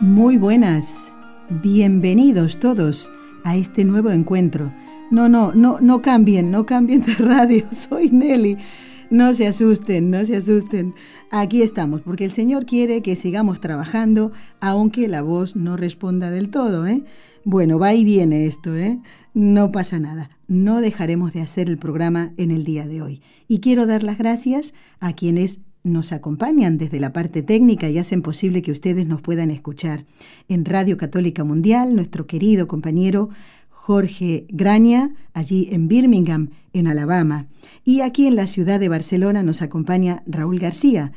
Muy 0.00 0.36
buenas, 0.36 1.12
bienvenidos 1.50 2.60
todos 2.60 3.10
a 3.42 3.56
este 3.56 3.84
nuevo 3.84 4.10
encuentro. 4.10 4.72
No, 5.10 5.28
no, 5.28 5.52
no, 5.52 5.80
no 5.80 6.02
cambien, 6.02 6.52
no 6.52 6.66
cambien 6.66 7.04
de 7.04 7.14
radio, 7.14 7.64
soy 7.72 8.08
Nelly. 8.10 8.58
No 9.10 9.34
se 9.34 9.48
asusten, 9.48 10.08
no 10.12 10.24
se 10.24 10.36
asusten. 10.36 10.94
Aquí 11.32 11.62
estamos, 11.62 12.00
porque 12.02 12.24
el 12.24 12.30
Señor 12.30 12.64
quiere 12.64 13.02
que 13.02 13.16
sigamos 13.16 13.60
trabajando, 13.60 14.30
aunque 14.60 15.08
la 15.08 15.22
voz 15.22 15.56
no 15.56 15.76
responda 15.76 16.30
del 16.30 16.50
todo, 16.50 16.86
¿eh? 16.86 17.02
Bueno, 17.42 17.80
va 17.80 17.92
y 17.92 18.04
viene 18.04 18.46
esto, 18.46 18.76
¿eh? 18.76 19.00
No 19.34 19.72
pasa 19.72 19.98
nada. 19.98 20.30
No 20.46 20.80
dejaremos 20.80 21.32
de 21.32 21.40
hacer 21.40 21.68
el 21.68 21.76
programa 21.76 22.32
en 22.36 22.52
el 22.52 22.62
día 22.62 22.86
de 22.86 23.02
hoy. 23.02 23.20
Y 23.48 23.58
quiero 23.58 23.84
dar 23.86 24.04
las 24.04 24.18
gracias 24.18 24.74
a 25.00 25.12
quienes 25.12 25.58
nos 25.88 26.12
acompañan 26.12 26.78
desde 26.78 27.00
la 27.00 27.12
parte 27.12 27.42
técnica 27.42 27.88
y 27.88 27.98
hacen 27.98 28.22
posible 28.22 28.62
que 28.62 28.72
ustedes 28.72 29.06
nos 29.06 29.22
puedan 29.22 29.50
escuchar. 29.50 30.04
En 30.48 30.64
Radio 30.64 30.96
Católica 30.96 31.44
Mundial, 31.44 31.94
nuestro 31.94 32.26
querido 32.26 32.68
compañero 32.68 33.30
Jorge 33.70 34.46
Graña, 34.50 35.14
allí 35.32 35.68
en 35.72 35.88
Birmingham, 35.88 36.50
en 36.72 36.86
Alabama. 36.86 37.46
Y 37.84 38.02
aquí 38.02 38.26
en 38.26 38.36
la 38.36 38.46
ciudad 38.46 38.78
de 38.78 38.88
Barcelona 38.88 39.42
nos 39.42 39.62
acompaña 39.62 40.22
Raúl 40.26 40.58
García. 40.58 41.12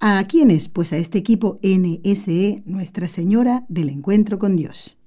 ¿A 0.00 0.24
quiénes? 0.24 0.68
Pues 0.68 0.92
a 0.92 0.96
este 0.96 1.18
equipo 1.18 1.60
NSE, 1.62 2.62
Nuestra 2.64 3.08
Señora 3.08 3.64
del 3.68 3.90
Encuentro 3.90 4.38
con 4.38 4.56
Dios. 4.56 4.98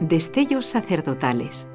Destellos 0.00 0.66
sacerdotales 0.66 1.68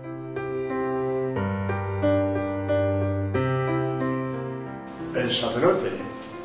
el 5.16 5.32
sacerdote, 5.32 5.90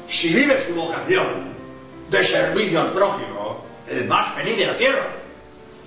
si 0.09 0.35
vive 0.35 0.65
su 0.67 0.75
vocación 0.75 1.51
de 2.09 2.25
servicio 2.25 2.81
al 2.81 2.93
prójimo, 2.93 3.65
el 3.89 4.07
más 4.07 4.35
feliz 4.35 4.57
de 4.57 4.67
la 4.67 4.77
tierra, 4.77 5.07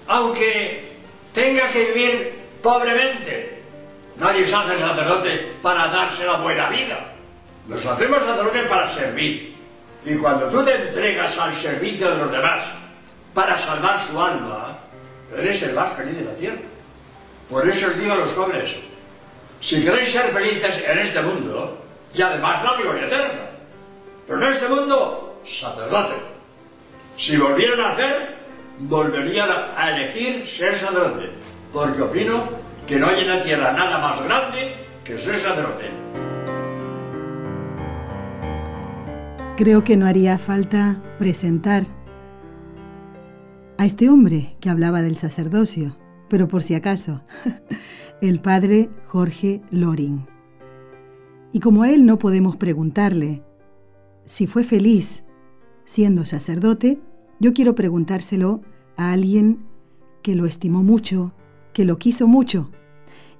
aunque 0.08 0.94
tenga 1.34 1.72
que 1.72 1.86
vivir 1.86 2.44
pobremente, 2.62 3.62
nadie 4.18 4.46
se 4.48 4.56
hace 4.56 4.80
sacerdote 4.80 5.56
para 5.62 5.88
darse 5.88 6.26
la 6.26 6.38
buena 6.38 6.70
vida. 6.70 7.14
Nos 7.68 7.86
hacemos 7.86 8.20
sacerdotes 8.24 8.64
para 8.64 8.94
servir. 8.94 9.56
Y 10.06 10.16
cuando 10.16 10.48
tú 10.48 10.64
te 10.64 10.76
entregas 10.76 11.38
al 11.38 11.56
servicio 11.56 12.12
de 12.12 12.18
los 12.18 12.32
demás 12.32 12.66
para 13.34 13.58
salvar 13.58 14.02
su 14.06 14.22
alma, 14.22 14.78
eres 15.36 15.62
el 15.64 15.74
más 15.74 15.94
feliz 15.94 16.18
de 16.18 16.24
la 16.26 16.36
tierra. 16.36 16.62
Por 17.50 17.68
eso 17.68 17.88
os 17.88 17.98
digo 17.98 18.14
a 18.14 18.18
los 18.18 18.34
jóvenes, 18.34 18.76
si 19.62 19.84
queréis 19.84 20.12
ser 20.12 20.26
felices 20.26 20.84
en 20.86 21.00
este 21.00 21.22
mundo, 21.22 21.83
y 22.14 22.22
además 22.22 22.64
la 22.64 22.82
gloria 22.82 23.08
eterna. 23.08 23.42
Pero 24.28 24.42
en 24.42 24.54
este 24.54 24.70
mundo, 24.70 25.42
sacerdote. 25.46 26.16
Si 27.16 27.38
volvieran 27.38 27.80
a 27.80 27.92
hacer, 27.92 28.36
volverían 28.80 29.50
a 29.78 29.92
elegir 29.92 30.48
ser 30.48 30.76
sacerdote, 30.76 31.32
porque 31.72 32.02
opino 32.02 32.44
que 32.88 32.98
no 32.98 33.08
hay 33.08 33.22
en 33.22 33.28
la 33.30 33.44
tierra 33.44 33.74
nada 33.74 34.00
más 34.00 34.24
grande 34.24 34.76
que 35.04 35.18
ser 35.20 35.40
sacerdote. 35.40 35.92
Creo 39.58 39.84
que 39.84 39.98
no 39.98 40.08
haría 40.08 40.40
falta 40.40 40.98
presentar 41.20 41.86
a 43.78 43.86
este 43.86 44.10
hombre 44.10 44.56
que 44.60 44.70
hablaba 44.70 45.02
del 45.02 45.16
sacerdocio, 45.16 45.96
pero 46.30 46.48
por 46.48 46.64
si 46.64 46.74
acaso, 46.74 47.22
el 48.22 48.40
padre 48.40 48.90
Jorge 49.06 49.62
Loring. 49.70 50.33
Y 51.54 51.60
como 51.60 51.84
a 51.84 51.92
él 51.92 52.06
no 52.06 52.18
podemos 52.18 52.58
preguntarle 52.58 53.44
si 54.26 54.48
fue 54.48 54.64
feliz 54.64 55.24
siendo 55.86 56.26
sacerdote, 56.26 57.00
yo 57.40 57.54
quiero 57.54 57.76
preguntárselo 57.76 58.62
a 58.98 59.12
alguien 59.12 59.64
que 60.24 60.36
lo 60.36 60.48
estimó 60.48 60.82
mucho, 60.82 61.34
que 61.72 61.86
lo 61.86 61.98
quiso 62.00 62.28
mucho 62.28 62.72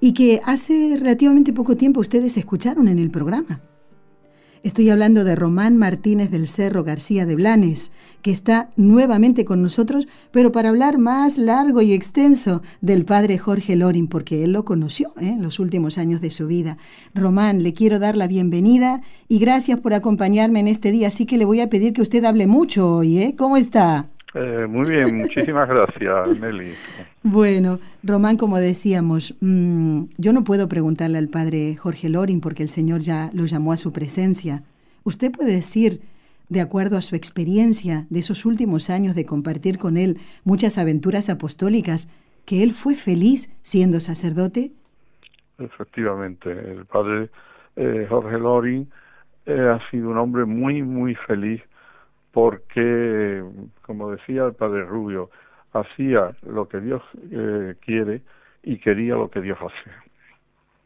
y 0.00 0.12
que 0.14 0.40
hace 0.44 0.96
relativamente 0.96 1.52
poco 1.52 1.76
tiempo 1.76 2.00
ustedes 2.00 2.36
escucharon 2.36 2.86
en 2.86 3.00
el 3.00 3.10
programa. 3.10 3.62
Estoy 4.64 4.88
hablando 4.88 5.24
de 5.24 5.36
Román 5.36 5.76
Martínez 5.76 6.30
del 6.30 6.48
Cerro 6.48 6.84
García 6.84 7.26
de 7.26 7.34
Blanes, 7.34 7.92
que 8.22 8.30
está 8.30 8.70
nuevamente 8.76 9.44
con 9.44 9.60
nosotros, 9.60 10.08
pero 10.30 10.52
para 10.52 10.70
hablar 10.70 10.96
más 10.96 11.36
largo 11.36 11.82
y 11.82 11.92
extenso 11.92 12.62
del 12.80 13.04
padre 13.04 13.36
Jorge 13.36 13.76
Lorin, 13.76 14.08
porque 14.08 14.42
él 14.42 14.52
lo 14.52 14.64
conoció 14.64 15.10
¿eh? 15.20 15.28
en 15.28 15.42
los 15.42 15.58
últimos 15.58 15.98
años 15.98 16.22
de 16.22 16.30
su 16.30 16.46
vida. 16.46 16.78
Román, 17.12 17.62
le 17.62 17.74
quiero 17.74 17.98
dar 17.98 18.16
la 18.16 18.26
bienvenida 18.26 19.02
y 19.28 19.38
gracias 19.38 19.80
por 19.80 19.92
acompañarme 19.92 20.60
en 20.60 20.68
este 20.68 20.92
día, 20.92 21.08
así 21.08 21.26
que 21.26 21.36
le 21.36 21.44
voy 21.44 21.60
a 21.60 21.68
pedir 21.68 21.92
que 21.92 22.00
usted 22.00 22.24
hable 22.24 22.46
mucho 22.46 22.90
hoy. 22.90 23.18
¿eh? 23.18 23.34
¿Cómo 23.36 23.58
está? 23.58 24.13
Eh, 24.34 24.66
muy 24.68 24.90
bien, 24.90 25.14
muchísimas 25.16 25.68
gracias, 25.68 26.40
Nelly. 26.40 26.72
Bueno, 27.22 27.78
Román, 28.02 28.36
como 28.36 28.58
decíamos, 28.58 29.36
mm, 29.40 30.06
yo 30.18 30.32
no 30.32 30.42
puedo 30.42 30.68
preguntarle 30.68 31.18
al 31.18 31.28
padre 31.28 31.76
Jorge 31.76 32.08
Lorin 32.08 32.40
porque 32.40 32.64
el 32.64 32.68
Señor 32.68 33.00
ya 33.00 33.30
lo 33.32 33.44
llamó 33.44 33.72
a 33.72 33.76
su 33.76 33.92
presencia. 33.92 34.64
¿Usted 35.04 35.30
puede 35.30 35.52
decir, 35.52 36.00
de 36.48 36.60
acuerdo 36.60 36.96
a 36.96 37.02
su 37.02 37.14
experiencia 37.14 38.06
de 38.10 38.18
esos 38.18 38.44
últimos 38.44 38.90
años 38.90 39.14
de 39.14 39.24
compartir 39.24 39.78
con 39.78 39.96
él 39.96 40.18
muchas 40.42 40.78
aventuras 40.78 41.30
apostólicas, 41.30 42.08
que 42.44 42.64
él 42.64 42.72
fue 42.72 42.94
feliz 42.96 43.50
siendo 43.62 44.00
sacerdote? 44.00 44.72
Efectivamente, 45.58 46.50
el 46.50 46.86
padre 46.86 47.30
eh, 47.76 48.06
Jorge 48.08 48.38
Lorin 48.38 48.90
eh, 49.46 49.52
ha 49.52 49.90
sido 49.90 50.10
un 50.10 50.18
hombre 50.18 50.44
muy, 50.44 50.82
muy 50.82 51.14
feliz 51.14 51.62
porque, 52.34 53.44
como 53.82 54.10
decía 54.10 54.44
el 54.44 54.54
padre 54.54 54.84
Rubio, 54.84 55.30
hacía 55.72 56.36
lo 56.42 56.68
que 56.68 56.80
Dios 56.80 57.00
eh, 57.30 57.76
quiere 57.80 58.22
y 58.64 58.78
quería 58.78 59.14
lo 59.14 59.30
que 59.30 59.40
Dios 59.40 59.56
hace. 59.60 59.90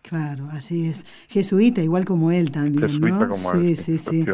Claro, 0.03 0.49
así 0.53 0.89
es. 0.89 1.07
Jesuita, 1.29 1.83
igual 1.83 2.05
como 2.05 2.31
él 2.31 2.51
también, 2.51 2.93
Jesuita 2.93 3.27
¿no? 3.27 3.31
como 3.31 3.51
sí, 3.53 3.69
él, 3.69 3.77
sí, 3.77 3.99
sí. 3.99 4.25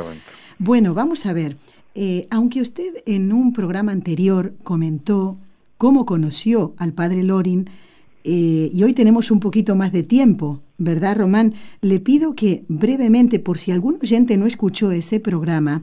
Bueno, 0.59 0.93
vamos 0.93 1.25
a 1.27 1.33
ver. 1.33 1.57
Eh, 1.95 2.27
aunque 2.31 2.61
usted 2.61 2.95
en 3.07 3.33
un 3.33 3.53
programa 3.53 3.93
anterior 3.93 4.55
comentó 4.65 5.39
cómo 5.79 6.05
conoció 6.07 6.75
al 6.79 6.93
padre 6.93 7.23
Lorin, 7.23 7.71
eh, 8.25 8.71
y 8.73 8.83
hoy 8.83 8.95
tenemos 8.95 9.31
un 9.31 9.39
poquito 9.39 9.77
más 9.77 9.93
de 9.93 10.03
tiempo, 10.03 10.63
¿verdad, 10.79 11.19
Román? 11.19 11.55
Le 11.81 12.01
pido 12.01 12.35
que 12.35 12.65
brevemente, 12.69 13.39
por 13.39 13.59
si 13.59 13.71
algún 13.71 13.99
oyente 14.03 14.37
no 14.37 14.47
escuchó 14.47 14.91
ese 14.91 15.21
programa, 15.21 15.83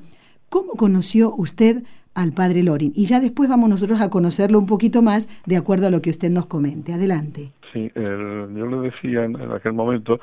¿Cómo 0.52 0.74
conoció 0.78 1.30
usted 1.38 1.84
al 2.14 2.34
padre 2.34 2.62
Lorin? 2.62 2.92
Y 2.94 3.06
ya 3.06 3.22
después 3.22 3.48
vamos 3.50 3.70
nosotros 3.70 4.02
a 4.02 4.10
conocerlo 4.10 4.60
un 4.60 4.66
poquito 4.68 5.02
más 5.02 5.30
de 5.46 5.56
acuerdo 5.56 5.88
a 5.88 5.92
lo 5.92 6.02
que 6.02 6.10
usted 6.10 6.30
nos 6.30 6.46
comente. 6.46 6.92
Adelante. 6.94 7.54
Sí, 7.72 7.90
el- 7.96 8.54
yo 8.54 8.66
le 8.68 8.90
decía 8.90 9.24
en, 9.24 9.40
en 9.40 9.52
aquel 9.54 9.72
momento 9.72 10.20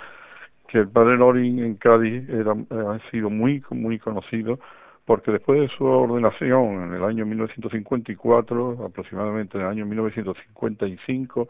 que 0.69 0.79
el 0.81 0.89
padre 0.89 1.17
Lorin 1.17 1.61
en 1.61 1.77
Cádiz 1.77 2.29
era, 2.29 2.53
ha 2.53 3.11
sido 3.11 3.31
muy, 3.31 3.63
muy 3.71 3.99
conocido 3.99 4.59
porque 5.07 5.33
después 5.33 5.59
de 5.63 5.69
su 5.79 5.85
ordenación 5.87 6.83
en 6.85 6.93
el 6.93 7.03
año 7.05 7.25
1954, 7.25 8.85
aproximadamente 8.85 9.57
en 9.57 9.65
el 9.65 9.71
año 9.71 9.87
1955, 9.87 11.49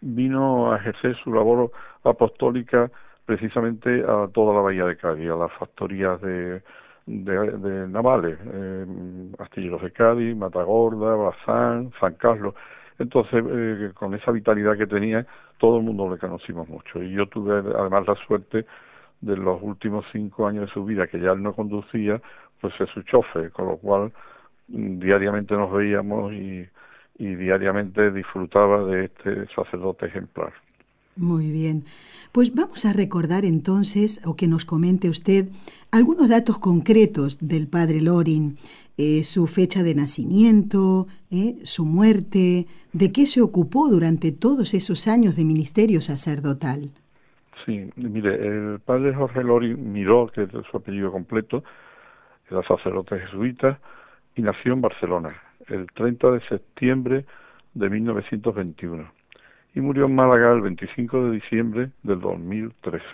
vino 0.00 0.72
a 0.72 0.78
ejercer 0.78 1.14
su 1.22 1.30
labor 1.34 1.70
apostólica 2.04 2.90
precisamente 3.26 4.02
a 4.02 4.28
toda 4.32 4.54
la 4.54 4.60
bahía 4.62 4.86
de 4.86 4.96
Cádiz, 4.96 5.28
a 5.30 5.36
las 5.36 5.52
factorías 5.58 6.18
de, 6.22 6.62
de, 7.06 7.58
de 7.58 7.88
navales, 7.88 8.38
eh, 8.44 8.86
Astilleros 9.38 9.82
de 9.82 9.92
Cádiz, 9.92 10.36
Matagorda, 10.36 11.14
Bazán, 11.14 11.92
San 12.00 12.14
Carlos. 12.14 12.54
Entonces, 12.98 13.44
eh, 13.46 13.90
con 13.94 14.14
esa 14.14 14.30
vitalidad 14.30 14.76
que 14.78 14.86
tenía, 14.86 15.26
todo 15.58 15.78
el 15.78 15.84
mundo 15.84 16.10
le 16.10 16.18
conocimos 16.18 16.68
mucho. 16.68 17.02
Y 17.02 17.12
yo 17.12 17.26
tuve 17.26 17.58
además 17.76 18.06
la 18.06 18.14
suerte 18.26 18.66
de 19.20 19.36
los 19.36 19.60
últimos 19.62 20.04
cinco 20.12 20.46
años 20.46 20.66
de 20.66 20.72
su 20.72 20.84
vida, 20.84 21.06
que 21.06 21.20
ya 21.20 21.32
él 21.32 21.42
no 21.42 21.54
conducía, 21.54 22.20
pues 22.60 22.74
es 22.80 22.88
su 22.90 23.02
chofer, 23.02 23.50
con 23.52 23.66
lo 23.66 23.76
cual 23.78 24.12
mm, 24.68 24.98
diariamente 25.00 25.54
nos 25.54 25.72
veíamos 25.72 26.32
y, 26.32 26.66
y 27.18 27.34
diariamente 27.36 28.10
disfrutaba 28.12 28.84
de 28.84 29.06
este 29.06 29.46
sacerdote 29.54 30.06
ejemplar. 30.06 30.52
Muy 31.16 31.52
bien. 31.52 31.84
Pues 32.32 32.52
vamos 32.54 32.84
a 32.84 32.92
recordar 32.92 33.44
entonces, 33.44 34.20
o 34.26 34.34
que 34.34 34.48
nos 34.48 34.64
comente 34.64 35.08
usted, 35.08 35.46
algunos 35.92 36.28
datos 36.28 36.58
concretos 36.58 37.38
del 37.40 37.68
padre 37.68 38.00
Lorin, 38.00 38.56
eh, 38.96 39.22
su 39.22 39.46
fecha 39.46 39.84
de 39.84 39.94
nacimiento, 39.94 41.06
eh, 41.30 41.54
su 41.62 41.84
muerte, 41.84 42.66
de 42.92 43.12
qué 43.12 43.26
se 43.26 43.42
ocupó 43.42 43.88
durante 43.88 44.32
todos 44.32 44.74
esos 44.74 45.06
años 45.06 45.36
de 45.36 45.44
ministerio 45.44 46.00
sacerdotal. 46.00 46.90
Sí, 47.64 47.88
mire, 47.94 48.34
el 48.34 48.80
padre 48.80 49.14
Jorge 49.14 49.44
Lorin 49.44 49.92
Miró, 49.92 50.26
que 50.34 50.42
es 50.42 50.50
su 50.70 50.76
apellido 50.76 51.12
completo, 51.12 51.62
era 52.50 52.66
sacerdote 52.66 53.20
jesuita 53.20 53.78
y 54.34 54.42
nació 54.42 54.74
en 54.74 54.80
Barcelona 54.80 55.40
el 55.68 55.86
30 55.94 56.32
de 56.32 56.40
septiembre 56.48 57.24
de 57.72 57.88
1921 57.88 59.13
y 59.74 59.80
murió 59.80 60.06
en 60.06 60.14
Málaga 60.14 60.52
el 60.52 60.60
25 60.60 61.24
de 61.24 61.30
diciembre 61.32 61.90
del 62.02 62.20
2013. 62.20 63.04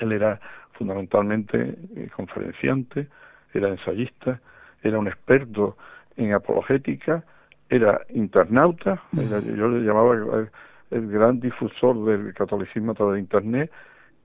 Él 0.00 0.12
era 0.12 0.40
fundamentalmente 0.72 1.76
eh, 1.96 2.08
conferenciante, 2.14 3.08
era 3.52 3.68
ensayista, 3.68 4.40
era 4.82 4.98
un 4.98 5.06
experto 5.06 5.76
en 6.16 6.32
apologética, 6.32 7.24
era 7.68 8.00
internauta, 8.10 9.02
yo 9.12 9.68
le 9.68 9.80
llamaba 9.80 10.14
el, 10.14 10.50
el 10.90 11.08
gran 11.08 11.40
difusor 11.40 12.04
del 12.04 12.34
catolicismo 12.34 12.92
a 12.92 12.94
través 12.94 13.14
de 13.14 13.20
Internet 13.20 13.70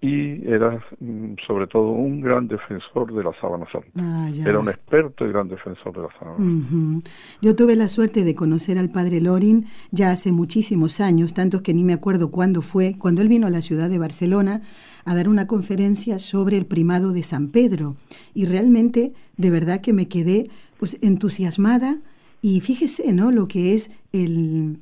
y 0.02 0.48
era 0.48 0.82
mm, 1.00 1.36
sobre 1.46 1.68
todo 1.68 1.90
un 1.90 2.22
gran 2.22 2.48
defensor 2.48 3.14
de 3.14 3.24
la 3.24 3.32
sábana 3.42 3.66
santa. 3.72 3.90
Ah, 3.98 4.30
era 4.34 4.60
un 4.60 4.70
experto 4.70 5.26
y 5.26 5.30
gran 5.30 5.50
defensor 5.50 5.94
de 5.94 6.02
la 6.04 6.10
sábana. 6.18 7.02
Yo 7.42 7.56
tuve 7.56 7.76
la 7.76 7.90
suerte 7.90 8.24
de 8.24 8.34
conocer 8.34 8.78
al 8.78 8.90
padre 8.90 9.20
Lorin 9.20 9.66
ya 9.92 10.12
hace 10.12 10.32
muchísimos 10.32 11.02
años, 11.02 11.34
tantos 11.34 11.62
que 11.62 11.74
ni 11.74 11.84
me 11.84 11.94
acuerdo 11.94 12.32
cuándo 12.32 12.62
fue, 12.62 12.96
cuando 12.98 13.22
él 13.22 13.28
vino 13.28 13.48
a 13.48 13.50
la 13.50 13.62
ciudad 13.62 13.90
de 13.90 14.00
Barcelona 14.00 14.62
a 15.04 15.16
dar 15.16 15.28
una 15.28 15.48
conferencia 15.48 16.18
sobre 16.20 16.58
el 16.58 16.66
primado 16.66 17.12
de 17.12 17.24
San 17.24 17.50
Pedro. 17.50 17.96
Y 18.34 18.46
realmente, 18.46 19.14
de 19.38 19.50
verdad 19.50 19.82
que 19.82 19.94
me 19.94 20.08
quedé 20.08 20.50
pues 20.78 20.98
entusiasmada 21.02 21.98
y 22.42 22.62
fíjese, 22.62 23.12
¿no? 23.12 23.32
Lo 23.32 23.48
que 23.48 23.74
es 23.74 23.92
el, 24.14 24.80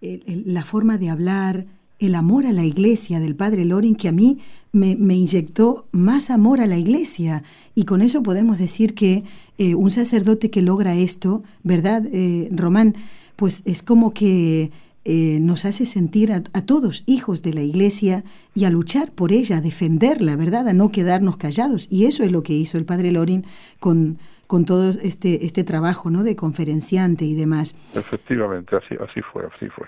la 0.00 0.64
forma 0.64 0.98
de 0.98 1.10
hablar, 1.10 1.66
el 2.06 2.14
amor 2.14 2.46
a 2.46 2.52
la 2.52 2.64
iglesia 2.64 3.20
del 3.20 3.36
padre 3.36 3.64
Lorin 3.64 3.94
que 3.94 4.08
a 4.08 4.12
mí 4.12 4.38
me, 4.72 5.14
inyectó 5.14 5.86
más 5.92 6.30
amor 6.30 6.60
a 6.60 6.66
la 6.66 6.76
iglesia. 6.76 7.42
Y 7.74 7.84
con 7.84 8.02
eso 8.02 8.22
podemos 8.22 8.58
decir 8.58 8.94
que 8.94 9.24
eh, 9.58 9.74
un 9.74 9.90
sacerdote 9.90 10.50
que 10.50 10.62
logra 10.62 10.94
esto, 10.94 11.42
¿verdad, 11.62 12.02
eh, 12.12 12.48
Román? 12.52 12.94
Pues 13.36 13.62
es 13.66 13.82
como 13.82 14.12
que 14.12 14.70
eh, 15.04 15.38
nos 15.40 15.64
hace 15.64 15.84
sentir 15.84 16.32
a, 16.32 16.42
todos 16.42 17.04
hijos 17.06 17.42
de 17.42 17.52
la 17.52 17.62
iglesia 17.62 18.24
y 18.54 18.64
a 18.64 18.70
luchar 18.70 19.12
por 19.12 19.32
ella, 19.32 19.58
a 19.58 19.60
defenderla, 19.60 20.36
¿verdad? 20.36 20.68
A 20.68 20.72
no 20.72 20.90
quedarnos 20.90 21.36
callados. 21.36 21.86
Y 21.90 22.06
eso 22.06 22.24
es 22.24 22.32
lo 22.32 22.42
que 22.42 22.54
hizo 22.54 22.78
el 22.78 22.84
padre 22.84 23.12
Lorin 23.12 23.44
con, 23.78 24.18
con 24.46 24.64
todo 24.64 24.90
este, 24.90 25.44
este 25.44 25.64
trabajo 25.64 26.10
¿no? 26.10 26.22
de 26.24 26.34
conferenciante 26.34 27.24
y 27.24 27.34
demás. 27.34 27.74
Efectivamente, 27.94 28.76
así, 28.76 28.94
así 28.96 29.20
fue, 29.32 29.44
así 29.54 29.68
fue. 29.68 29.86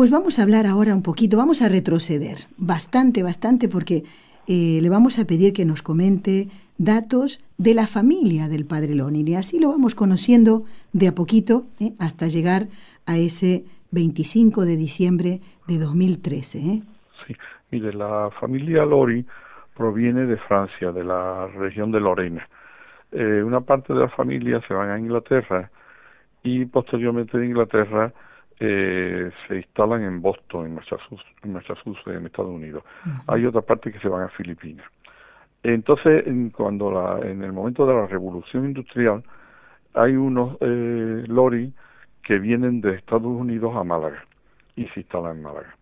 Pues 0.00 0.10
vamos 0.10 0.38
a 0.38 0.44
hablar 0.44 0.64
ahora 0.64 0.94
un 0.94 1.02
poquito, 1.02 1.36
vamos 1.36 1.60
a 1.60 1.68
retroceder 1.68 2.48
bastante, 2.56 3.22
bastante, 3.22 3.68
porque 3.68 4.04
eh, 4.48 4.78
le 4.80 4.88
vamos 4.88 5.18
a 5.18 5.26
pedir 5.26 5.52
que 5.52 5.66
nos 5.66 5.82
comente 5.82 6.48
datos 6.78 7.44
de 7.58 7.74
la 7.74 7.86
familia 7.86 8.48
del 8.48 8.64
padre 8.64 8.94
Lonin 8.94 9.28
y 9.28 9.34
así 9.34 9.60
lo 9.60 9.68
vamos 9.68 9.94
conociendo 9.94 10.64
de 10.94 11.08
a 11.08 11.14
poquito 11.14 11.64
¿eh? 11.80 11.92
hasta 11.98 12.28
llegar 12.28 12.68
a 13.04 13.18
ese 13.18 13.64
25 13.90 14.64
de 14.64 14.76
diciembre 14.78 15.40
de 15.68 15.78
2013. 15.78 16.58
¿eh? 16.60 16.82
Sí, 17.26 17.36
mire, 17.70 17.92
la 17.92 18.30
familia 18.40 18.86
Lori 18.86 19.26
proviene 19.76 20.24
de 20.24 20.38
Francia, 20.38 20.92
de 20.92 21.04
la 21.04 21.46
región 21.48 21.92
de 21.92 22.00
Lorena. 22.00 22.48
una 23.12 23.60
parte 23.60 23.92
de 23.92 24.00
la 24.00 24.08
familia 24.08 24.62
se 24.66 24.72
va 24.72 24.94
a 24.94 24.98
Inglaterra 24.98 25.70
y 26.42 26.64
posteriormente 26.64 27.36
de 27.36 27.44
Inglaterra 27.44 28.14
eh, 28.60 29.30
se 29.48 29.56
instalan 29.56 30.02
en 30.02 30.20
Boston, 30.20 30.66
en 30.66 30.74
Massachusetts, 30.74 31.24
en, 31.42 31.54
Massachusetts, 31.54 32.06
en 32.06 32.26
Estados 32.26 32.50
Unidos. 32.50 32.84
Hay 33.26 33.46
otra 33.46 33.62
parte 33.62 33.90
que 33.90 33.98
se 33.98 34.08
van 34.08 34.24
a 34.24 34.28
Filipinas. 34.28 34.86
Entonces, 35.62 36.26
en, 36.26 36.50
cuando 36.50 36.90
la, 36.90 37.26
en 37.26 37.42
el 37.42 37.52
momento 37.52 37.86
de 37.86 37.94
la 37.94 38.06
revolución 38.06 38.66
industrial, 38.66 39.22
hay 39.94 40.14
unos 40.14 40.56
eh, 40.60 41.24
lori 41.26 41.72
que 42.22 42.38
vienen 42.38 42.82
de 42.82 42.96
Estados 42.96 43.24
Unidos 43.24 43.74
a 43.74 43.82
Málaga 43.82 44.22
y 44.76 44.86
se 44.88 45.00
instalan 45.00 45.38
en 45.38 45.42
Málaga. 45.42 45.74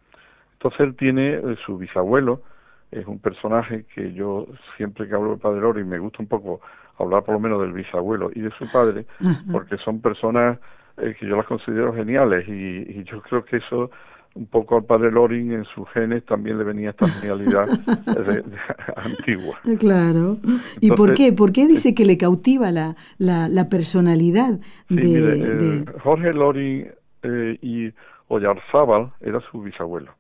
Entonces 0.55 0.81
él 0.81 0.97
tiene 0.97 1.35
eh, 1.35 1.57
su 1.67 1.79
bisabuelo, 1.79 2.43
es 2.91 3.07
un 3.07 3.19
personaje 3.19 3.85
que 3.95 4.13
yo 4.13 4.47
siempre 4.77 5.09
que 5.09 5.15
hablo 5.15 5.33
de 5.33 5.37
Padre 5.37 5.61
Lori 5.61 5.85
me 5.85 5.99
gusta 5.99 6.19
un 6.21 6.29
poco 6.29 6.61
hablar 6.99 7.23
por 7.23 7.35
lo 7.35 7.41
menos 7.41 7.61
del 7.61 7.73
bisabuelo 7.73 8.31
y 8.35 8.41
de 8.41 8.51
su 8.53 8.71
padre, 8.73 9.07
porque 9.53 9.77
son 9.79 10.01
personas 10.01 10.59
eh, 11.01 11.15
que 11.19 11.27
yo 11.27 11.37
las 11.37 11.47
considero 11.47 11.95
geniales 11.95 12.47
y, 12.49 13.05
yo 13.05 13.21
creo 13.23 13.45
que 13.45 13.57
eso 13.57 13.91
un 14.35 14.47
poco 14.47 14.77
al 14.77 14.85
padre 14.85 15.11
Loring 15.11 15.53
en 15.53 15.65
sus 15.65 15.89
genes 15.91 16.25
también 16.25 16.59
le 16.59 16.65
venía 16.65 16.91
esta 16.91 17.09
genialidad 17.09 17.67
antigua. 18.97 19.59
Claro. 19.79 20.37
¿Y 20.81 20.91
por 20.93 21.15
qué? 21.15 21.33
¿Por 21.33 21.53
qué 21.53 21.67
dice 21.67 21.95
que 21.95 22.05
le 22.05 22.19
cautiva 22.19 22.71
la, 22.71 22.95
la, 23.19 23.69
personalidad 23.69 24.61
de, 24.89 25.85
Jorge 26.03 26.33
Loring 26.33 26.89
eh, 27.23 27.59
y 27.63 27.93
Oyarzábal 28.29 29.13
era 29.21 29.41
su 29.51 29.63
bisabuelo. 29.63 30.15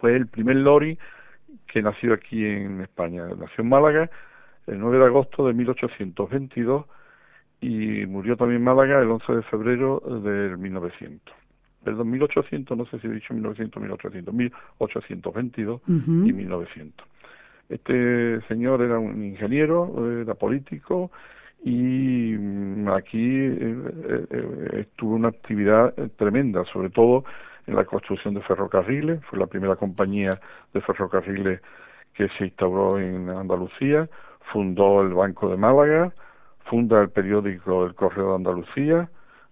Fue 0.00 0.16
el 0.16 0.26
primer 0.26 0.56
Loring 0.56 0.96
que 1.66 1.82
nació 1.82 2.14
aquí 2.14 2.44
en 2.44 2.80
España. 2.80 3.26
Nació 3.26 3.62
en 3.62 3.68
Málaga 3.68 4.10
el 4.66 4.78
9 4.78 4.98
de 4.98 5.04
agosto 5.04 5.46
de 5.46 5.52
1822 5.52 6.86
y 7.60 8.06
murió 8.06 8.36
también 8.36 8.58
en 8.58 8.64
Málaga 8.64 9.00
el 9.00 9.10
11 9.10 9.32
de 9.32 9.42
febrero 9.42 10.00
del 10.22 10.58
1900. 10.58 11.34
Perdón, 11.84 12.10
1800, 12.10 12.76
no 12.76 12.86
sé 12.86 12.98
si 13.00 13.06
he 13.06 13.10
dicho 13.10 13.32
1900 13.32 13.82
1800, 13.82 14.34
1822 14.34 15.80
y 15.88 16.32
1900. 16.32 17.06
Este 17.68 18.40
señor 18.48 18.82
era 18.82 18.98
un 18.98 19.24
ingeniero, 19.24 20.20
era 20.20 20.34
político 20.34 21.10
y 21.62 22.34
mm, 22.38 22.88
aquí 22.88 23.18
eh, 23.18 23.56
eh, 23.60 24.26
eh, 24.30 24.80
estuvo 24.80 25.14
una 25.14 25.28
actividad 25.28 25.94
tremenda, 26.16 26.64
sobre 26.72 26.90
todo 26.90 27.24
en 27.66 27.76
la 27.76 27.84
construcción 27.84 28.34
de 28.34 28.42
ferrocarriles, 28.42 29.22
fue 29.26 29.38
la 29.38 29.46
primera 29.46 29.76
compañía 29.76 30.40
de 30.72 30.80
ferrocarriles 30.80 31.60
que 32.14 32.28
se 32.36 32.46
instauró 32.46 32.98
en 32.98 33.28
Andalucía, 33.28 34.08
fundó 34.52 35.02
el 35.02 35.14
Banco 35.14 35.48
de 35.48 35.56
Málaga, 35.56 36.12
funda 36.70 37.02
el 37.02 37.10
periódico 37.10 37.84
El 37.84 37.94
Correo 37.94 38.28
de 38.28 38.36
Andalucía, 38.36 39.10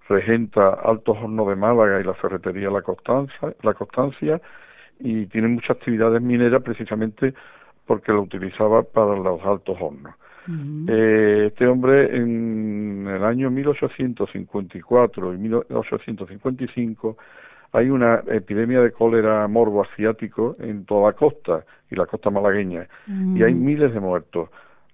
regenta 0.09 0.69
Altos 0.69 1.19
Hornos 1.21 1.49
de 1.49 1.57
Málaga 1.57 2.01
y 2.01 2.05
la 2.05 2.15
ferretería 2.15 2.71
La 2.71 2.83
Constancia, 2.83 3.53
la 3.63 3.75
Constancia 3.75 4.41
y 5.01 5.27
tiene 5.27 5.49
muchas 5.49 5.73
actividades 5.73 6.23
mineras 6.23 6.63
precisamente 6.63 7.35
porque 7.87 8.13
lo 8.13 8.23
utilizaba 8.23 8.83
para 8.85 9.17
los 9.17 9.45
altos 9.45 9.77
hornos. 9.81 10.15
Eh, 10.89 11.49
este 11.49 11.67
hombre 11.67 12.17
en 12.17 13.07
el 13.07 13.23
año 13.23 13.51
1854 13.51 15.35
y 15.35 15.37
1855 15.37 17.19
hay 17.73 17.91
una 17.91 18.23
epidemia 18.29 18.81
de 18.81 18.93
cólera 18.93 19.47
morbo 19.47 19.83
asiático 19.83 20.57
en 20.59 20.87
toda 20.87 21.11
la 21.11 21.13
costa 21.13 21.65
y 21.91 21.97
la 21.97 22.07
costa 22.07 22.31
malagueña 22.31 22.89
y 23.07 23.43
hay 23.43 23.53
miles 23.53 23.93
de 23.93 24.01
muertos 24.01 24.49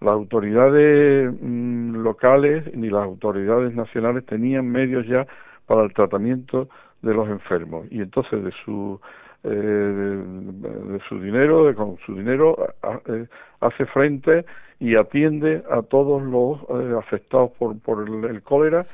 las 0.05 0.15
autoridades 0.15 1.33
mm, 1.41 1.97
locales 1.97 2.65
ni 2.75 2.91
las 2.91 3.05
autoridades 3.05 3.75
nacionales 3.75 4.25
tenían 4.27 4.69
medios 4.69 5.07
ya 5.07 5.27
para 5.67 5.85
el 5.85 5.93
tratamiento 5.93 6.69
de 7.03 7.15
los 7.15 7.29
enfermos. 7.29 7.87
Y 7.91 8.01
entonces 8.01 8.45
de 8.45 8.53
su 8.65 9.01
eh, 9.45 9.49
de, 9.49 11.01
su 11.09 11.21
dinero 11.21 11.67
de, 11.67 11.75
con 11.75 11.99
su 12.07 12.15
dinero 12.15 12.57
eh, 13.07 13.27
hace 13.61 13.85
frente 13.87 14.47
y 14.81 14.97
atiende 14.97 15.63
a 15.71 15.83
todos 15.83 16.23
los 16.23 16.61
eh, 16.63 16.95
afectados 16.99 17.51
por, 17.59 17.79
por 17.81 18.09
el, 18.09 18.43
cólera. 18.43 18.87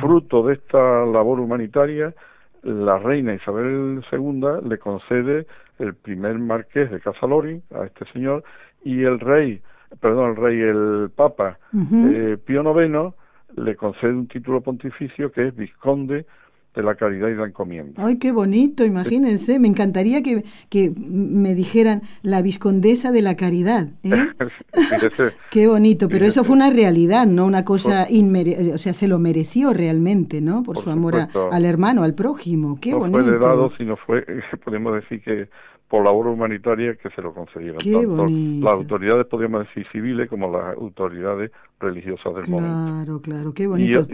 Fruto 0.00 0.46
de 0.46 0.54
esta 0.54 1.04
labor 1.06 1.40
humanitaria 1.40 2.14
la 2.62 2.98
reina 2.98 3.34
Isabel 3.34 4.04
II 4.12 4.68
le 4.68 4.78
concede 4.78 5.46
el 5.78 5.94
primer 5.94 6.38
marqués 6.38 6.90
de 6.90 7.00
Casalori 7.00 7.62
a 7.74 7.86
este 7.86 8.04
señor 8.12 8.44
y 8.84 9.02
el 9.02 9.18
rey 9.18 9.62
perdón, 9.98 10.30
el 10.30 10.36
rey, 10.36 10.60
el 10.60 11.10
Papa 11.14 11.58
eh, 11.72 12.36
Pío 12.44 12.62
IX 12.62 13.14
le 13.56 13.76
concede 13.76 14.12
un 14.12 14.28
título 14.28 14.60
pontificio 14.60 15.32
que 15.32 15.48
es 15.48 15.56
Visconde 15.56 16.26
de 16.74 16.82
la 16.84 16.94
caridad 16.94 17.28
y 17.28 17.34
la 17.34 17.46
encomienda. 17.46 18.04
Ay, 18.06 18.18
qué 18.18 18.30
bonito, 18.30 18.84
imagínense. 18.84 19.58
Me 19.58 19.66
encantaría 19.66 20.22
que, 20.22 20.44
que 20.68 20.92
me 20.96 21.54
dijeran 21.54 22.02
la 22.22 22.42
viscondesa 22.42 23.10
de 23.10 23.22
la 23.22 23.36
caridad. 23.36 23.88
¿eh? 24.04 24.28
qué 25.50 25.66
bonito, 25.66 26.08
pero 26.08 26.26
eso 26.26 26.44
fue 26.44 26.54
una 26.54 26.70
realidad, 26.70 27.26
no 27.26 27.44
una 27.44 27.64
cosa 27.64 28.06
inmere 28.08 28.72
o 28.72 28.78
sea, 28.78 28.94
se 28.94 29.08
lo 29.08 29.18
mereció 29.18 29.72
realmente, 29.72 30.40
¿no? 30.40 30.62
Por, 30.62 30.78
su 30.78 30.90
amor 30.90 31.16
al 31.16 31.64
hermano, 31.64 32.04
al 32.04 32.14
prójimo. 32.14 32.78
Qué 32.80 32.94
bonito. 32.94 33.18
No 33.18 33.24
fue 33.24 33.38
dado, 33.38 33.72
sino 33.76 33.96
fue, 33.96 34.24
podemos 34.64 34.94
decir 34.94 35.20
que 35.22 35.48
por 35.90 36.04
la 36.04 36.10
obra 36.10 36.30
humanitaria 36.30 36.94
que 36.94 37.10
se 37.10 37.20
lo 37.20 37.34
concedieron. 37.34 37.78
Tanto 37.78 38.26
las 38.64 38.78
autoridades, 38.78 39.26
podríamos 39.26 39.66
decir, 39.66 39.84
civiles 39.90 40.30
como 40.30 40.48
las 40.48 40.76
autoridades 40.76 41.50
religiosas 41.80 42.32
del 42.36 42.48
momento. 42.48 42.76
Claro, 42.94 43.20
claro, 43.20 43.52
qué 43.52 43.66
bonito. 43.66 44.06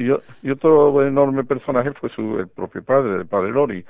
Y, 0.42 0.50
otro 0.50 1.06
enorme 1.06 1.44
personaje 1.44 1.92
fue 1.92 2.08
su, 2.08 2.38
el 2.38 2.48
propio 2.48 2.82
padre, 2.82 3.16
el 3.16 3.26
padre 3.26 3.52
Lori, 3.52 3.84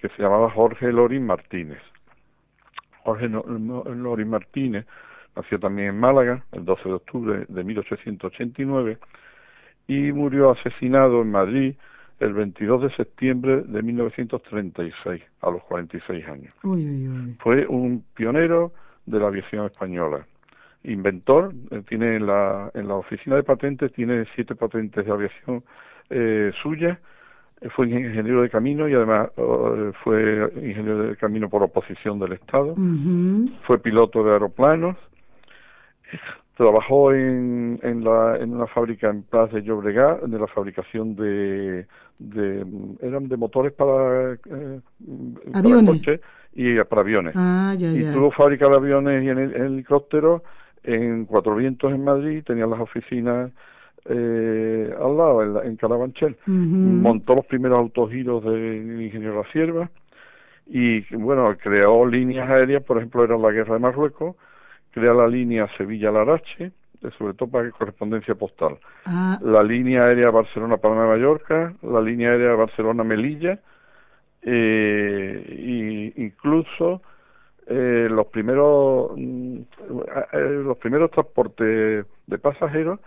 que 0.00 0.08
se 0.08 0.20
llamaba 0.20 0.50
Jorge 0.50 0.90
Lori 0.90 1.20
Martínez. 1.20 1.78
Jorge 3.04 3.28
Lori 3.28 4.24
Martínez 4.24 4.84
nació 5.36 5.60
también 5.60 5.90
en 5.90 6.00
Málaga 6.00 6.44
el 6.50 6.64
12 6.64 6.88
de 6.88 6.94
octubre 6.94 7.44
de 7.48 7.64
1889 7.64 8.98
y 9.86 10.10
murió 10.10 10.50
asesinado 10.50 11.22
en 11.22 11.30
Madrid 11.30 11.74
el 12.20 12.32
22 12.32 12.82
de 12.82 12.90
septiembre 12.96 13.62
de 13.62 13.82
1936, 13.82 15.22
a 15.40 15.50
los 15.50 15.62
46 15.64 16.28
años. 16.28 16.54
Fue 17.40 17.66
un 17.66 18.04
pionero 18.14 18.72
de 19.06 19.18
la 19.20 19.28
aviación 19.28 19.66
española. 19.66 20.26
Inventor, 20.84 21.52
eh, 21.70 21.82
tiene 21.88 22.16
en 22.16 22.26
la, 22.26 22.70
en 22.74 22.88
la 22.88 22.94
oficina 22.94 23.36
de 23.36 23.42
patentes, 23.42 23.92
tiene 23.92 24.24
siete 24.34 24.54
patentes 24.54 25.04
de 25.04 25.12
aviación 25.12 25.64
eh, 26.10 26.52
suyas. 26.62 26.98
Eh, 27.60 27.68
fue 27.70 27.88
ingeniero 27.88 28.42
de 28.42 28.50
camino 28.50 28.88
y 28.88 28.94
además 28.94 29.30
oh, 29.36 29.92
fue 30.04 30.50
ingeniero 30.56 31.08
de 31.08 31.16
camino 31.16 31.48
por 31.48 31.62
oposición 31.62 32.18
del 32.18 32.32
Estado. 32.32 32.74
Fue 33.66 33.78
piloto 33.78 34.22
de 34.22 34.32
aeroplanos 34.32 34.96
trabajó 36.58 37.12
en, 37.12 37.78
en, 37.84 38.02
la, 38.02 38.36
en 38.36 38.52
una 38.52 38.66
fábrica 38.66 39.08
en 39.08 39.22
Plaza 39.22 39.54
de 39.54 39.62
Llobregat, 39.62 40.22
de 40.22 40.38
la 40.40 40.48
fabricación 40.48 41.14
de, 41.14 41.86
de 42.18 42.66
eran 43.00 43.28
de 43.28 43.36
motores 43.36 43.72
para, 43.72 44.32
eh, 44.34 44.80
aviones 45.54 46.02
y 46.54 46.76
para 46.82 47.02
aviones. 47.02 47.34
Ah, 47.36 47.74
ya, 47.78 47.92
y 47.92 48.02
tuvo 48.12 48.32
fábrica 48.32 48.68
de 48.68 48.74
aviones 48.74 49.24
y 49.24 49.28
en, 49.28 49.38
el, 49.38 49.54
helicópteros 49.54 50.42
en 50.82 51.26
Cuatro 51.26 51.54
Vientos 51.54 51.92
en 51.92 52.02
Madrid, 52.02 52.42
tenía 52.44 52.66
las 52.66 52.80
oficinas 52.80 53.52
eh, 54.06 54.92
al 55.00 55.16
lado, 55.16 55.62
en, 55.62 55.76
Carabanchel. 55.76 56.36
Montó 56.46 57.36
los 57.36 57.46
primeros 57.46 57.78
autogiros 57.78 58.42
de 58.44 59.04
ingeniero 59.04 59.42
La 59.42 59.52
Sierva 59.52 59.90
y, 60.66 61.02
bueno, 61.14 61.56
creó 61.56 62.04
líneas 62.04 62.50
aéreas, 62.50 62.82
por 62.82 62.96
ejemplo, 62.96 63.22
era 63.22 63.38
la 63.38 63.52
guerra 63.52 63.74
de 63.74 63.80
Marruecos, 63.80 64.34
crea 64.90 65.14
la 65.14 65.28
línea 65.28 65.68
Sevilla-Larache, 65.76 66.72
sobre 67.16 67.34
todo 67.34 67.50
para 67.50 67.70
correspondencia 67.70 68.34
postal. 68.34 68.78
Ah. 69.06 69.38
La 69.42 69.62
línea 69.62 70.04
aérea 70.04 70.30
Barcelona-Palma 70.30 71.02
de 71.02 71.08
Mallorca, 71.08 71.74
la 71.82 72.00
línea 72.00 72.30
aérea 72.30 72.54
Barcelona-Melilla, 72.54 73.60
eh, 74.42 75.56
y 75.58 76.22
incluso 76.22 77.02
eh, 77.66 78.08
los 78.10 78.26
primeros 78.28 79.12
mm, 79.16 79.58
eh, 80.32 80.62
los 80.64 80.78
primeros 80.78 81.10
transportes 81.10 82.06
de 82.26 82.38
pasajeros 82.38 83.00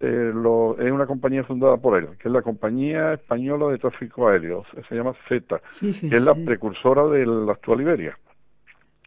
eh, 0.00 0.30
lo, 0.34 0.78
es 0.78 0.90
una 0.90 1.06
compañía 1.06 1.44
fundada 1.44 1.76
por 1.76 1.98
él, 1.98 2.08
que 2.18 2.28
es 2.28 2.32
la 2.32 2.42
Compañía 2.42 3.14
Española 3.14 3.66
de 3.68 3.78
Tráfico 3.78 4.28
Aéreo, 4.28 4.64
se 4.88 4.94
llama 4.94 5.14
Z, 5.28 5.60
que 5.80 6.16
es 6.16 6.24
la 6.24 6.34
precursora 6.34 7.06
de 7.06 7.26
la 7.26 7.52
actual 7.52 7.80
Iberia. 7.80 8.16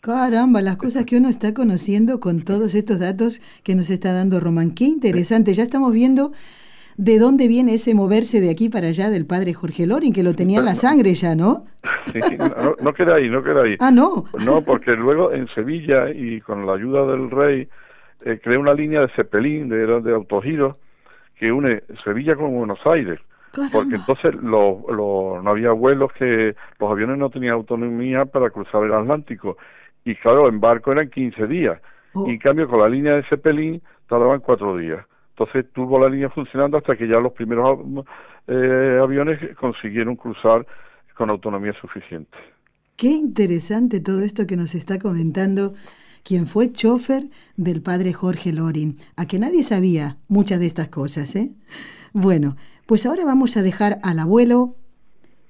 Caramba, 0.01 0.63
las 0.63 0.77
cosas 0.77 1.05
que 1.05 1.15
uno 1.15 1.29
está 1.29 1.53
conociendo 1.53 2.19
con 2.19 2.41
todos 2.41 2.73
estos 2.73 2.99
datos 2.99 3.39
que 3.63 3.75
nos 3.75 3.91
está 3.91 4.13
dando 4.13 4.39
Román. 4.39 4.73
Qué 4.73 4.85
interesante. 4.85 5.53
Ya 5.53 5.61
estamos 5.61 5.93
viendo 5.93 6.31
de 6.97 7.19
dónde 7.19 7.47
viene 7.47 7.75
ese 7.75 7.93
moverse 7.93 8.41
de 8.41 8.49
aquí 8.49 8.67
para 8.67 8.87
allá 8.87 9.11
del 9.11 9.27
padre 9.27 9.53
Jorge 9.53 9.85
Lorin, 9.85 10.11
que 10.11 10.23
lo 10.23 10.33
tenía 10.33 10.57
en 10.57 10.65
la 10.65 10.73
sangre 10.73 11.13
ya, 11.13 11.35
¿no? 11.35 11.65
Sí, 12.11 12.19
no, 12.83 12.93
queda 12.93 13.17
ahí, 13.17 13.29
no 13.29 13.43
queda 13.43 13.61
ahí. 13.61 13.75
Ah, 13.79 13.91
no. 13.91 14.25
No, 14.43 14.61
porque 14.61 14.93
luego 14.93 15.33
en 15.33 15.47
Sevilla 15.53 16.09
y 16.09 16.41
con 16.41 16.65
la 16.65 16.73
ayuda 16.73 17.05
del 17.05 17.29
rey 17.29 17.69
eh, 18.25 18.39
creó 18.43 18.59
una 18.59 18.73
línea 18.73 19.01
de 19.01 19.09
Cepelín, 19.09 19.69
de, 19.69 19.85
de 19.85 20.15
autogiro, 20.15 20.71
que 21.37 21.51
une 21.51 21.83
Sevilla 22.03 22.35
con 22.35 22.55
Buenos 22.55 22.79
Aires. 22.85 23.19
Porque 23.71 23.95
entonces 23.95 24.33
lo, 24.35 24.83
lo, 24.89 25.41
no 25.43 25.51
había 25.51 25.73
vuelos 25.73 26.11
que 26.13 26.55
los 26.79 26.91
aviones 26.91 27.19
no 27.19 27.29
tenían 27.29 27.53
autonomía 27.53 28.25
para 28.25 28.49
cruzar 28.49 28.83
el 28.83 28.93
Atlántico 28.93 29.57
y 30.05 30.15
claro, 30.15 30.47
en 30.49 30.59
barco 30.59 30.91
eran 30.91 31.09
15 31.09 31.47
días. 31.47 31.79
Oh. 32.13 32.27
Y 32.27 32.31
en 32.31 32.39
cambio 32.39 32.67
con 32.67 32.79
la 32.79 32.89
línea 32.89 33.15
de 33.15 33.23
Zeppelin 33.23 33.81
tardaban 34.07 34.39
cuatro 34.39 34.77
días. 34.77 35.05
Entonces 35.31 35.71
tuvo 35.73 35.99
la 35.99 36.09
línea 36.09 36.29
funcionando 36.29 36.77
hasta 36.77 36.95
que 36.95 37.07
ya 37.07 37.19
los 37.19 37.33
primeros 37.33 37.79
eh, 38.47 38.99
aviones 39.01 39.39
consiguieron 39.57 40.15
cruzar 40.15 40.65
con 41.15 41.29
autonomía 41.29 41.73
suficiente. 41.79 42.37
Qué 42.95 43.07
interesante 43.07 43.99
todo 43.99 44.21
esto 44.21 44.45
que 44.45 44.57
nos 44.57 44.75
está 44.75 44.99
comentando 44.99 45.73
quien 46.23 46.45
fue 46.45 46.71
chofer 46.71 47.23
del 47.55 47.81
padre 47.81 48.13
Jorge 48.13 48.53
Lorin, 48.53 48.97
a 49.15 49.25
que 49.25 49.39
nadie 49.39 49.63
sabía 49.63 50.17
muchas 50.27 50.59
de 50.59 50.67
estas 50.67 50.89
cosas, 50.89 51.35
¿eh? 51.35 51.51
Bueno, 52.13 52.55
pues 52.85 53.05
ahora 53.05 53.25
vamos 53.25 53.57
a 53.57 53.63
dejar 53.63 53.99
al 54.03 54.19
abuelo 54.19 54.75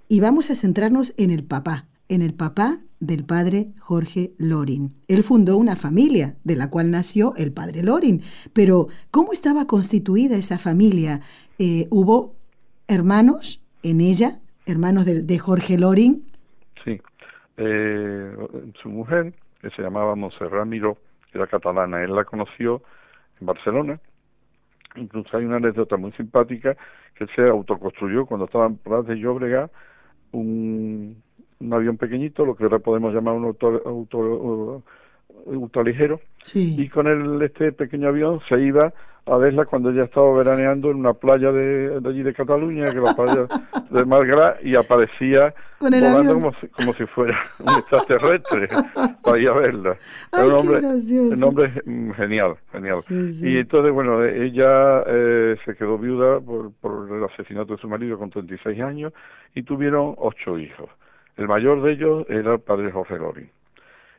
y 0.07 0.21
vamos 0.21 0.49
a 0.51 0.55
centrarnos 0.55 1.13
en 1.17 1.31
el 1.31 1.43
papá, 1.43 1.87
en 2.07 2.21
el 2.21 2.33
papá 2.33 2.79
del 3.01 3.25
padre 3.25 3.73
Jorge 3.79 4.31
Lorin. 4.37 4.93
Él 5.09 5.23
fundó 5.23 5.57
una 5.57 5.75
familia 5.75 6.35
de 6.45 6.55
la 6.55 6.69
cual 6.69 6.91
nació 6.91 7.33
el 7.35 7.51
padre 7.51 7.83
Lorin. 7.83 8.21
Pero, 8.53 8.87
¿cómo 9.09 9.33
estaba 9.33 9.65
constituida 9.67 10.37
esa 10.37 10.57
familia? 10.57 11.19
Eh, 11.59 11.87
¿Hubo 11.89 12.35
hermanos 12.87 13.61
en 13.83 13.99
ella, 13.99 14.39
hermanos 14.65 15.05
de, 15.05 15.39
Jorge 15.39 15.77
Lorin? 15.77 16.23
Sí. 16.85 17.01
Eh, 17.57 18.35
su 18.81 18.89
mujer, 18.89 19.33
que 19.61 19.71
se 19.71 19.81
llamaba 19.81 20.15
Monserrat 20.15 20.67
Miró, 20.67 20.97
era 21.33 21.47
catalana, 21.47 22.03
él 22.03 22.15
la 22.15 22.23
conoció 22.23 22.83
en 23.39 23.47
Barcelona. 23.47 23.99
Incluso 24.95 25.35
hay 25.35 25.45
una 25.45 25.57
anécdota 25.57 25.97
muy 25.97 26.11
simpática 26.11 26.75
que 27.15 27.23
él 27.23 27.29
se 27.35 27.47
autoconstruyó 27.47 28.25
cuando 28.25 28.45
estaba 28.45 28.67
en 28.67 28.77
Prat 28.77 29.05
de 29.07 29.15
Llobregat 29.15 29.71
un 30.31 31.21
un 31.61 31.73
avión 31.73 31.97
pequeñito, 31.97 32.43
lo 32.43 32.55
que 32.55 32.63
ahora 32.63 32.79
podemos 32.79 33.13
llamar 33.13 33.35
un 33.35 33.45
auto, 33.45 33.81
auto, 33.85 34.83
ultraligero, 35.45 36.19
y 36.53 36.89
con 36.89 37.07
el, 37.07 37.41
este 37.41 37.71
pequeño 37.71 38.09
avión 38.09 38.39
se 38.49 38.59
iba 38.59 38.93
a 39.25 39.37
verla 39.37 39.65
cuando 39.65 39.91
ella 39.91 40.05
estaba 40.05 40.35
veraneando 40.35 40.89
en 40.89 40.97
una 40.97 41.13
playa 41.13 41.51
de, 41.51 42.01
allí 42.03 42.23
de 42.23 42.33
Cataluña, 42.33 42.85
que 42.85 42.99
la 42.99 43.13
playa 43.13 43.45
de 43.91 44.05
Malgrat, 44.05 44.63
y 44.63 44.75
aparecía 44.75 45.53
volando 45.79 46.33
como 46.33 46.53
si, 46.59 46.67
como 46.67 46.93
si 46.93 47.05
fuera 47.05 47.39
un 47.59 47.69
extraterrestre 47.69 48.67
para 49.23 49.39
ir 49.39 49.49
a 49.49 49.53
verla. 49.53 49.97
un 50.33 50.51
hombre, 50.53 50.79
un 50.79 51.43
hombre 51.43 51.71
genial, 52.15 52.55
genial. 52.71 52.99
Y 53.09 53.57
entonces, 53.57 53.93
bueno, 53.93 54.23
ella 54.25 55.03
eh, 55.05 55.55
se 55.65 55.75
quedó 55.75 55.97
viuda 55.99 56.39
por, 56.39 56.71
por 56.73 57.15
el 57.15 57.23
asesinato 57.23 57.75
de 57.75 57.81
su 57.81 57.87
marido 57.87 58.17
con 58.17 58.31
36 58.31 58.81
años 58.81 59.13
y 59.53 59.63
tuvieron 59.63 60.15
ocho 60.17 60.57
hijos. 60.57 60.89
El 61.37 61.47
mayor 61.47 61.81
de 61.81 61.93
ellos 61.93 62.25
era 62.29 62.53
el 62.53 62.59
padre 62.59 62.91
Jorge 62.91 63.17
Lorin. 63.17 63.49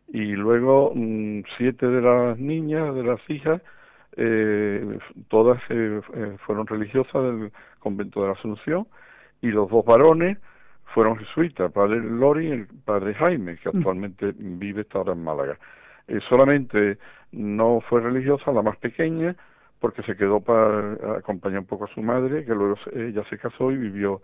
Y 0.08 0.34
luego 0.34 0.92
mm, 0.94 1.42
siete 1.56 1.86
de 1.86 2.00
las 2.00 2.38
niñas, 2.38 2.94
de 2.94 3.02
las 3.02 3.20
hijas, 3.30 3.62
eh, 4.16 4.98
todas 5.28 5.58
eh, 5.70 6.00
eh, 6.14 6.36
fueron 6.44 6.66
religiosas 6.66 7.22
del 7.22 7.52
convento 7.78 8.20
de 8.20 8.26
la 8.26 8.32
Asunción 8.34 8.86
y 9.40 9.48
los 9.48 9.70
dos 9.70 9.84
varones 9.86 10.36
fueron 10.94 11.16
jesuitas, 11.16 11.66
el 11.66 11.72
padre 11.72 12.00
Lorin 12.00 12.48
y 12.48 12.52
el 12.52 12.66
padre 12.84 13.14
Jaime, 13.14 13.56
que 13.56 13.70
actualmente 13.70 14.34
vive 14.36 14.86
ahora 14.92 15.14
en 15.14 15.24
Málaga. 15.24 15.58
solamente 16.28 16.98
no 17.32 17.80
fue 17.80 18.02
religiosa 18.02 18.52
la 18.52 18.60
más 18.60 18.76
pequeña, 18.76 19.34
porque 19.80 20.02
se 20.02 20.14
quedó 20.14 20.40
para 20.40 21.16
acompañar 21.16 21.60
un 21.60 21.66
poco 21.66 21.86
a 21.86 21.94
su 21.94 22.02
madre, 22.02 22.44
que 22.44 22.54
luego 22.54 22.76
ella 22.92 23.24
se 23.30 23.38
casó 23.38 23.72
y 23.72 23.78
vivió 23.78 24.20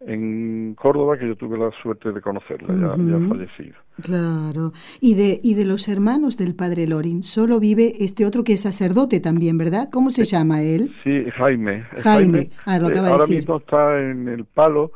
en 0.00 0.74
Córdoba, 0.74 1.18
que 1.18 1.26
yo 1.26 1.36
tuve 1.36 1.58
la 1.58 1.70
suerte 1.82 2.12
de 2.12 2.20
conocerla, 2.20 2.68
ya, 2.68 2.96
ya 2.96 3.28
fallecida. 3.28 3.76
Claro. 4.02 4.72
Y 5.00 5.14
de, 5.14 5.40
y 5.42 5.54
de 5.54 5.64
los 5.64 5.88
hermanos 5.88 6.36
del 6.36 6.54
padre 6.54 6.86
Lorin, 6.86 7.22
solo 7.22 7.58
vive 7.58 7.92
este 8.00 8.26
otro 8.26 8.44
que 8.44 8.54
es 8.54 8.62
sacerdote 8.62 9.20
también, 9.20 9.56
¿verdad? 9.56 9.88
¿Cómo 9.90 10.10
se 10.10 10.24
llama 10.24 10.62
él? 10.62 10.94
Sí, 11.02 11.24
Jaime. 11.36 11.84
Jaime, 12.02 12.50
ah, 12.66 12.78
lo 12.78 12.90
eh, 12.90 12.98
ahora 12.98 13.22
decir. 13.22 13.36
mismo 13.36 13.56
está 13.56 13.98
en 13.98 14.28
el 14.28 14.44
Palo, 14.44 14.92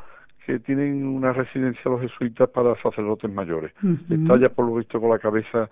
que 0.46 0.58
tienen 0.58 1.06
una 1.06 1.32
residencia 1.32 1.82
los 1.90 2.00
jesuitas 2.02 2.48
para 2.50 2.74
sacerdotes 2.82 3.30
mayores. 3.32 3.72
Está 4.10 4.38
ya 4.38 4.48
por 4.50 4.66
lo 4.66 4.74
visto 4.74 5.00
con 5.00 5.10
la 5.10 5.18
cabeza 5.18 5.70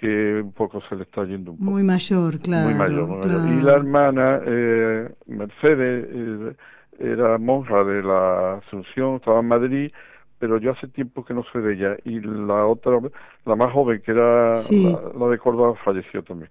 que 0.00 0.40
un 0.42 0.52
poco 0.52 0.80
se 0.88 0.94
le 0.94 1.02
está 1.02 1.24
yendo 1.24 1.52
un 1.52 1.58
poco. 1.58 1.70
Muy 1.70 1.82
mayor, 1.82 2.38
claro. 2.38 2.68
Muy 2.68 2.78
mayor. 2.78 3.26
Y 3.26 3.62
la 3.62 3.74
hermana, 3.74 4.40
eh, 4.46 5.08
Mercedes, 5.26 6.06
eh, 6.08 6.56
era 6.98 7.38
monja 7.38 7.84
de 7.84 8.02
la 8.02 8.54
Asunción, 8.54 9.16
estaba 9.16 9.40
en 9.40 9.48
Madrid, 9.48 9.92
pero 10.38 10.58
yo 10.58 10.72
hace 10.72 10.88
tiempo 10.88 11.24
que 11.24 11.34
no 11.34 11.44
sé 11.52 11.60
de 11.60 11.74
ella. 11.74 11.96
Y 12.04 12.20
la 12.20 12.66
otra, 12.66 12.98
la 13.44 13.56
más 13.56 13.72
joven, 13.72 14.02
que 14.02 14.12
era 14.12 14.52
la, 14.52 15.28
de 15.28 15.38
Córdoba, 15.38 15.74
falleció 15.84 16.22
también. 16.22 16.50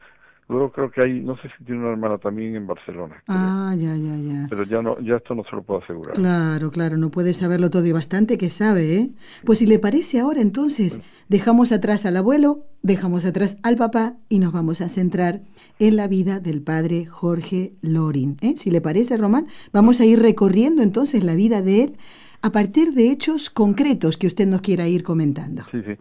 Luego 0.49 0.71
creo 0.71 0.89
que 0.89 1.01
hay, 1.01 1.19
no 1.19 1.35
sé 1.37 1.49
si 1.57 1.65
tiene 1.65 1.81
una 1.81 1.91
hermana 1.91 2.17
también 2.19 2.55
en 2.55 2.65
Barcelona. 2.65 3.21
Ah, 3.27 3.73
ya, 3.75 3.93
ya, 3.97 4.15
ya. 4.15 4.47
Pero 4.49 4.63
ya 4.63 4.81
no, 4.81 4.97
ya 5.01 5.17
esto 5.17 5.35
no 5.35 5.43
se 5.43 5.53
lo 5.53 5.61
puedo 5.61 5.81
asegurar. 5.83 6.13
Claro, 6.15 6.71
claro, 6.71 6.95
no 6.95 7.09
puede 7.11 7.33
saberlo 7.33 7.69
todo 7.69 7.85
y 7.85 7.91
bastante 7.91 8.37
que 8.37 8.49
sabe, 8.49 8.95
¿eh? 8.95 9.09
Pues 9.45 9.59
si 9.59 9.67
le 9.67 9.77
parece 9.77 10.21
ahora, 10.21 10.39
entonces, 10.39 11.01
dejamos 11.27 11.73
atrás 11.73 12.05
al 12.05 12.15
abuelo, 12.15 12.63
dejamos 12.81 13.25
atrás 13.25 13.57
al 13.61 13.75
papá 13.75 14.15
y 14.29 14.39
nos 14.39 14.53
vamos 14.53 14.79
a 14.79 14.87
centrar 14.87 15.41
en 15.79 15.97
la 15.97 16.07
vida 16.07 16.39
del 16.39 16.61
padre 16.61 17.05
Jorge 17.05 17.73
Lorin. 17.81 18.37
¿eh? 18.41 18.55
Si 18.55 18.71
le 18.71 18.79
parece, 18.79 19.17
Román, 19.17 19.47
vamos 19.73 19.99
a 19.99 20.05
ir 20.05 20.21
recorriendo 20.21 20.81
entonces 20.81 21.25
la 21.25 21.35
vida 21.35 21.61
de 21.61 21.83
él 21.83 21.97
a 22.41 22.51
partir 22.51 22.93
de 22.93 23.11
hechos 23.11 23.49
concretos 23.49 24.15
que 24.15 24.27
usted 24.27 24.47
nos 24.47 24.61
quiera 24.61 24.87
ir 24.87 25.03
comentando. 25.03 25.63
Sí, 25.71 25.81
sí. 25.83 25.97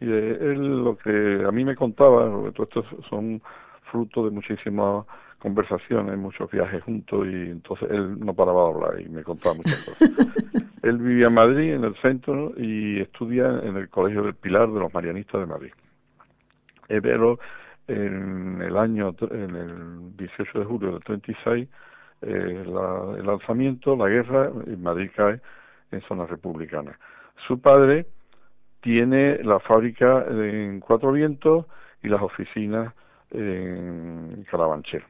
él 0.00 0.84
lo 0.84 0.96
que 0.96 1.42
a 1.44 1.50
mí 1.50 1.64
me 1.64 1.74
contaba, 1.74 2.52
todo 2.52 2.62
esto 2.62 2.84
son 3.10 3.42
fruto 3.90 4.24
de 4.24 4.30
muchísimas 4.30 5.06
conversaciones, 5.38 6.18
muchos 6.18 6.50
viajes 6.50 6.82
juntos 6.82 7.26
y 7.26 7.50
entonces 7.50 7.88
él 7.90 8.18
no 8.18 8.34
paraba 8.34 8.64
de 8.64 8.68
hablar 8.68 9.00
y 9.00 9.08
me 9.08 9.22
contaba 9.22 9.54
muchas 9.54 9.84
cosas. 9.84 10.10
él 10.82 10.98
vivía 10.98 11.28
en 11.28 11.34
Madrid, 11.34 11.74
en 11.74 11.84
el 11.84 11.94
centro, 11.96 12.52
y 12.56 13.00
estudia 13.00 13.46
en 13.62 13.76
el 13.76 13.88
Colegio 13.88 14.22
del 14.22 14.34
Pilar 14.34 14.70
de 14.70 14.80
los 14.80 14.92
Marianistas 14.92 15.40
de 15.40 15.46
Madrid. 15.46 15.72
Pero 16.88 17.38
en 17.86 18.62
el 18.62 18.76
año, 18.76 19.14
en 19.30 19.56
el 19.56 20.16
18 20.16 20.58
de 20.58 20.64
julio 20.64 20.92
del 20.92 21.04
36, 21.04 21.68
eh, 22.22 22.64
el 22.64 23.24
lanzamiento, 23.24 23.94
la 23.96 24.08
guerra, 24.08 24.50
en 24.66 24.82
Madrid 24.82 25.10
cae 25.14 25.40
en 25.90 26.00
zona 26.02 26.26
republicana. 26.26 26.98
Su 27.46 27.60
padre 27.60 28.06
tiene 28.80 29.42
la 29.42 29.60
fábrica 29.60 30.24
en 30.28 30.80
Cuatro 30.80 31.12
Vientos 31.12 31.66
y 32.02 32.08
las 32.08 32.22
oficinas 32.22 32.94
en 33.30 34.44
Carabanchel. 34.50 35.02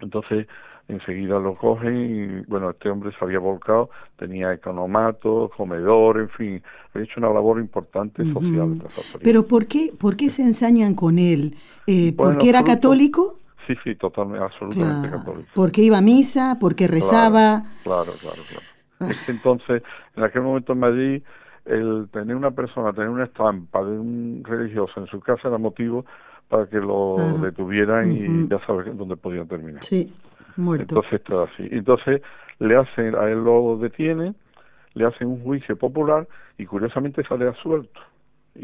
Entonces, 0.00 0.46
enseguida 0.88 1.38
lo 1.38 1.54
cogen 1.54 1.96
y, 1.96 2.50
bueno, 2.50 2.70
este 2.70 2.90
hombre 2.90 3.12
se 3.16 3.24
había 3.24 3.38
volcado, 3.38 3.90
tenía 4.16 4.52
economato, 4.52 5.50
comedor, 5.56 6.20
en 6.20 6.28
fin, 6.30 6.62
había 6.92 7.04
hecho 7.04 7.20
una 7.20 7.30
labor 7.30 7.60
importante 7.60 8.24
social. 8.32 8.82
Pero 9.22 9.46
¿por 9.46 9.66
qué, 9.66 9.92
¿por 9.98 10.16
qué 10.16 10.30
se 10.30 10.42
ensañan 10.42 10.94
con 10.94 11.18
él? 11.18 11.56
Eh, 11.86 12.12
¿Porque 12.16 12.48
era 12.48 12.62
católico? 12.64 13.38
Sí, 13.66 13.74
sí, 13.84 13.94
totalmente, 13.94 14.44
absolutamente 14.44 15.10
católico. 15.10 15.48
¿Porque 15.54 15.82
iba 15.82 15.98
a 15.98 16.02
misa? 16.02 16.58
¿Porque 16.60 16.88
rezaba? 16.88 17.62
Claro, 17.84 18.12
claro, 18.20 18.42
claro. 18.48 18.66
Ah. 19.00 19.08
Entonces, 19.28 19.82
en 20.16 20.24
aquel 20.24 20.42
momento 20.42 20.72
en 20.72 20.78
Madrid, 20.80 21.22
el 21.64 22.08
tener 22.12 22.34
una 22.34 22.50
persona, 22.50 22.92
tener 22.92 23.08
una 23.08 23.24
estampa 23.24 23.84
de 23.84 23.98
un 23.98 24.42
religioso 24.44 24.98
en 25.00 25.06
su 25.06 25.20
casa 25.20 25.48
era 25.48 25.58
motivo 25.58 26.04
para 26.52 26.66
que 26.66 26.76
lo 26.76 27.16
detuvieran 27.40 28.12
y 28.12 28.46
ya 28.46 28.58
sabes 28.66 28.94
dónde 28.94 29.16
podían 29.16 29.48
terminar. 29.48 29.82
Sí, 29.82 30.12
muerto. 30.58 30.96
Entonces 30.96 31.14
está 31.14 31.44
así. 31.44 31.66
Entonces 31.70 32.20
le 32.58 32.76
hacen, 32.76 33.14
a 33.16 33.30
él 33.30 33.42
lo 33.42 33.78
detienen, 33.78 34.36
le 34.92 35.06
hacen 35.06 35.28
un 35.28 35.42
juicio 35.42 35.78
popular 35.78 36.28
y 36.58 36.66
curiosamente 36.66 37.22
sale 37.26 37.48
asuelto. 37.48 37.98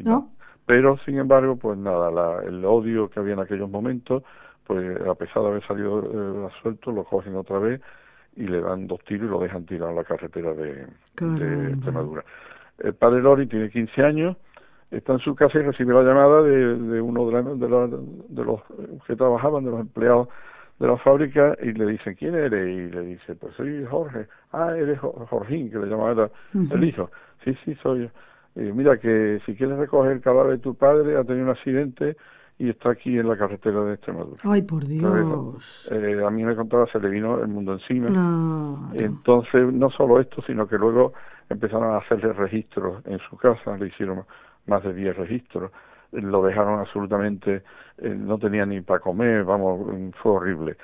¿No? 0.05 0.29
Pero 0.67 0.99
sin 1.07 1.19
embargo, 1.19 1.57
pues 1.57 1.79
nada, 1.79 2.11
la, 2.11 2.43
el 2.47 2.63
odio 2.63 3.09
que 3.09 3.21
había 3.21 3.33
en 3.33 3.41
aquellos 3.41 3.71
momentos, 3.71 4.23
pues 4.67 5.01
a 5.01 5.15
pesar 5.15 5.45
de 5.45 5.49
haber 5.49 5.67
salido 5.67 6.03
eh, 6.03 6.51
asuelto, 6.55 6.93
lo 6.93 7.05
cogen 7.05 7.37
otra 7.37 7.59
vez 7.59 7.81
y 8.37 8.43
le 8.49 8.61
dan 8.61 8.87
dos 8.87 9.03
tiros 9.05 9.29
y 9.29 9.31
lo 9.31 9.41
dejan 9.41 9.65
tirado 9.65 9.93
en 9.93 9.97
la 9.97 10.05
carretera 10.05 10.53
de, 10.53 10.85
de 11.17 11.69
Extremadura. 11.71 12.23
El 12.81 12.93
padre 12.93 13.23
Lori 13.23 13.47
tiene 13.47 13.71
15 13.71 14.03
años 14.03 14.37
está 14.91 15.13
en 15.15 15.19
su 15.21 15.35
casa 15.35 15.59
y 15.59 15.63
recibe 15.63 15.95
la 15.95 16.03
llamada 16.03 16.43
de, 16.43 16.77
de 16.77 17.01
uno 17.01 17.29
de, 17.31 17.43
de, 17.43 18.45
los 18.45 18.61
que 19.07 19.17
trabajaban, 19.17 19.65
de 19.65 19.71
los 19.71 19.81
empleados 19.81 20.29
de 20.79 20.87
la 20.87 20.97
fábrica, 20.99 21.57
y 21.61 21.73
le 21.73 21.87
dicen, 21.87 22.15
¿quién 22.15 22.35
eres? 22.35 22.69
Y 22.69 22.91
le 22.95 23.01
dice, 23.03 23.35
pues 23.35 23.55
soy 23.57 23.85
Jorge. 23.85 24.29
Ah, 24.53 24.73
eres 24.77 24.99
Jorgín, 25.01 25.71
que 25.71 25.79
le 25.79 25.87
llamaba 25.87 26.31
el 26.55 26.85
hijo. 26.85 27.11
Sí, 27.45 27.57
sí, 27.65 27.75
soy 27.83 28.03
yo. 28.03 28.09
Y 28.63 28.73
mira 28.73 28.99
que 28.99 29.41
si 29.45 29.55
quieres 29.55 29.77
recoger 29.77 30.13
el 30.13 30.21
cadáver 30.21 30.53
de 30.53 30.59
tu 30.59 30.75
padre, 30.75 31.17
ha 31.17 31.25
tenido 31.25 31.47
un 31.47 31.51
accidente 31.51 32.17
y 32.59 32.71
está 32.71 32.91
aquí 32.91 33.17
en 33.17 33.29
la 33.29 33.37
carretera 33.37 33.85
de 33.85 33.95
Extremadura. 33.95 34.41
Ay, 34.45 34.63
por 34.63 34.85
Dios. 34.85 35.89
Eh, 35.93 36.23
a 36.25 36.31
mí 36.31 36.45
me 36.45 36.57
contaba, 36.57 36.87
se 36.91 36.99
le 36.99 37.09
vino 37.09 37.41
el 37.41 37.49
mundo 37.49 37.75
encima. 37.75 38.09
Entonces, 38.95 39.73
no 39.73 39.91
solo 39.91 40.21
esto, 40.21 40.43
sino 40.43 40.67
que 40.67 40.77
luego 40.77 41.13
empezaron 41.49 41.95
a 41.95 41.99
hacerle 41.99 42.33
registros 42.33 43.05
en 43.07 43.19
su 43.21 43.37
casa, 43.37 43.77
le 43.77 43.87
hicieron 43.87 44.25
más 44.69 44.83
de 44.85 44.95
10 44.95 45.17
registros, 45.17 45.73
lo 46.13 46.43
dejaron 46.43 46.81
absolutamente, 46.81 47.63
eh, 47.99 48.09
no 48.09 48.39
tenía 48.39 48.65
ni 48.65 48.81
para 48.81 49.01
comer, 49.01 49.45
vamos, 49.45 49.87
fue 50.23 50.33
horrible. 50.33 50.77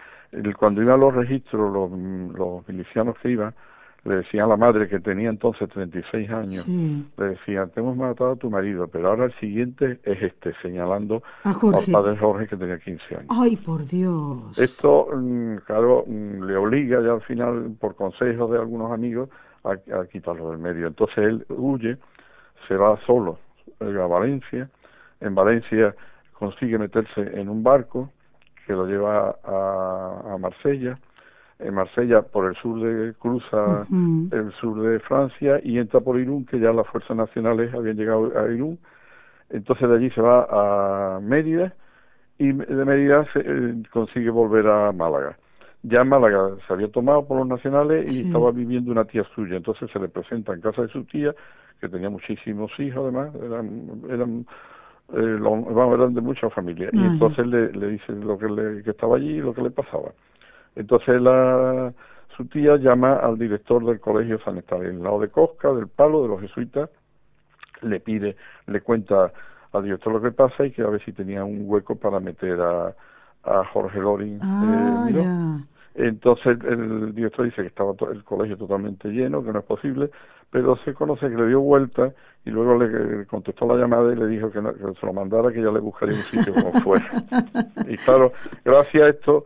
Cuando 0.59 0.83
iban 0.83 1.01
los 1.01 1.15
registros, 1.15 1.73
los, 1.73 1.91
los 2.37 2.69
milicianos 2.69 3.17
que 3.23 3.31
iban, 3.31 3.55
le 4.05 4.17
decían 4.17 4.45
a 4.45 4.49
la 4.49 4.57
madre 4.57 4.89
que 4.89 5.01
tenía 5.01 5.31
entonces 5.31 5.69
36 5.71 6.31
años, 6.31 6.69
le 6.69 7.25
decían, 7.25 7.71
te 7.71 7.81
hemos 7.81 7.97
matado 7.97 8.33
a 8.33 8.37
tu 8.37 8.51
marido, 8.51 8.87
pero 8.89 9.09
ahora 9.09 9.25
el 9.27 9.35
siguiente 9.41 9.99
es 10.03 10.23
este, 10.23 10.53
señalando 10.61 11.23
al 11.43 11.55
padre 11.91 12.17
Jorge 12.19 12.47
que 12.47 12.57
tenía 12.57 12.79
15 12.79 13.17
años. 13.17 13.29
Ay, 13.31 13.57
por 13.57 13.87
Dios. 13.87 14.59
Esto, 14.59 15.09
mm, 15.15 15.57
claro, 15.65 16.05
mm, 16.07 16.43
le 16.43 16.57
obliga 16.57 17.01
ya 17.01 17.13
al 17.13 17.23
final, 17.23 17.77
por 17.81 17.95
consejos 17.95 18.51
de 18.51 18.59
algunos 18.59 18.93
amigos, 18.93 19.31
a, 19.65 19.71
a 19.71 20.07
quitarlo 20.07 20.51
del 20.51 20.59
medio. 20.59 20.87
Entonces 20.87 21.17
él 21.19 21.47
huye, 21.49 21.97
se 22.69 22.77
va 22.77 22.99
solo 23.07 23.39
a 23.81 24.07
Valencia. 24.07 24.69
En 25.21 25.35
Valencia 25.35 25.95
consigue 26.33 26.79
meterse 26.79 27.21
en 27.41 27.49
un 27.49 27.63
barco 27.63 28.11
que 28.67 28.73
lo 28.73 28.87
lleva 28.87 29.37
a, 29.45 30.35
a 30.35 30.39
Marsella. 30.39 30.99
En 31.59 31.75
Marsella, 31.75 32.23
por 32.23 32.47
el 32.47 32.57
sur 32.57 32.81
de 32.81 33.15
cruza 33.15 33.87
el 33.91 34.53
sur 34.61 34.83
de 34.83 34.99
Francia 35.01 35.61
y 35.63 35.79
entra 35.79 36.01
por 36.01 36.19
Irún, 36.19 36.45
que 36.45 36.59
ya 36.59 36.73
las 36.73 36.87
fuerzas 36.89 37.17
nacionales 37.17 37.73
habían 37.73 37.97
llegado 37.97 38.33
a 38.39 38.51
Irún. 38.53 38.79
Entonces 39.51 39.89
de 39.89 39.95
allí 39.95 40.11
se 40.11 40.21
va 40.21 40.47
a 40.51 41.21
Mérida 41.21 41.73
y 42.39 42.53
de 42.53 42.85
Mérida 42.85 43.25
se, 43.33 43.41
eh, 43.41 43.83
consigue 43.93 44.31
volver 44.31 44.67
a 44.67 44.93
Málaga. 44.93 45.37
Ya 45.87 46.03
Málaga 46.03 46.57
se 46.67 46.73
había 46.73 46.91
tomado 46.91 47.27
por 47.27 47.39
los 47.39 47.47
nacionales 47.47 48.11
y 48.11 48.23
estaba 48.23 48.51
viviendo 48.51 48.91
una 48.91 49.05
tía 49.05 49.23
suya. 49.35 49.57
Entonces 49.57 49.91
se 49.93 49.99
le 49.99 50.09
presenta 50.09 50.55
en 50.55 50.63
casa 50.63 50.81
de 50.83 50.89
su 50.89 51.05
tía 51.05 51.35
que 51.79 51.89
tenía 51.91 52.09
muchísimos 52.09 52.73
hijos 52.79 53.03
además, 53.03 53.35
eran, 53.35 54.03
eran, 54.09 54.47
eh, 55.13 55.39
eran 55.39 56.15
de 56.15 56.21
mucha 56.23 56.49
familia. 56.49 56.89
Y 56.93 57.05
entonces 57.05 57.47
le, 57.47 57.71
le 57.73 57.89
dice 57.89 58.13
lo 58.13 58.39
que, 58.39 58.49
le, 58.49 58.83
que 58.83 58.91
estaba 58.91 59.17
allí 59.17 59.33
y 59.37 59.41
lo 59.41 59.53
que 59.53 59.61
le 59.61 59.71
pasaba. 59.71 60.13
Entonces 60.75 61.21
la, 61.21 61.93
su 62.35 62.47
tía 62.47 62.77
llama 62.77 63.17
al 63.17 63.39
director 63.39 63.85
del 63.85 64.01
colegio 64.01 64.39
San 64.41 64.63
lado 65.03 65.21
de 65.21 65.29
Cosca, 65.29 65.73
del 65.73 65.89
Palo, 65.89 66.23
de 66.23 66.29
los 66.29 66.41
jesuitas, 66.41 66.89
le 67.83 68.01
pide, 68.01 68.37
le 68.67 68.81
cuenta 68.81 69.31
al 69.73 69.83
director 69.83 70.15
lo 70.15 70.23
que 70.23 70.31
pasa 70.31 70.65
y 70.65 70.71
que 70.71 70.83
a 70.83 70.89
ver 70.89 71.05
si 71.05 71.13
tenía 71.13 71.45
un 71.45 71.65
hueco 71.67 71.97
para 71.97 72.21
meter 72.21 72.59
a, 72.61 72.95
a 73.45 73.65
Jorge 73.73 73.99
Lorin. 73.99 74.39
Ah, 74.43 75.09
eh, 75.11 75.65
Entonces 75.95 76.59
el, 76.65 77.15
director 77.15 77.45
dice 77.45 77.63
que 77.63 77.69
estaba 77.69 77.95
el 78.13 78.25
colegio 78.25 78.57
totalmente 78.57 79.09
lleno, 79.09 79.45
que 79.45 79.53
no 79.53 79.61
es 79.61 79.65
posible, 79.65 80.11
pero 80.51 80.77
se 80.85 80.93
conoce 80.93 81.29
que 81.29 81.37
le 81.37 81.47
dio 81.47 81.61
vuelta 81.61 82.13
y 82.45 82.51
luego 82.51 82.77
le 82.79 83.27
contestó 83.27 83.67
la 83.67 83.81
llamada 83.81 84.13
y 84.13 84.17
le 84.17 84.27
dijo 84.27 84.51
que, 84.51 84.61
se 84.61 85.07
lo 85.07 85.13
mandara, 85.13 85.53
que 85.53 85.63
ya 85.63 85.71
le 85.71 85.81
buscaría 85.81 86.17
un 86.17 86.23
sitio 86.23 86.53
como 86.53 86.73
fuera. 86.81 87.09
y 87.89 87.97
claro, 87.99 88.33
gracias 88.65 89.03
a 89.03 89.09
esto, 89.09 89.45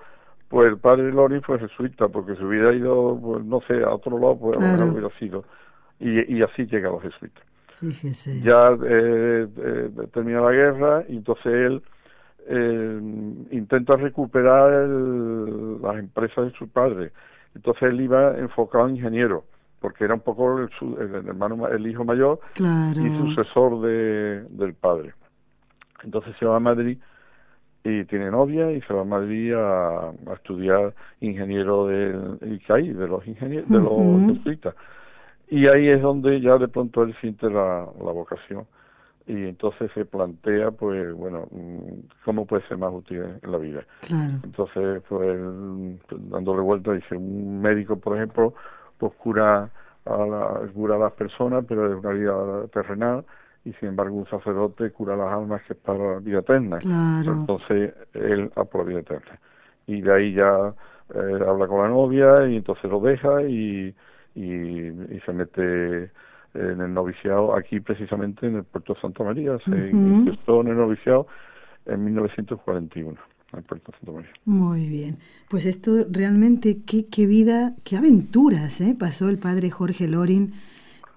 pues 0.49 0.69
el 0.69 0.79
padre 0.79 1.13
Lori 1.13 1.41
fue 1.41 1.59
jesuita, 1.59 2.09
porque 2.09 2.35
si 2.37 2.43
hubiera 2.43 2.73
ido, 2.73 3.19
pues, 3.21 3.45
no 3.45 3.61
sé, 3.63 3.83
a 3.83 3.91
otro 3.91 4.19
lado, 4.19 4.39
pues 4.39 4.59
no 4.59 4.87
hubiera 4.87 5.11
sido. 5.19 5.45
Y, 6.01 6.37
y 6.37 6.43
así 6.43 6.67
llega 6.67 6.89
a 6.89 6.93
los 6.93 7.03
jesuitas. 7.03 7.45
Ya 8.43 8.71
eh, 8.85 9.47
eh, 9.57 9.91
termina 10.13 10.41
la 10.41 10.51
guerra 10.51 11.05
y 11.09 11.17
entonces 11.17 11.47
él 11.47 11.83
eh, 12.47 13.01
intenta 13.51 13.97
recuperar 13.97 14.89
las 14.89 15.99
empresas 15.99 16.47
de 16.47 16.59
su 16.59 16.69
padre. 16.69 17.13
Entonces 17.55 17.83
él 17.85 18.01
iba 18.01 18.39
enfocado 18.39 18.89
en 18.89 18.97
ingeniero, 18.97 19.45
porque 19.81 20.05
era 20.05 20.15
un 20.15 20.21
poco 20.21 20.59
el, 20.59 20.69
hermano, 21.27 21.69
el 21.69 21.87
hijo 21.87 22.05
mayor 22.05 22.41
y 22.57 23.19
sucesor 23.21 23.81
de, 23.81 24.45
del 24.51 24.75
padre. 24.75 25.15
Entonces 26.05 26.35
se 26.39 26.47
va 26.47 26.57
a 26.57 26.61
Madrid 26.61 26.99
y 27.85 28.05
tiene 28.05 28.31
novia 28.31 28.71
y 28.73 28.81
se 28.83 28.93
va 28.93 29.03
a 29.03 29.05
Madrid 29.05 29.55
a, 29.55 30.13
estudiar 30.35 30.95
ingeniero 31.21 31.87
del 31.87 32.39
ICAI, 32.43 32.93
de 32.93 33.09
los 33.09 33.27
ingenieros, 33.27 33.69
de 33.69 33.81
los 33.81 34.57
Y 35.49 35.67
ahí 35.67 35.89
es 35.89 36.01
donde 36.03 36.41
ya 36.41 36.59
de 36.59 36.69
pronto 36.69 37.03
él 37.03 37.15
siente 37.21 37.49
la, 37.51 37.89
la 37.99 38.13
vocación 38.13 38.67
y 39.29 39.45
entonces 39.45 39.91
se 39.93 40.07
plantea, 40.07 40.71
pues, 40.71 41.13
bueno, 41.13 41.47
mm, 41.51 42.09
cómo 42.25 42.47
puede 42.47 42.67
ser 42.67 42.79
más 42.79 42.93
útil 42.93 43.23
en 43.43 43.53
la 43.53 43.59
vida. 43.59 43.85
Entonces, 44.43 45.03
pues, 45.07 45.39
dándole 46.11 46.63
vuelta, 46.63 46.93
dice, 46.95 47.15
un 47.15 47.61
médico, 47.61 47.97
por 47.97 48.17
ejemplo, 48.17 48.55
pues 48.97 49.13
cura 49.15 49.71
a, 50.07 50.17
la, 50.27 50.61
cura 50.73 50.97
a 50.97 50.99
las 50.99 51.13
personas, 51.13 51.65
pero 51.69 51.93
es 51.93 52.03
una 52.03 52.13
vida 52.13 52.67
terrenal, 52.73 53.25
y 53.67 53.73
sin 53.75 53.91
embargo 53.91 54.17
un 54.17 54.27
sacerdote 54.27 54.91
cura 54.93 55.15
las 55.15 55.31
almas 55.31 55.63
que 55.65 55.75
es 55.75 55.79
para 55.79 56.15
la 56.15 56.19
vida 56.21 56.39
eterna. 56.39 56.79
Entonces 57.25 57.93
él 58.15 58.51
a 58.57 58.65
por 58.65 58.85
la 58.85 58.89
vida 58.89 59.01
eterna. 59.01 59.39
Y 59.87 60.01
de 60.01 60.15
ahí 60.15 60.33
ya 60.33 60.73
eh, 61.15 61.45
habla 61.47 61.67
con 61.67 61.83
la 61.83 61.89
novia 61.89 62.49
y 62.49 62.57
entonces 62.57 62.91
lo 62.91 63.01
deja 63.01 63.43
y, 63.43 63.95
y, 64.35 65.21
se 65.27 65.33
mete 65.33 66.11
en 66.59 66.81
el 66.81 66.93
noviciado 66.93 67.55
aquí 67.55 67.81
precisamente 67.81 68.47
en 68.47 68.57
el 68.57 68.65
puerto 68.65 68.95
de 68.95 69.01
Santa 69.01 69.25
María. 69.25 69.59
Se 69.65 69.95
uh 69.95 70.61
en 70.61 70.69
el 70.69 70.77
noviciado 70.77 71.27
en 71.87 72.05
1941. 72.05 73.19
En 73.53 73.63
puerto 73.63 73.93
de 73.93 73.99
Santa 73.99 74.13
María. 74.13 74.31
Muy 74.45 74.87
bien. 74.89 75.19
Pues 75.49 75.65
esto 75.65 76.05
realmente, 76.11 76.79
qué, 76.87 77.07
qué 77.07 77.27
vida, 77.27 77.75
qué 77.85 77.97
aventuras 77.97 78.81
¿eh? 78.81 78.95
pasó 78.99 79.29
el 79.29 79.39
padre 79.39 79.71
Jorge 79.71 80.07
Lorin 80.07 80.53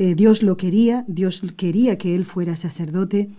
eh, 0.03 0.15
Dios 0.15 0.41
lo 0.41 0.57
quería, 0.57 1.05
Dios 1.07 1.43
quería 1.55 1.95
que 1.99 2.15
él 2.15 2.25
fuera 2.25 2.55
sacerdote 2.55 3.29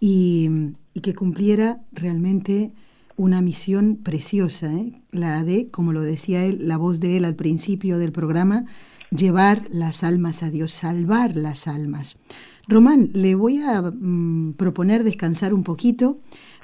y, 0.00 0.72
que 1.00 1.14
cumpliera 1.14 1.80
realmente 1.92 2.72
una 3.14 3.40
misión 3.40 4.00
preciosa, 4.02 4.74
¿eh? 4.74 5.00
la 5.12 5.44
de, 5.44 5.68
como 5.70 5.92
lo 5.92 6.00
decía 6.00 6.44
él, 6.44 6.66
la 6.66 6.76
voz 6.76 6.98
de 6.98 7.18
él 7.18 7.24
al 7.24 7.36
principio 7.36 7.98
del 7.98 8.10
programa, 8.10 8.64
llevar 9.10 9.66
las 9.70 10.04
almas 10.04 10.42
a 10.42 10.50
Dios, 10.50 10.72
salvar 10.72 11.36
las 11.36 11.68
almas. 11.68 12.18
Román, 12.66 13.10
le 13.14 13.34
voy 13.34 13.58
a 13.62 13.80
mm, 13.80 14.52
proponer 14.54 15.02
descansar 15.02 15.54
un 15.54 15.64
poquito 15.64 16.18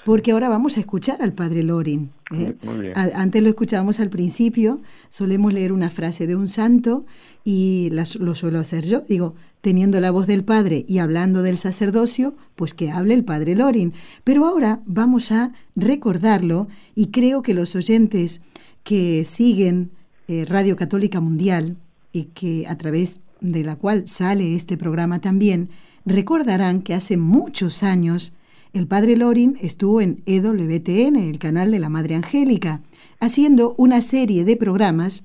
porque 0.04 0.32
ahora 0.32 0.50
vamos 0.50 0.76
a 0.76 0.80
escuchar 0.80 1.22
al 1.22 1.32
padre 1.32 1.62
Lorin. 1.62 2.10
¿eh? 2.30 2.54
antes 2.94 3.42
lo 3.42 3.48
escuchábamos 3.48 4.00
al 4.00 4.10
principio, 4.10 4.82
solemos 5.08 5.54
leer 5.54 5.72
una 5.72 5.88
frase 5.88 6.26
de 6.26 6.36
un 6.36 6.48
santo 6.48 7.06
y 7.42 7.88
lo 7.90 8.34
suelo 8.34 8.60
hacer 8.60 8.84
yo. 8.84 9.00
Digo, 9.08 9.34
teniendo 9.62 9.98
la 10.00 10.10
voz 10.10 10.26
del 10.26 10.44
padre 10.44 10.84
y 10.86 10.98
hablando 10.98 11.42
del 11.42 11.56
sacerdocio, 11.56 12.36
pues 12.54 12.74
que 12.74 12.90
hable 12.90 13.14
el 13.14 13.24
padre 13.24 13.54
Lorin. 13.54 13.94
Pero 14.24 14.44
ahora 14.44 14.82
vamos 14.84 15.32
a 15.32 15.52
recordarlo 15.74 16.68
y 16.94 17.06
creo 17.06 17.42
que 17.42 17.54
los 17.54 17.74
oyentes 17.74 18.42
que 18.82 19.24
siguen 19.24 19.90
eh, 20.28 20.44
Radio 20.46 20.76
Católica 20.76 21.20
Mundial 21.20 21.78
y 22.14 22.26
que 22.26 22.66
a 22.68 22.78
través 22.78 23.20
de 23.40 23.64
la 23.64 23.76
cual 23.76 24.06
sale 24.06 24.54
este 24.54 24.76
programa 24.76 25.20
también, 25.20 25.68
recordarán 26.04 26.80
que 26.80 26.94
hace 26.94 27.16
muchos 27.16 27.82
años 27.82 28.32
el 28.72 28.86
padre 28.86 29.16
Lorin 29.16 29.56
estuvo 29.60 30.00
en 30.00 30.22
EWTN, 30.26 31.16
el 31.16 31.38
canal 31.38 31.70
de 31.70 31.78
la 31.78 31.88
Madre 31.88 32.14
Angélica, 32.14 32.82
haciendo 33.20 33.74
una 33.78 34.00
serie 34.00 34.44
de 34.44 34.56
programas 34.56 35.24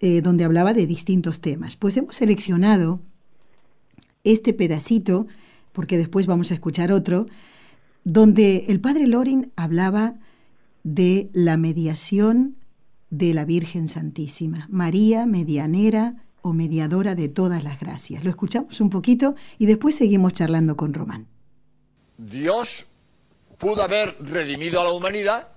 eh, 0.00 0.20
donde 0.20 0.44
hablaba 0.44 0.72
de 0.72 0.86
distintos 0.86 1.40
temas. 1.40 1.76
Pues 1.76 1.96
hemos 1.96 2.16
seleccionado 2.16 3.00
este 4.24 4.52
pedacito, 4.52 5.26
porque 5.72 5.98
después 5.98 6.26
vamos 6.26 6.50
a 6.50 6.54
escuchar 6.54 6.92
otro, 6.92 7.26
donde 8.04 8.66
el 8.68 8.80
padre 8.80 9.06
Lorin 9.06 9.52
hablaba 9.56 10.14
de 10.82 11.30
la 11.32 11.56
mediación 11.56 12.56
de 13.12 13.34
la 13.34 13.44
Virgen 13.44 13.88
Santísima, 13.88 14.66
María 14.70 15.26
medianera 15.26 16.24
o 16.40 16.54
mediadora 16.54 17.14
de 17.14 17.28
todas 17.28 17.62
las 17.62 17.78
gracias. 17.78 18.24
Lo 18.24 18.30
escuchamos 18.30 18.80
un 18.80 18.88
poquito 18.88 19.34
y 19.58 19.66
después 19.66 19.94
seguimos 19.94 20.32
charlando 20.32 20.78
con 20.78 20.94
Román. 20.94 21.28
Dios 22.16 22.86
pudo 23.58 23.82
haber 23.82 24.16
redimido 24.18 24.80
a 24.80 24.84
la 24.84 24.92
humanidad 24.92 25.48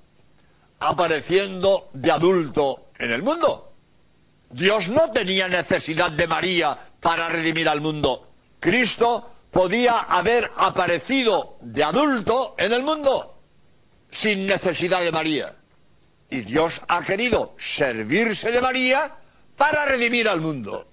apareciendo 0.80 1.90
de 1.94 2.12
adulto 2.12 2.90
en 3.00 3.12
el 3.12 3.24
mundo. 3.24 3.72
Dios 4.52 4.90
no 4.90 5.10
tenía 5.12 5.48
necesidad 5.48 6.12
de 6.12 6.28
María 6.28 6.78
para 7.00 7.30
redimir 7.30 7.70
al 7.70 7.80
mundo. 7.80 8.28
Cristo 8.60 9.32
podía 9.50 10.00
haber 10.00 10.52
aparecido 10.58 11.58
de 11.62 11.86
adulto 11.86 12.56
en 12.58 12.74
el 12.74 12.84
mundo 12.84 13.40
sin 14.12 14.46
necesidad 14.46 15.00
de 15.00 15.12
María. 15.14 15.56
Y 16.36 16.42
Dios 16.42 16.82
ha 16.90 17.02
querido 17.02 17.56
servirse 17.58 18.52
de 18.52 18.60
María 18.60 19.10
para 19.56 19.86
redimir 19.86 20.28
al 20.28 20.42
mundo. 20.42 20.86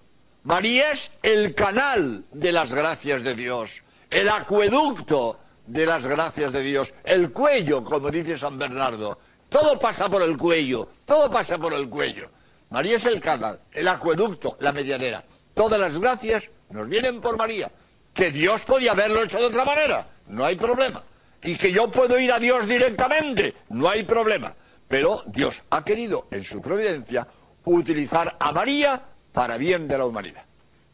María 0.44 0.92
es 0.92 1.18
el 1.20 1.57
canal 1.57 2.24
de 2.31 2.52
las 2.52 2.72
gracias 2.72 3.24
de 3.24 3.35
Dios, 3.35 3.83
el 4.09 4.28
acueducto 4.28 5.40
de 5.66 5.85
las 5.85 6.07
gracias 6.07 6.52
de 6.52 6.62
Dios, 6.62 6.94
el 7.02 7.33
cuello, 7.33 7.83
como 7.83 8.09
dice 8.12 8.38
San 8.38 8.57
Bernardo. 8.57 9.18
Todo 9.48 9.81
pasa 9.81 10.09
por 10.09 10.22
el 10.22 10.37
cuello, 10.37 10.88
todo 11.05 11.28
pasa 11.28 11.59
por 11.59 11.74
el 11.74 11.88
cuello. 11.88 12.31
María 12.70 12.94
es 12.94 13.05
el 13.07 13.20
canal, 13.20 13.59
el 13.72 13.88
acueducto, 13.88 14.57
la 14.61 14.70
medianera. 14.70 15.24
Todas 15.55 15.81
las 15.81 15.98
gracias 15.98 16.48
nos 16.70 16.88
vienen 16.88 17.20
por 17.20 17.37
María. 17.37 17.68
Que 18.14 18.31
Dios 18.31 18.62
podía 18.62 18.92
haberlo 18.92 19.24
hecho 19.24 19.38
de 19.38 19.46
otra 19.46 19.64
manera, 19.64 20.07
no 20.28 20.44
hay 20.44 20.55
problema. 20.55 21.02
Y 21.42 21.57
que 21.57 21.72
yo 21.72 21.90
puedo 21.90 22.16
ir 22.20 22.31
a 22.31 22.38
Dios 22.38 22.68
directamente, 22.68 23.57
no 23.70 23.88
hay 23.88 24.05
problema. 24.05 24.55
Pero 24.92 25.24
Dios 25.24 25.62
ha 25.70 25.83
querido, 25.83 26.26
en 26.31 26.44
su 26.44 26.61
providencia, 26.61 27.26
utilizar 27.64 28.37
a 28.38 28.52
María 28.52 29.02
para 29.33 29.57
bien 29.57 29.88
de 29.88 29.96
la 29.96 30.05
humanidad. 30.05 30.42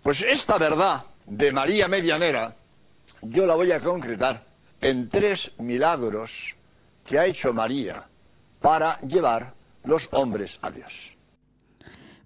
Pues 0.05 0.23
esta 0.23 0.57
verdad 0.57 1.03
de 1.27 1.51
María 1.51 1.89
Medianera, 1.89 2.55
yo 3.23 3.45
la 3.45 3.57
voy 3.57 3.73
a 3.73 3.81
concretar 3.81 4.47
en 4.81 5.09
tres 5.09 5.51
milagros 5.59 6.55
que 7.05 7.19
ha 7.19 7.27
hecho 7.27 7.53
María 7.53 8.05
para 8.61 9.01
llevar 9.01 9.55
los 9.83 10.09
hombres 10.13 10.61
a 10.63 10.71
Dios. 10.71 11.17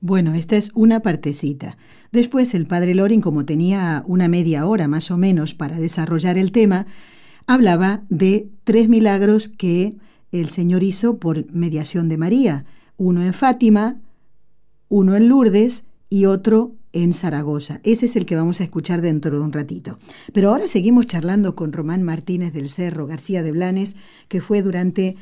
Bueno, 0.03 0.35
esta 0.35 0.57
es 0.57 0.73
una 0.75 1.01
partecita. 1.01 1.79
Después 2.11 2.53
el 2.53 2.67
padre 2.67 2.95
Lorin, 2.95 3.23
como 3.23 3.47
tenía 3.47 4.05
una 4.07 4.29
media 4.29 4.67
hora 4.67 4.89
más 4.89 5.11
o 5.11 5.17
menos 5.17 5.55
para 5.55 5.79
desarrollar 5.79 6.37
el 6.37 6.53
tema, 6.53 6.85
hablaba 7.47 8.03
de 8.11 8.51
tres 8.65 8.91
milagros 8.91 9.49
que 9.49 9.95
el 10.33 10.49
Señor 10.49 10.83
hizo 10.83 11.19
por 11.19 11.51
mediación 11.53 12.09
de 12.09 12.19
María, 12.19 12.65
uno 12.97 13.23
en 13.23 13.35
Fátima, 13.35 14.01
uno 14.89 15.15
en 15.15 15.29
Lourdes 15.29 15.85
y 16.09 16.25
otro 16.25 16.73
en 16.93 17.13
Zaragoza. 17.15 17.81
Ese 17.85 18.07
es 18.07 18.17
el 18.17 18.27
que 18.27 18.37
vamos 18.37 18.61
a 18.61 18.65
escuchar 18.65 19.01
dentro 19.01 19.39
de 19.39 19.45
un 19.45 19.53
ratito. 19.53 19.99
Pero 20.33 20.51
ahora 20.51 20.69
seguimos 20.69 21.07
charlando 21.07 21.55
con 21.55 21.73
Román 21.73 22.03
Martínez 22.03 22.53
del 22.53 22.69
Cerro 22.69 23.07
García 23.07 23.43
de 23.43 23.53
Blanes, 23.53 23.97
que 24.29 24.41
fue 24.41 24.63
durante 24.63 25.17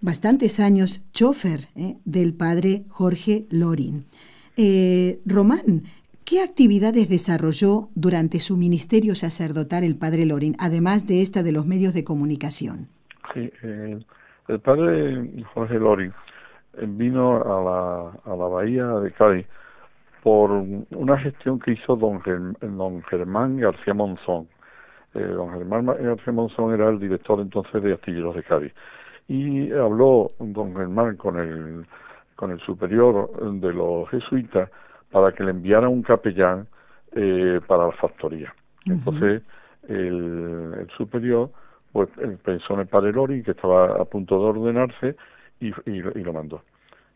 bastantes 0.00 0.60
años 0.60 1.02
chofer 1.12 1.68
¿eh? 1.76 1.96
del 2.04 2.34
padre 2.34 2.84
Jorge 2.88 3.46
Lorin. 3.50 4.04
Eh, 4.56 5.20
Román, 5.24 5.84
¿qué 6.24 6.40
actividades 6.40 7.08
desarrolló 7.08 7.90
durante 7.94 8.40
su 8.40 8.56
ministerio 8.56 9.14
sacerdotal 9.14 9.84
el 9.84 9.96
padre 9.96 10.26
Lorin, 10.26 10.56
además 10.58 11.06
de 11.06 11.22
esta 11.22 11.42
de 11.42 11.52
los 11.52 11.66
medios 11.66 11.94
de 11.94 12.04
comunicación? 12.04 12.88
Sí, 13.34 13.50
eh, 13.62 13.98
el 14.48 14.60
padre 14.60 15.44
Jorge 15.54 15.78
Lorin 15.78 16.12
vino 16.80 17.36
a 17.42 17.62
la, 17.62 18.32
a 18.32 18.36
la 18.36 18.46
bahía 18.46 18.86
de 18.86 19.12
Cádiz 19.12 19.46
por 20.22 20.50
una 20.50 21.18
gestión 21.18 21.58
que 21.58 21.72
hizo 21.72 21.96
don, 21.96 22.22
don 22.60 23.02
Germán 23.04 23.58
García 23.58 23.92
Monzón. 23.92 24.48
Eh, 25.14 25.20
don 25.20 25.50
Germán 25.50 25.86
García 25.86 26.32
Monzón 26.32 26.72
era 26.72 26.88
el 26.88 26.98
director 26.98 27.40
entonces 27.40 27.82
de 27.82 27.94
Astilleros 27.94 28.36
de 28.36 28.42
Cádiz. 28.44 28.72
Y 29.28 29.72
habló 29.72 30.28
don 30.38 30.74
Germán 30.74 31.16
con 31.16 31.38
el, 31.38 31.86
con 32.36 32.52
el 32.52 32.60
superior 32.60 33.30
de 33.60 33.72
los 33.72 34.08
jesuitas 34.10 34.70
para 35.10 35.32
que 35.32 35.44
le 35.44 35.50
enviara 35.50 35.88
un 35.88 36.02
capellán 36.02 36.66
eh, 37.12 37.60
para 37.66 37.86
la 37.86 37.92
factoría. 37.92 38.54
Entonces, 38.86 39.42
el, 39.88 40.88
superior 40.96 41.50
pues 41.92 42.08
pensó 42.44 42.74
en 42.74 42.80
el 42.80 42.86
padre 42.86 43.12
Lori, 43.12 43.42
que 43.42 43.52
estaba 43.52 44.00
a 44.00 44.04
punto 44.04 44.38
de 44.38 44.44
ordenarse, 44.44 45.16
y, 45.60 45.72
y, 45.86 46.22
lo 46.22 46.32
mandó. 46.32 46.62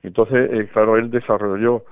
Entonces, 0.03 0.51
eh, 0.53 0.69
claro, 0.73 0.97
él 0.97 1.11
desarrolló 1.11 1.85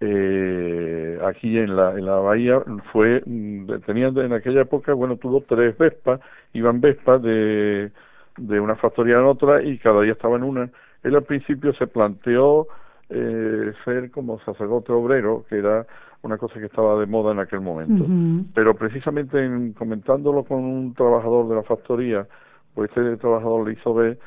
eh, 0.00 1.18
aquí 1.26 1.58
en 1.58 1.76
la, 1.76 1.92
en 1.92 2.06
la 2.06 2.16
bahía 2.16 2.62
fue 2.90 3.22
mm, 3.26 3.80
tenían 3.84 4.16
en 4.16 4.32
aquella 4.32 4.62
época 4.62 4.94
bueno 4.94 5.16
tuvo 5.16 5.42
tres 5.42 5.76
Vespas 5.76 6.20
iban 6.54 6.80
Vespas 6.80 7.22
de, 7.22 7.92
de 8.38 8.60
una 8.60 8.76
factoría 8.76 9.16
en 9.16 9.26
otra 9.26 9.62
y 9.62 9.76
cada 9.76 10.00
día 10.00 10.12
estaba 10.12 10.36
en 10.36 10.44
una 10.44 10.70
él 11.02 11.16
al 11.16 11.24
principio 11.24 11.74
se 11.74 11.86
planteó 11.86 12.66
eh, 13.10 13.72
ser 13.84 14.10
como 14.10 14.40
sacerdote 14.40 14.92
obrero 14.92 15.44
que 15.48 15.58
era 15.58 15.86
una 16.22 16.38
cosa 16.38 16.60
que 16.60 16.66
estaba 16.66 16.98
de 16.98 17.06
moda 17.06 17.32
en 17.32 17.40
aquel 17.40 17.60
momento 17.60 18.04
pero 18.54 18.74
precisamente 18.74 19.44
en, 19.44 19.72
comentándolo 19.72 20.44
con 20.44 20.58
un 20.58 20.94
trabajador 20.94 21.48
de 21.48 21.54
la 21.56 21.62
factoría 21.62 22.26
pues 22.74 22.90
este 22.90 23.16
trabajador 23.16 23.66
le 23.66 23.74
hizo 23.74 23.94
ver 23.94 24.18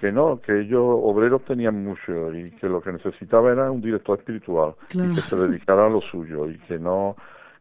que 0.00 0.10
no, 0.10 0.40
que 0.40 0.62
ellos 0.62 0.82
obreros 0.82 1.44
tenían 1.44 1.84
mucho 1.84 2.32
y 2.32 2.50
que 2.52 2.66
lo 2.68 2.80
que 2.80 2.90
necesitaba 2.90 3.52
era 3.52 3.70
un 3.70 3.82
director 3.82 4.18
espiritual 4.18 4.74
y 4.94 5.14
que 5.14 5.20
se 5.20 5.36
dedicara 5.36 5.86
a 5.86 5.90
lo 5.90 6.00
suyo 6.00 6.48
y 6.48 6.58
que 6.60 6.78
no 6.78 7.16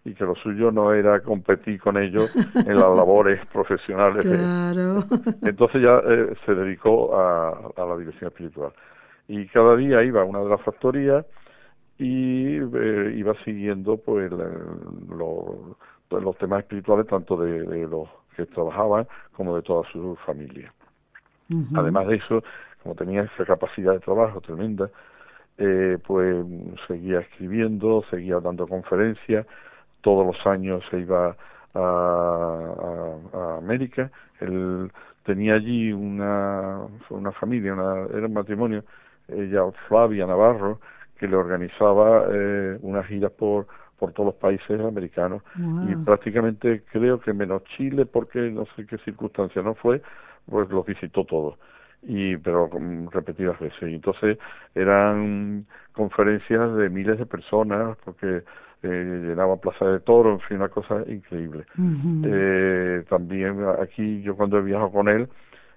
y 0.06 0.14
que 0.14 0.24
lo 0.24 0.34
suyo 0.36 0.72
no 0.72 0.94
era 0.94 1.20
competir 1.20 1.80
con 1.82 1.98
ellos 1.98 2.34
en 2.56 2.74
las 2.74 2.98
labores 2.98 3.46
profesionales. 3.54 4.24
Claro. 4.24 5.04
Entonces 5.42 5.82
ya 5.82 6.02
eh, 6.08 6.34
se 6.46 6.56
dedicó 6.56 7.20
a, 7.20 7.50
a, 7.76 7.86
la 7.86 7.98
dirección 7.98 8.30
espiritual. 8.30 8.72
Y 9.30 9.46
cada 9.48 9.78
día 9.78 10.04
iba 10.04 10.22
a 10.22 10.26
una 10.26 10.40
de 10.40 10.50
las 10.50 10.62
factorías 10.62 11.26
y 11.98 12.58
eh, 12.58 13.14
iba 13.16 13.34
siguiendo 13.46 13.98
pues 13.98 14.32
los 14.32 16.38
temas 16.40 16.62
espirituales 16.62 17.08
tanto 17.08 17.38
de, 17.38 17.88
los 17.88 18.10
que 18.36 18.46
trabajaban 18.48 19.08
como 19.34 19.56
de 19.56 19.62
toda 19.62 19.90
su 19.92 20.18
familia. 20.26 20.74
Además 21.76 22.08
de 22.08 22.16
eso, 22.16 22.44
como 22.84 22.96
tenía 22.96 23.24
esa 23.24 23.46
capacidad 23.46 23.94
de 23.94 24.00
trabajo 24.00 24.42
tremenda, 24.42 24.90
eh, 25.58 25.98
pues 26.06 26.46
seguía 26.88 27.20
escribiendo, 27.20 28.04
seguía 28.10 28.40
dando 28.40 28.68
conferencias, 28.68 29.46
todos 30.02 30.26
los 30.26 30.48
años 30.48 30.84
se 30.90 31.00
iba 31.00 31.36
a, 31.76 33.58
América, 33.58 34.10
él 34.40 34.92
tenía 35.24 35.56
allí 35.56 35.92
una, 35.92 36.88
una 37.10 37.32
familia, 37.34 37.74
una, 37.74 38.06
era 38.16 38.26
un 38.26 38.34
matrimonio, 38.34 38.84
ella 39.34 39.64
Flavia 39.88 40.26
Navarro, 40.26 40.80
que 41.18 41.28
le 41.28 41.36
organizaba 41.36 42.26
eh, 42.32 42.78
unas 42.82 43.06
giras 43.08 43.32
por 43.32 43.68
por 44.00 44.14
todos 44.14 44.28
los 44.28 44.36
países 44.36 44.80
americanos. 44.80 45.44
Y 45.56 45.96
prácticamente 46.06 46.84
creo 46.92 47.20
que 47.20 47.34
menos 47.34 47.64
Chile 47.76 48.06
porque 48.06 48.40
no 48.50 48.66
sé 48.76 48.86
qué 48.86 48.98
circunstancia 49.00 49.62
no 49.62 49.76
fue 49.76 50.02
pues 50.50 50.70
los 50.70 50.86
visitó 50.86 51.26
todos. 51.26 51.56
Y 52.02 52.38
pero 52.38 52.70
repetidas 53.12 53.60
veces. 53.60 53.82
Y 53.84 53.96
entonces 53.96 54.38
eran 54.74 55.66
conferencias 55.94 56.76
de 56.76 56.90
miles 56.90 57.20
de 57.20 57.26
personas 57.26 57.98
porque 58.06 58.44
eh, 58.82 59.24
llenaba 59.28 59.58
Plaza 59.58 59.86
de 59.86 60.00
Toro, 60.00 60.32
en 60.32 60.40
fin, 60.40 60.58
una 60.58 60.70
cosa 60.70 61.04
increíble. 61.08 61.66
eh, 62.26 63.04
también 63.10 63.66
aquí 63.82 64.22
yo 64.22 64.36
cuando 64.38 64.58
he 64.58 64.62
viajado 64.62 64.92
con 64.92 65.10
él, 65.10 65.28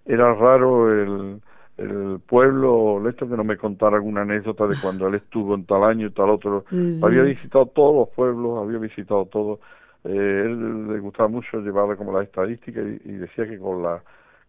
era 0.06 0.32
raro 0.34 0.92
el, 0.92 1.40
el 1.82 2.20
pueblo, 2.20 3.08
esto 3.08 3.28
que 3.28 3.36
no 3.36 3.44
me 3.44 3.56
contara 3.56 3.96
alguna 3.96 4.22
anécdota 4.22 4.66
de 4.66 4.76
cuando 4.80 5.08
él 5.08 5.16
estuvo 5.16 5.54
en 5.54 5.64
tal 5.66 5.84
año 5.84 6.06
y 6.06 6.10
tal 6.10 6.30
otro. 6.30 6.64
Había 7.02 7.22
visitado 7.22 7.66
todos 7.66 7.94
los 7.96 8.08
pueblos, 8.14 8.62
había 8.62 8.78
visitado 8.78 9.26
todos. 9.26 9.58
Eh, 10.04 10.42
él 10.46 10.88
le 10.88 10.98
gustaba 11.00 11.28
mucho 11.28 11.60
llevarle 11.60 11.96
como 11.96 12.12
las 12.12 12.24
estadísticas 12.24 12.84
y 13.04 13.12
decía 13.12 13.46
que 13.46 13.58
con 13.58 13.82
la 13.82 14.02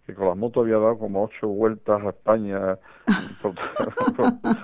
que 0.06 0.14
con 0.14 0.28
las 0.28 0.38
motos 0.38 0.64
había 0.64 0.78
dado 0.78 0.98
como 0.98 1.24
ocho 1.24 1.48
vueltas 1.48 2.02
a 2.04 2.10
España. 2.10 2.78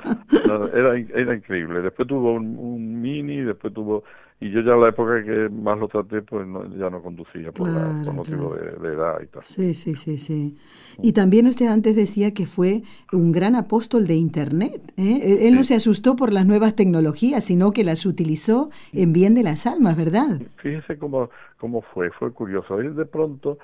era, 0.79 0.97
era 0.97 1.35
increíble. 1.35 1.81
Después 1.81 2.07
tuvo 2.07 2.33
un, 2.33 3.01
mini, 3.01 3.41
después 3.41 3.73
tuvo... 3.73 4.03
Y 4.41 4.51
yo 4.51 4.61
ya 4.61 4.71
en 4.71 4.81
la 4.81 4.89
época 4.89 5.21
que 5.21 5.49
más 5.49 5.77
lo 5.77 5.89
traté, 5.89 6.21
pues 6.21 6.47
ya 6.77 6.89
no 6.89 7.01
conducía 7.01 7.51
por, 7.51 7.69
motivo 8.13 8.55
de, 8.55 8.87
edad 8.87 9.19
y 9.21 9.27
tal. 9.27 9.43
Sí, 9.43 9.73
sí, 9.73 9.95
sí, 9.95 10.17
sí. 10.17 10.57
Y 11.03 11.11
también 11.11 11.45
usted 11.45 11.67
antes 11.67 11.93
decía 11.97 12.33
que 12.33 12.45
fue 12.47 12.83
un 13.11 13.33
gran 13.33 13.55
apóstol 13.55 14.07
de 14.07 14.15
Internet. 14.15 14.93
¿eh? 14.95 15.45
Él, 15.45 15.55
no 15.55 15.65
se 15.65 15.75
asustó 15.75 16.15
por 16.15 16.31
las 16.31 16.45
nuevas 16.45 16.73
tecnologías, 16.73 17.43
sino 17.43 17.71
que 17.71 17.83
las 17.83 18.05
utilizó 18.05 18.69
en 18.93 19.11
bien 19.11 19.35
de 19.35 19.43
las 19.43 19.67
almas, 19.67 19.97
¿verdad? 19.97 20.39
Fíjese 20.55 20.97
cómo, 20.97 21.29
cómo 21.57 21.81
fue, 21.81 22.09
fue 22.11 22.31
curioso. 22.31 22.79
Él 22.79 22.95
de 22.95 23.05
pronto 23.05 23.57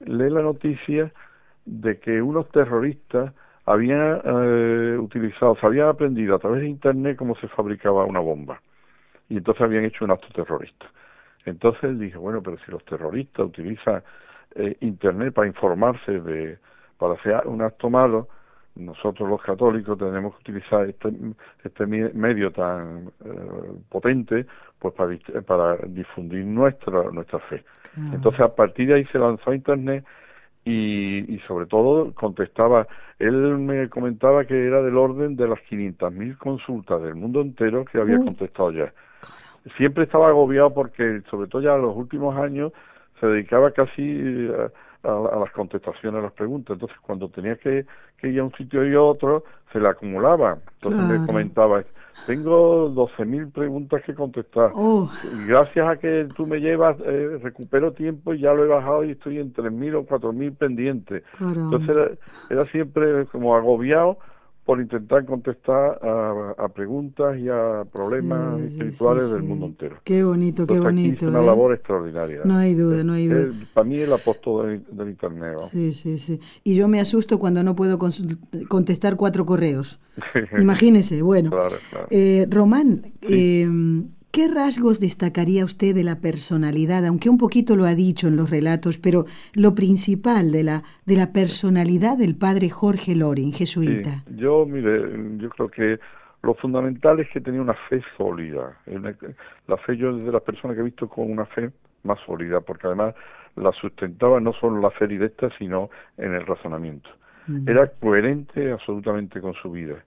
lee 0.00 0.30
la 0.30 0.40
noticia 0.40 1.12
de 1.66 1.98
que 1.98 2.22
unos 2.22 2.48
terroristas 2.50 3.34
habían 3.66 4.20
eh, 4.24 4.98
utilizado, 4.98 5.56
se 5.56 5.66
habían 5.66 5.88
aprendido 5.88 6.36
a 6.36 6.38
través 6.38 6.62
de 6.62 6.68
Internet 6.68 7.16
cómo 7.16 7.34
se 7.36 7.48
fabricaba 7.48 8.04
una 8.04 8.20
bomba. 8.20 8.60
Y 9.28 9.38
entonces 9.38 9.62
habían 9.62 9.84
hecho 9.84 10.04
un 10.04 10.10
acto 10.10 10.28
terrorista. 10.34 10.86
Entonces 11.46 11.84
él 11.84 11.98
dijo, 11.98 12.20
bueno, 12.20 12.42
pero 12.42 12.58
si 12.58 12.70
los 12.70 12.84
terroristas 12.84 13.46
utilizan 13.46 14.02
eh, 14.54 14.76
Internet 14.80 15.34
para 15.34 15.46
informarse 15.46 16.20
de, 16.20 16.58
para 16.98 17.14
hacer 17.14 17.46
un 17.46 17.62
acto 17.62 17.90
malo, 17.90 18.28
nosotros 18.76 19.28
los 19.28 19.40
católicos 19.40 19.96
tenemos 19.98 20.34
que 20.34 20.50
utilizar 20.50 20.88
este, 20.88 21.12
este 21.62 21.86
medio 21.86 22.50
tan 22.50 23.08
eh, 23.24 23.72
potente 23.88 24.46
pues 24.80 24.94
para, 24.94 25.16
para 25.42 25.76
difundir 25.86 26.44
nuestra 26.44 27.04
nuestra 27.12 27.38
fe. 27.40 27.64
Entonces 28.12 28.40
a 28.40 28.54
partir 28.54 28.88
de 28.88 28.94
ahí 28.94 29.04
se 29.06 29.18
lanzó 29.18 29.50
a 29.50 29.54
internet 29.54 30.04
y, 30.64 31.34
y 31.34 31.38
sobre 31.46 31.66
todo 31.66 32.12
contestaba, 32.14 32.86
él 33.18 33.58
me 33.58 33.88
comentaba 33.88 34.44
que 34.44 34.66
era 34.66 34.82
del 34.82 34.96
orden 34.96 35.36
de 35.36 35.48
las 35.48 35.58
500.000 35.70 36.38
consultas 36.38 37.02
del 37.02 37.14
mundo 37.14 37.40
entero 37.40 37.84
que 37.84 37.98
había 37.98 38.18
contestado 38.18 38.72
ya. 38.72 38.92
Siempre 39.76 40.04
estaba 40.04 40.28
agobiado 40.28 40.72
porque 40.74 41.22
sobre 41.30 41.48
todo 41.48 41.62
ya 41.62 41.74
en 41.74 41.82
los 41.82 41.96
últimos 41.96 42.36
años 42.36 42.72
se 43.20 43.26
dedicaba 43.26 43.70
casi 43.70 44.50
a, 45.04 45.38
las 45.38 45.52
contestaciones 45.52 46.20
a 46.20 46.24
las 46.24 46.32
preguntas. 46.32 46.74
Entonces, 46.74 46.98
cuando 47.00 47.28
tenía 47.28 47.56
que, 47.56 47.86
que, 48.18 48.28
ir 48.28 48.40
a 48.40 48.44
un 48.44 48.52
sitio 48.52 48.86
y 48.86 48.94
otro, 48.94 49.44
se 49.72 49.80
le 49.80 49.88
acumulaba. 49.88 50.58
Entonces 50.74 51.20
me 51.20 51.26
comentaba, 51.26 51.84
tengo 52.26 52.90
12.000 52.90 53.52
preguntas 53.52 54.02
que 54.04 54.14
contestar. 54.14 54.72
Oh. 54.74 55.10
Gracias 55.46 55.88
a 55.88 55.96
que 55.96 56.28
tú 56.36 56.46
me 56.46 56.58
llevas, 56.60 56.96
eh, 57.00 57.38
recupero 57.42 57.92
tiempo 57.92 58.34
y 58.34 58.40
ya 58.40 58.52
lo 58.52 58.64
he 58.64 58.68
bajado 58.68 59.04
y 59.04 59.12
estoy 59.12 59.38
en 59.38 59.52
3.000 59.52 59.94
o 59.96 60.06
4.000 60.06 60.56
pendientes. 60.56 61.22
Entonces 61.40 62.18
era 62.50 62.66
siempre 62.66 63.26
como 63.26 63.56
agobiado 63.56 64.18
por 64.64 64.80
intentar 64.80 65.26
contestar 65.26 66.00
a, 66.02 66.68
preguntas 66.74 67.38
y 67.38 67.48
a 67.48 67.84
problemas 67.92 68.60
espirituales 68.60 69.30
del 69.30 69.42
mundo 69.42 69.66
entero. 69.66 69.98
Qué 70.04 70.24
bonito, 70.24 70.66
qué 70.66 70.80
bonito. 70.80 71.26
Es 71.26 71.30
una 71.30 71.42
¿eh? 71.42 71.46
labor 71.46 71.74
extraordinaria. 71.74 72.40
No 72.44 72.56
hay 72.56 72.74
duda, 72.74 73.04
no 73.04 73.12
hay 73.12 73.28
duda. 73.28 73.52
para 73.74 73.84
mí 73.84 73.98
el 73.98 74.12
apóstol 74.12 74.82
del, 74.90 75.08
Internet. 75.08 75.58
Sí, 75.70 75.92
sí, 75.92 76.18
sí. 76.18 76.40
Y 76.62 76.76
yo 76.76 76.88
me 76.88 76.98
asusto 76.98 77.38
cuando 77.38 77.62
no 77.62 77.76
puedo 77.76 77.98
contestar 78.68 79.16
cuatro 79.16 79.44
correos. 79.44 80.00
Imagínese, 80.58 81.20
bueno. 81.22 81.50
Claro, 81.50 81.76
claro. 81.90 82.06
Eh, 82.10 82.46
Román, 82.48 83.12
eh, 83.22 83.68
¿Qué 84.34 84.48
rasgos 84.48 84.98
destacaría 84.98 85.64
usted 85.64 85.94
de 85.94 86.02
la 86.02 86.16
personalidad, 86.16 87.06
aunque 87.06 87.28
un 87.28 87.38
poquito 87.38 87.76
lo 87.76 87.84
ha 87.84 87.94
dicho 87.94 88.26
en 88.26 88.34
los 88.34 88.50
relatos, 88.50 88.98
pero 88.98 89.26
lo 89.54 89.76
principal 89.76 90.50
de 90.50 90.64
la, 90.64 90.82
de 91.06 91.14
la 91.14 91.32
personalidad 91.32 92.18
del 92.18 92.34
padre 92.34 92.68
Jorge 92.68 93.14
Loring, 93.14 93.52
jesuita? 93.52 94.24
yo, 94.34 94.66
mire, 94.66 95.38
yo 95.38 95.48
creo 95.50 95.68
que 95.68 96.00
lo 96.42 96.54
fundamental 96.54 97.20
es 97.20 97.28
que 97.30 97.40
tenía 97.40 97.62
una 97.62 97.76
fe 97.88 98.02
sólida. 98.16 98.76
La 99.68 99.76
fe 99.76 99.96
yo 99.96 100.16
es 100.16 100.24
de 100.24 100.32
las 100.32 100.42
personas 100.42 100.74
que 100.74 100.80
he 100.80 100.84
visto 100.84 101.08
con 101.08 101.30
una 101.30 101.46
fe 101.46 101.70
más 102.02 102.18
sólida, 102.26 102.60
porque 102.60 102.88
además 102.88 103.14
la 103.54 103.70
sustentaba 103.70 104.40
no 104.40 104.52
solo 104.54 104.74
en 104.74 104.82
la 104.82 104.90
fe 104.90 105.06
directa, 105.06 105.48
sino 105.60 105.90
en 106.18 106.34
el 106.34 106.44
razonamiento. 106.44 107.08
Era 107.68 107.86
coherente 107.86 108.72
absolutamente 108.72 109.40
con 109.40 109.54
su 109.54 109.70
vida 109.70 110.02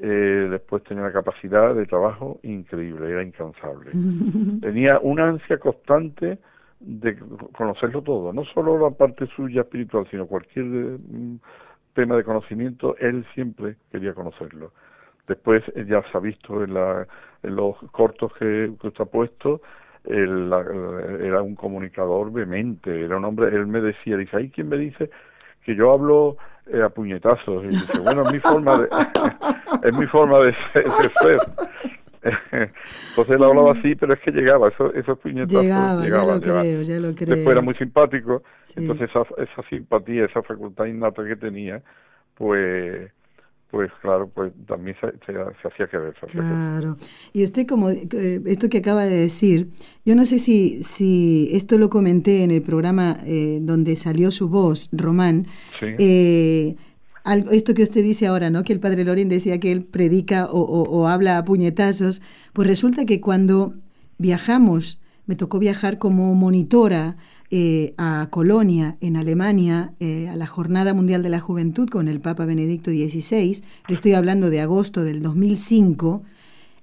eh, 0.00 0.48
después 0.50 0.82
tenía 0.84 1.02
una 1.02 1.12
capacidad 1.12 1.74
de 1.74 1.86
trabajo 1.86 2.38
increíble, 2.42 3.10
era 3.10 3.22
incansable. 3.22 3.90
tenía 4.60 4.98
una 5.00 5.28
ansia 5.28 5.58
constante 5.58 6.38
de 6.80 7.18
conocerlo 7.52 8.02
todo, 8.02 8.32
no 8.32 8.44
solo 8.44 8.78
la 8.78 8.90
parte 8.90 9.26
suya 9.26 9.62
espiritual, 9.62 10.06
sino 10.10 10.26
cualquier 10.26 10.64
mm, 10.64 11.40
tema 11.94 12.16
de 12.16 12.24
conocimiento, 12.24 12.96
él 12.98 13.26
siempre 13.34 13.76
quería 13.90 14.14
conocerlo. 14.14 14.72
Después 15.26 15.62
eh, 15.74 15.84
ya 15.88 16.02
se 16.10 16.16
ha 16.16 16.20
visto 16.20 16.62
en, 16.62 16.74
los 17.42 17.76
cortos 17.90 18.32
que, 18.38 18.70
usted 18.82 19.00
ha 19.00 19.04
puesto, 19.04 19.60
él, 20.04 20.52
era 21.20 21.42
un 21.42 21.56
comunicador 21.56 22.32
vehemente, 22.32 23.04
era 23.04 23.16
un 23.16 23.24
hombre, 23.24 23.48
él 23.48 23.66
me 23.66 23.80
decía, 23.80 24.16
dice, 24.16 24.36
¿hay 24.36 24.50
quien 24.50 24.68
me 24.68 24.78
dice 24.78 25.10
que 25.64 25.74
yo 25.74 25.92
hablo 25.92 26.36
eh, 26.72 26.82
a 26.82 26.88
puñetazos? 26.88 27.64
Y 27.64 27.68
dice, 27.68 27.98
bueno, 28.00 28.22
es 28.22 28.32
mi 28.32 28.38
forma 28.38 28.78
de, 28.78 28.88
es 29.88 29.98
mi 29.98 30.06
forma 30.06 30.40
de 30.40 30.52
ser. 30.52 30.84
Entonces 32.20 33.36
él 33.36 33.42
hablaba 33.42 33.72
así, 33.72 33.94
pero 33.94 34.12
es 34.14 34.20
que 34.20 34.30
llegaba, 34.30 34.68
eso, 34.68 34.92
esos 34.92 35.18
puñetazos 35.18 35.62
llegaba, 35.62 36.06
ya 36.06 36.24
lo 36.24 36.40
creo, 36.40 36.82
ya 36.82 36.98
lo 36.98 37.14
creo. 37.14 37.34
Después 37.34 37.48
era 37.48 37.60
muy 37.60 37.74
simpático, 37.74 38.42
entonces 38.76 39.08
esa, 39.08 39.22
esa 39.40 39.68
simpatía, 39.70 40.24
esa 40.24 40.42
facultad 40.42 40.86
innata 40.86 41.24
que 41.24 41.36
tenía, 41.36 41.80
pues 42.34 43.10
pues 43.70 43.90
claro, 44.00 44.28
pues 44.28 44.52
también 44.66 44.96
se, 44.98 45.08
hacía 45.08 45.86
que 45.88 45.98
ver. 45.98 46.14
claro. 46.30 46.96
Y 47.34 47.44
usted 47.44 47.66
como 47.66 47.90
eh, 47.90 48.40
esto 48.46 48.70
que 48.70 48.78
acaba 48.78 49.04
de 49.04 49.16
decir, 49.16 49.68
yo 50.06 50.14
no 50.14 50.24
sé 50.24 50.38
si, 50.38 50.82
si 50.82 51.50
esto 51.52 51.76
lo 51.76 51.90
comenté 51.90 52.44
en 52.44 52.50
el 52.50 52.62
programa 52.62 53.18
eh, 53.26 53.58
donde 53.60 53.96
salió 53.96 54.30
su 54.30 54.48
voz, 54.48 54.88
Román, 54.90 55.46
eh, 55.82 56.76
esto 57.52 57.74
que 57.74 57.82
usted 57.82 58.02
dice 58.02 58.26
ahora, 58.26 58.48
¿no? 58.48 58.64
Que 58.64 58.72
el 58.72 58.80
padre 58.80 59.04
Loren 59.04 59.28
decía 59.28 59.60
que 59.60 59.70
él 59.70 59.84
predica 59.84 60.46
o, 60.50 61.06
habla 61.06 61.36
a 61.36 61.44
puñetazos, 61.44 62.22
pues 62.54 62.66
resulta 62.66 63.04
que 63.04 63.20
cuando 63.20 63.74
viajamos, 64.16 64.98
me 65.28 65.36
tocó 65.36 65.58
viajar 65.58 65.98
como 65.98 66.34
monitora 66.34 67.18
eh, 67.50 67.94
a 67.98 68.28
Colonia, 68.30 68.96
en 69.02 69.16
Alemania, 69.16 69.92
eh, 70.00 70.26
a 70.28 70.36
la 70.36 70.46
Jornada 70.46 70.94
Mundial 70.94 71.22
de 71.22 71.28
la 71.28 71.38
Juventud 71.38 71.86
con 71.88 72.08
el 72.08 72.20
Papa 72.20 72.46
Benedicto 72.46 72.90
XVI, 72.90 73.62
le 73.88 73.94
estoy 73.94 74.14
hablando 74.14 74.48
de 74.48 74.62
agosto 74.62 75.04
del 75.04 75.22
2005, 75.22 76.22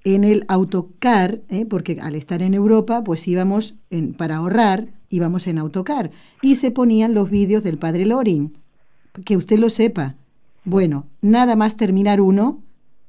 en 0.03 0.23
el 0.23 0.45
autocar, 0.47 1.41
eh, 1.49 1.65
porque 1.65 1.97
al 1.99 2.13
estar 2.13 2.43
en 2.43 2.53
Europa, 2.53 3.03
pues 3.03 3.27
íbamos, 3.27 3.73
en, 3.89 4.13
para 4.13 4.36
ahorrar, 4.36 4.93
íbamos 5.10 5.47
en 5.47 5.58
autocar, 5.58 6.12
y 6.43 6.53
se 6.55 6.69
ponían 6.69 7.15
los 7.15 7.31
vídeos 7.31 7.63
del 7.63 7.79
padre 7.79 8.05
Lorin, 8.05 8.60
que 9.25 9.38
usted 9.38 9.58
lo 9.58 9.71
sepa, 9.71 10.17
bueno, 10.65 11.08
nada 11.21 11.55
más 11.55 11.77
terminar 11.77 12.21
uno 12.21 12.62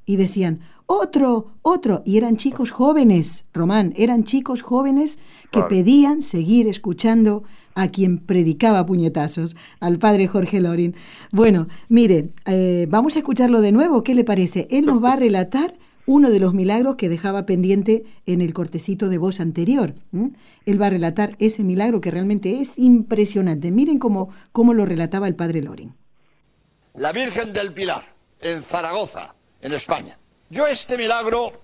y 0.07 0.17
decían, 0.17 0.61
otro, 0.87 1.53
otro. 1.63 2.03
Y 2.05 2.17
eran 2.17 2.37
chicos 2.37 2.71
jóvenes, 2.71 3.45
Román, 3.53 3.93
eran 3.97 4.25
chicos 4.25 4.63
jóvenes 4.63 5.19
que 5.51 5.63
pedían 5.63 6.23
seguir 6.23 6.67
escuchando 6.69 7.45
a 7.75 7.89
quien 7.89 8.19
predicaba 8.19 8.87
puñetazos, 8.87 9.55
al 9.81 9.99
padre 9.99 10.27
Jorge 10.27 10.61
Lorin. 10.61 10.97
Bueno, 11.31 11.69
mire, 11.89 12.31
eh, 12.47 12.87
vamos 12.89 13.17
a 13.17 13.19
escucharlo 13.19 13.61
de 13.61 13.71
nuevo, 13.71 14.03
¿qué 14.03 14.15
le 14.15 14.25
parece? 14.25 14.67
Él 14.71 14.87
nos 14.87 15.05
va 15.05 15.13
a 15.13 15.17
relatar 15.17 15.75
uno 16.07 16.31
de 16.31 16.41
los 16.41 16.55
milagros 16.55 16.97
que 16.97 17.09
dejaba 17.09 17.45
pendiente 17.45 18.05
en 18.25 18.41
el 18.41 18.55
cortecito 18.55 19.09
de 19.09 19.19
voz 19.19 19.41
anterior. 19.41 19.95
Él 20.65 20.81
va 20.81 20.87
a 20.87 20.91
relatar 20.91 21.37
ese 21.39 21.65
milagro 21.65 22.01
que 22.01 22.11
realmente 22.11 22.61
es 22.61 22.79
impresionante. 22.79 23.71
Miren 23.71 23.99
cómo, 23.99 24.31
cómo 24.53 24.73
lo 24.73 24.87
relataba 24.87 25.29
el 25.29 25.35
padre 25.35 25.63
Lorin. 25.63 25.95
La 26.95 27.13
Virgen 27.13 27.53
del 27.53 27.75
Pilar, 27.75 28.05
en 28.41 28.63
Zaragoza, 28.63 29.35
en 29.61 29.73
España. 29.73 30.17
Yo 30.49 30.67
este 30.67 30.97
milagro 30.97 31.61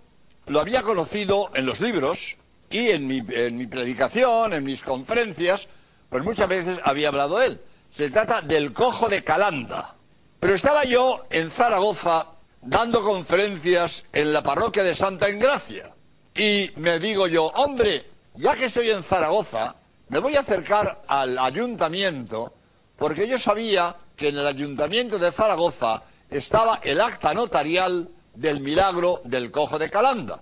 lo 0.46 0.60
había 0.60 0.82
conocido 0.82 1.50
en 1.54 1.66
los 1.66 1.80
libros 1.80 2.36
y 2.68 2.90
en 2.90 3.06
mi, 3.06 3.22
en 3.28 3.56
mi 3.56 3.66
predicación, 3.66 4.54
en 4.54 4.64
mis 4.64 4.82
conferencias, 4.82 5.68
pues 6.08 6.24
muchas 6.24 6.48
veces 6.48 6.80
había 6.82 7.08
hablado 7.08 7.38
de 7.38 7.46
él. 7.46 7.60
Se 7.92 8.10
trata 8.10 8.40
del 8.40 8.72
cojo 8.72 9.08
de 9.08 9.22
Calanda. 9.22 9.94
Pero 10.40 10.54
estaba 10.54 10.84
yo 10.84 11.26
en 11.30 11.50
Zaragoza 11.50 12.26
dando 12.60 13.04
conferencias 13.04 14.04
en 14.12 14.32
la 14.32 14.42
parroquia 14.42 14.82
de 14.82 14.96
Santa 14.96 15.28
Engracia. 15.28 15.94
Y 16.34 16.70
me 16.76 16.98
digo 16.98 17.28
yo, 17.28 17.46
hombre, 17.46 18.06
ya 18.34 18.56
que 18.56 18.64
estoy 18.64 18.90
en 18.90 19.04
Zaragoza, 19.04 19.76
me 20.08 20.18
voy 20.18 20.34
a 20.34 20.40
acercar 20.40 21.02
al 21.06 21.38
ayuntamiento, 21.38 22.52
porque 22.96 23.28
yo 23.28 23.38
sabía 23.38 23.94
que 24.16 24.28
en 24.30 24.38
el 24.38 24.46
ayuntamiento 24.46 25.18
de 25.18 25.30
Zaragoza 25.30 26.02
estaba 26.30 26.80
el 26.82 27.00
acta 27.00 27.32
notarial 27.32 28.08
del 28.34 28.60
milagro 28.60 29.20
del 29.24 29.50
cojo 29.50 29.78
de 29.78 29.90
Calanda. 29.90 30.40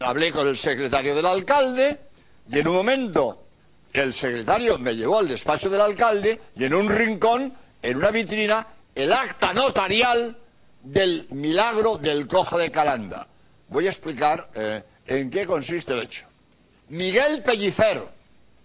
Hablé 0.00 0.30
con 0.30 0.48
el 0.48 0.56
secretario 0.56 1.14
del 1.14 1.26
alcalde 1.26 1.98
y 2.50 2.58
en 2.58 2.68
un 2.68 2.74
momento 2.74 3.44
el 3.92 4.12
secretario 4.12 4.78
me 4.78 4.94
llevó 4.94 5.18
al 5.18 5.28
despacho 5.28 5.70
del 5.70 5.80
alcalde 5.80 6.40
y 6.56 6.64
en 6.64 6.74
un 6.74 6.88
rincón, 6.88 7.52
en 7.82 7.96
una 7.96 8.10
vitrina, 8.10 8.66
el 8.94 9.12
acta 9.12 9.52
notarial 9.52 10.36
del 10.82 11.26
milagro 11.30 11.98
del 11.98 12.26
cojo 12.26 12.58
de 12.58 12.70
Calanda. 12.70 13.26
Voy 13.68 13.86
a 13.86 13.90
explicar 13.90 14.48
eh, 14.54 14.82
en 15.06 15.30
qué 15.30 15.46
consiste 15.46 15.92
el 15.92 16.02
hecho. 16.02 16.26
Miguel 16.88 17.42
Pellicer, 17.42 18.02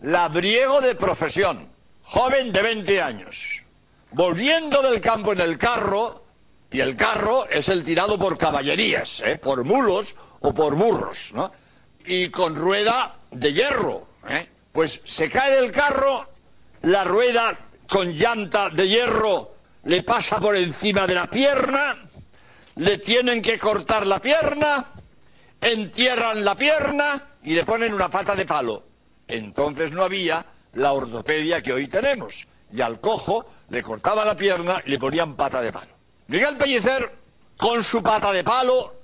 labriego 0.02 0.82
de 0.82 0.96
profesión, 0.96 1.68
joven 2.04 2.52
de 2.52 2.62
20 2.62 3.02
años, 3.02 3.64
volviendo 4.12 4.82
del 4.82 5.02
campo 5.02 5.34
en 5.34 5.42
el 5.42 5.58
carro, 5.58 6.23
y 6.74 6.82
el 6.82 6.96
carro 6.96 7.48
es 7.48 7.70
el 7.70 7.84
tirado 7.84 8.18
por 8.18 8.36
caballerías, 8.36 9.22
¿eh? 9.22 9.38
por 9.38 9.64
mulos 9.64 10.16
o 10.40 10.54
por 10.54 10.76
burros, 10.76 11.32
¿no? 11.34 11.52
Y 12.04 12.30
con 12.30 12.56
rueda 12.56 13.16
de 13.30 13.54
hierro, 13.54 14.08
¿eh? 14.28 14.50
Pues 14.72 15.00
se 15.06 15.30
cae 15.30 15.52
del 15.62 15.72
carro, 15.72 16.28
la 16.82 17.04
rueda 17.04 17.58
con 17.88 18.12
llanta 18.12 18.72
de 18.72 18.88
hierro 18.88 19.54
le 19.84 20.02
pasa 20.02 20.40
por 20.40 20.56
encima 20.56 21.06
de 21.06 21.14
la 21.14 21.30
pierna, 21.30 21.96
le 22.76 22.98
tienen 22.98 23.44
que 23.44 23.60
cortar 23.60 24.08
la 24.08 24.20
pierna, 24.20 24.94
entierran 25.62 26.44
la 26.44 26.56
pierna 26.56 27.36
y 27.44 27.54
le 27.54 27.66
ponen 27.66 27.94
una 27.94 28.10
pata 28.10 28.36
de 28.36 28.48
palo. 28.48 28.84
Entonces 29.28 29.92
no 29.92 30.02
había 30.04 30.44
la 30.74 30.94
ortopedia 30.94 31.62
que 31.62 31.72
hoy 31.72 31.88
tenemos. 31.88 32.48
Y 32.72 32.82
al 32.82 33.00
cojo 33.00 33.46
le 33.70 33.84
cortaban 33.84 34.26
la 34.26 34.36
pierna 34.36 34.82
y 34.84 34.90
le 34.90 34.98
ponían 34.98 35.36
pata 35.36 35.62
de 35.62 35.72
palo. 35.72 35.93
Miguel 36.28 36.58
Pellicer, 36.58 37.12
con 37.58 37.84
su 37.84 38.02
pata 38.02 38.32
de 38.32 38.44
palo, 38.44 38.96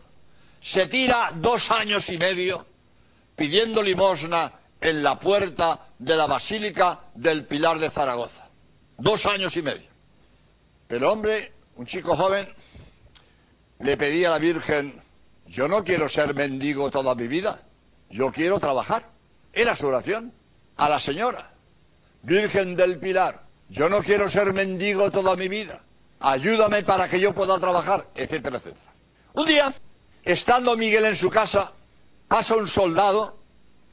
se 0.62 0.88
tira 0.88 1.32
dos 1.36 1.72
años 1.72 2.10
y 2.10 2.18
medio 2.18 2.66
pidiendo 3.36 3.82
limosna 3.82 4.52
en 4.82 5.04
la 5.04 5.20
puerta 5.20 5.88
de 5.98 6.16
la 6.16 6.28
Basílica 6.28 7.00
del 7.16 7.46
Pilar 7.46 7.80
de 7.80 7.90
Zaragoza. 7.90 8.48
Dos 8.98 9.26
años 9.26 9.56
y 9.58 9.62
medio. 9.62 9.88
Pero 10.88 11.12
hombre, 11.12 11.54
un 11.76 11.86
chico 11.86 12.16
joven, 12.16 12.48
le 13.80 13.96
pedía 13.96 14.28
a 14.28 14.32
la 14.32 14.40
Virgen, 14.40 15.02
yo 15.48 15.68
no 15.68 15.84
quiero 15.84 16.10
ser 16.10 16.34
mendigo 16.34 16.92
toda 16.92 17.16
mi 17.16 17.28
vida, 17.28 17.62
yo 18.10 18.32
quiero 18.32 18.60
trabajar. 18.60 19.10
Era 19.54 19.76
su 19.76 19.88
oración 19.88 20.34
a 20.78 20.90
la 20.90 21.00
señora, 21.00 21.52
Virgen 22.24 22.76
del 22.76 22.98
Pilar, 22.98 23.44
yo 23.70 23.90
no 23.90 24.02
quiero 24.02 24.30
ser 24.30 24.54
mendigo 24.54 25.12
toda 25.12 25.36
mi 25.36 25.48
vida, 25.48 25.82
ayúdame 26.20 26.84
para 26.84 27.10
que 27.10 27.20
yo 27.20 27.34
pueda 27.34 27.58
trabajar, 27.60 28.08
etcétera, 28.16 28.58
etcétera. 28.58 28.92
Un 29.34 29.46
día, 29.46 29.74
estando 30.24 30.76
Miguel 30.76 31.06
en 31.06 31.16
su 31.16 31.30
casa, 31.30 31.72
pasa 32.28 32.56
un 32.56 32.68
soldado, 32.68 33.38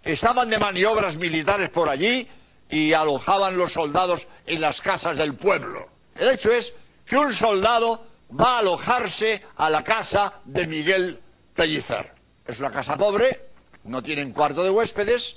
estaban 0.03 0.51
de 0.51 0.59
maniobras 0.59 1.17
militares 1.17 1.71
por 1.71 1.89
allí 1.89 2.29
y 2.69 2.93
alojaban 2.93 3.57
los 3.57 3.73
soldados 3.73 4.27
en 4.47 4.61
las 4.61 4.81
casas 4.81 5.17
del 5.17 5.35
pueblo. 5.35 5.89
El 6.17 6.31
hecho 6.31 6.53
es 6.53 6.75
que 7.05 7.17
un 7.17 7.33
soldado 7.33 8.05
va 8.39 8.57
a 8.57 8.59
alojarse 8.59 9.43
a 9.57 9.71
la 9.71 9.85
casa 9.85 10.35
de 10.45 10.67
Miguel 10.67 11.21
Pellicer. 11.55 12.13
Es 12.45 12.61
una 12.61 12.71
casa 12.71 12.97
pobre, 12.97 13.47
no 13.85 14.03
tienen 14.03 14.33
cuarto 14.33 14.65
de 14.65 14.71
huéspedes, 14.71 15.37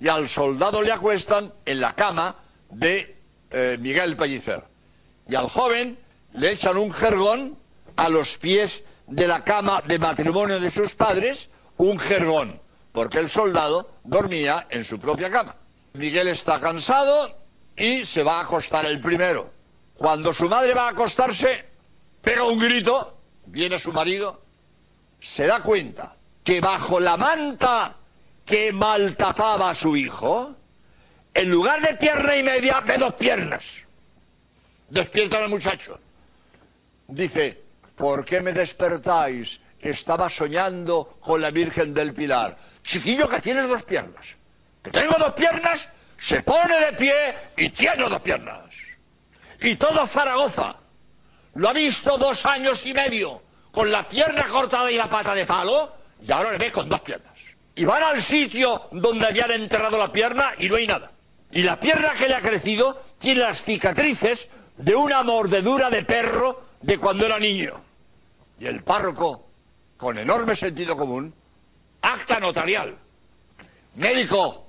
y 0.00 0.08
al 0.08 0.28
soldado 0.28 0.80
le 0.80 0.92
acuestan 0.92 1.52
en 1.66 1.80
la 1.80 1.94
cama 1.94 2.36
de 2.70 3.16
eh, 3.50 3.76
Miguel 3.78 4.16
Pellicer. 4.16 4.64
Y 5.28 5.34
al 5.34 5.48
joven 5.48 5.98
le 6.32 6.52
echan 6.52 6.76
un 6.76 6.92
jergón 6.92 7.58
a 7.96 8.08
los 8.08 8.36
pies 8.36 8.84
de 9.06 9.26
la 9.26 9.44
cama 9.44 9.82
de 9.86 9.98
matrimonio 9.98 10.60
de 10.60 10.70
sus 10.70 10.94
padres, 10.94 11.50
un 11.76 11.98
jergón, 11.98 12.60
porque 12.92 13.18
el 13.18 13.28
soldado 13.28 13.90
dormía 14.04 14.66
en 14.70 14.84
su 14.84 14.98
propia 14.98 15.30
cama. 15.30 15.56
Miguel 15.94 16.28
está 16.28 16.60
cansado 16.60 17.36
y 17.76 18.04
se 18.04 18.22
va 18.22 18.38
a 18.38 18.42
acostar 18.42 18.86
el 18.86 19.00
primero. 19.00 19.50
Cuando 19.96 20.32
su 20.32 20.48
madre 20.48 20.72
va 20.74 20.86
a 20.86 20.90
acostarse, 20.90 21.64
pega 22.22 22.44
un 22.44 22.58
grito, 22.58 23.18
viene 23.46 23.78
su 23.78 23.92
marido, 23.92 24.42
se 25.20 25.46
da 25.46 25.60
cuenta 25.60 26.16
que 26.44 26.60
bajo 26.60 27.00
la 27.00 27.16
manta 27.16 27.96
que 28.44 28.72
mal 28.72 29.16
tapaba 29.16 29.70
a 29.70 29.74
su 29.74 29.96
hijo, 29.96 30.54
en 31.34 31.50
lugar 31.50 31.80
de 31.80 31.94
pierna 31.94 32.36
y 32.36 32.42
media, 32.42 32.80
ve 32.80 32.98
dos 32.98 33.14
piernas. 33.14 33.78
Despierta 34.88 35.38
al 35.38 35.48
muchacho. 35.48 35.98
Dice, 37.10 37.60
¿por 37.96 38.24
qué 38.24 38.40
me 38.40 38.52
despertáis? 38.52 39.60
Estaba 39.80 40.28
soñando 40.28 41.16
con 41.20 41.40
la 41.40 41.50
Virgen 41.50 41.92
del 41.92 42.14
Pilar. 42.14 42.56
Chiquillo 42.82 43.28
que 43.28 43.40
tienes 43.40 43.68
dos 43.68 43.82
piernas. 43.82 44.36
Que 44.82 44.90
tengo 44.90 45.16
dos 45.18 45.32
piernas, 45.32 45.88
se 46.18 46.42
pone 46.42 46.78
de 46.78 46.92
pie 46.92 47.34
y 47.56 47.70
tiene 47.70 48.08
dos 48.08 48.20
piernas. 48.20 48.60
Y 49.60 49.76
todo 49.76 50.06
Zaragoza 50.06 50.76
lo 51.54 51.68
ha 51.68 51.72
visto 51.72 52.16
dos 52.16 52.46
años 52.46 52.86
y 52.86 52.94
medio 52.94 53.42
con 53.72 53.90
la 53.90 54.08
pierna 54.08 54.46
cortada 54.46 54.90
y 54.90 54.96
la 54.96 55.08
pata 55.08 55.34
de 55.34 55.44
palo 55.44 55.92
y 56.22 56.30
ahora 56.30 56.52
le 56.52 56.58
ve 56.58 56.70
con 56.70 56.88
dos 56.88 57.00
piernas. 57.00 57.38
Y 57.74 57.84
van 57.84 58.02
al 58.02 58.22
sitio 58.22 58.88
donde 58.92 59.26
habían 59.26 59.50
enterrado 59.50 59.98
la 59.98 60.12
pierna 60.12 60.52
y 60.58 60.68
no 60.68 60.76
hay 60.76 60.86
nada. 60.86 61.10
Y 61.50 61.62
la 61.62 61.80
pierna 61.80 62.12
que 62.12 62.28
le 62.28 62.34
ha 62.34 62.40
crecido 62.40 63.02
tiene 63.18 63.40
las 63.40 63.62
cicatrices 63.62 64.48
de 64.76 64.94
una 64.94 65.22
mordedura 65.22 65.90
de 65.90 66.04
perro 66.04 66.69
de 66.80 66.98
cuando 66.98 67.26
era 67.26 67.38
niño. 67.38 67.80
Y 68.58 68.66
el 68.66 68.82
párroco, 68.82 69.46
con 69.96 70.18
enorme 70.18 70.54
sentido 70.56 70.96
común, 70.96 71.32
acta 72.02 72.40
notarial, 72.40 72.96
médico, 73.96 74.66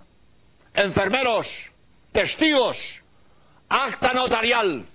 enfermeros, 0.73 1.71
testigos, 2.11 3.01
acta 3.69 4.13
notarial 4.13 4.85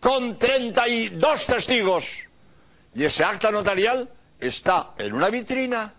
con 0.00 0.36
32 0.36 1.46
testigos. 1.46 2.28
Y 2.94 3.04
ese 3.04 3.24
acta 3.24 3.50
notarial 3.50 4.08
está 4.38 4.92
en 4.98 5.14
una 5.14 5.30
vitrina 5.30 5.94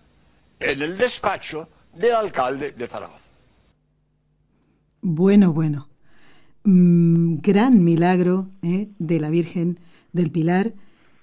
en 0.59 0.81
el 0.81 0.97
despacho 0.97 1.67
del 1.93 2.15
alcalde 2.15 2.71
de 2.71 2.87
Zaragoza. 2.87 3.19
Bueno, 5.01 5.53
bueno. 5.53 5.89
Mm, 6.63 7.37
gran 7.41 7.83
milagro 7.83 8.49
¿eh? 8.63 8.89
de 8.97 9.19
la 9.19 9.29
Virgen 9.29 9.79
del 10.15 10.31
Pilar 10.31 10.73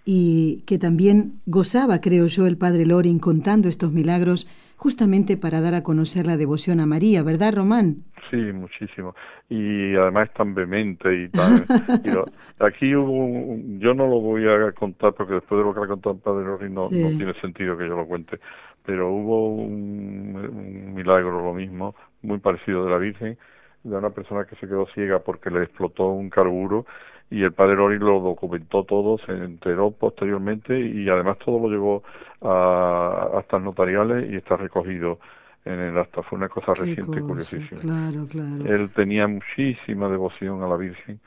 y 0.05 0.63
que 0.67 0.79
también 0.79 1.41
gozaba, 1.47 2.01
creo 2.01 2.27
yo, 2.27 2.47
el 2.47 2.59
padre 2.59 2.87
Lorin 2.87 3.19
contando 3.19 3.69
estos 3.69 3.93
milagros 3.93 4.47
justamente 4.77 5.37
para 5.37 5.61
dar 5.61 5.75
a 5.75 5.83
conocer 5.83 6.27
la 6.27 6.37
devoción 6.37 6.81
a 6.81 6.87
María, 6.87 7.23
¿verdad, 7.23 7.55
Román? 7.55 8.03
Sí, 8.31 8.37
muchísimo. 8.37 9.15
Y 9.49 9.95
además 9.95 10.33
tan 10.33 10.55
vehemente 10.55 11.25
y 11.25 11.29
tan... 11.29 11.65
aquí 12.59 12.97
hubo 12.97 13.57
yo 13.79 13.95
no 13.95 14.07
lo 14.09 14.21
voy 14.21 14.43
a 14.49 14.73
contar 14.73 15.13
porque 15.13 15.35
después 15.35 15.59
de 15.61 15.65
lo 15.65 15.75
que 15.75 15.81
ha 15.81 15.87
contado 15.87 16.15
el 16.17 16.21
padre 16.21 16.47
Lorin 16.47 16.75
no, 16.75 16.89
no, 16.91 17.09
tiene 17.17 17.35
sentido 17.41 17.77
que 17.77 17.87
yo 17.87 17.95
lo 17.95 18.07
cuente, 18.07 18.41
pero 18.85 19.13
hubo 19.13 19.55
un, 19.55 20.95
milagro 20.95 21.45
lo 21.45 21.55
mismo, 21.55 21.95
muy 22.23 22.39
parecido 22.39 22.85
de 22.85 22.91
la 22.91 22.99
Virgen, 22.99 23.39
de 23.85 23.97
una 23.97 24.11
persona 24.11 24.47
que 24.47 24.57
se 24.57 24.67
quedó 24.67 24.87
ciega 24.95 25.21
porque 25.21 25.51
le 25.51 25.63
explotó 25.63 26.09
un 26.09 26.31
carburo 26.31 26.87
y 27.33 27.43
el 27.43 27.53
padre 27.53 27.77
Lorin 27.77 28.01
lo 28.01 28.21
documentó 28.21 28.85
todo, 28.85 29.17
se 29.25 29.33
enteró 29.33 29.91
posteriormente 29.91 30.79
y 30.79 31.09
además 31.09 31.39
todo 31.39 31.67
lo 31.67 31.69
llevó 31.69 32.03
a 32.43 33.39
actas 33.39 33.63
notariales 33.63 34.31
y 34.31 34.37
está 34.37 34.59
recogido 34.59 35.19
en 35.65 35.81
el 35.81 35.97
acta. 35.97 36.23
Fue 36.23 36.37
una 36.37 36.51
cosa 36.51 36.75
reciente 36.75 37.19
y 37.19 37.23
curiosísima. 37.23 37.81
Claro, 37.81 38.27
claro. 38.29 38.67
Él 38.67 38.91
tenía 38.95 39.27
muchísima 39.27 40.11
devoción 40.11 40.63
a 40.63 40.69
la 40.69 40.77
Virgen. 40.77 41.21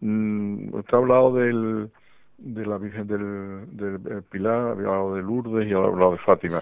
Mm, 0.00 0.74
usted 0.74 0.94
ha 0.94 0.98
hablado 0.98 1.34
del, 1.34 1.90
de 2.38 2.64
la 2.64 2.78
Virgen 2.78 3.08
del, 3.08 3.76
del, 3.76 4.22
Pilar, 4.30 4.68
había 4.68 4.86
hablado 4.86 5.16
de 5.16 5.22
Lourdes 5.22 5.68
y 5.68 5.72
ha 5.72 5.78
hablado 5.78 6.12
de 6.12 6.18
Fátima. 6.18 6.58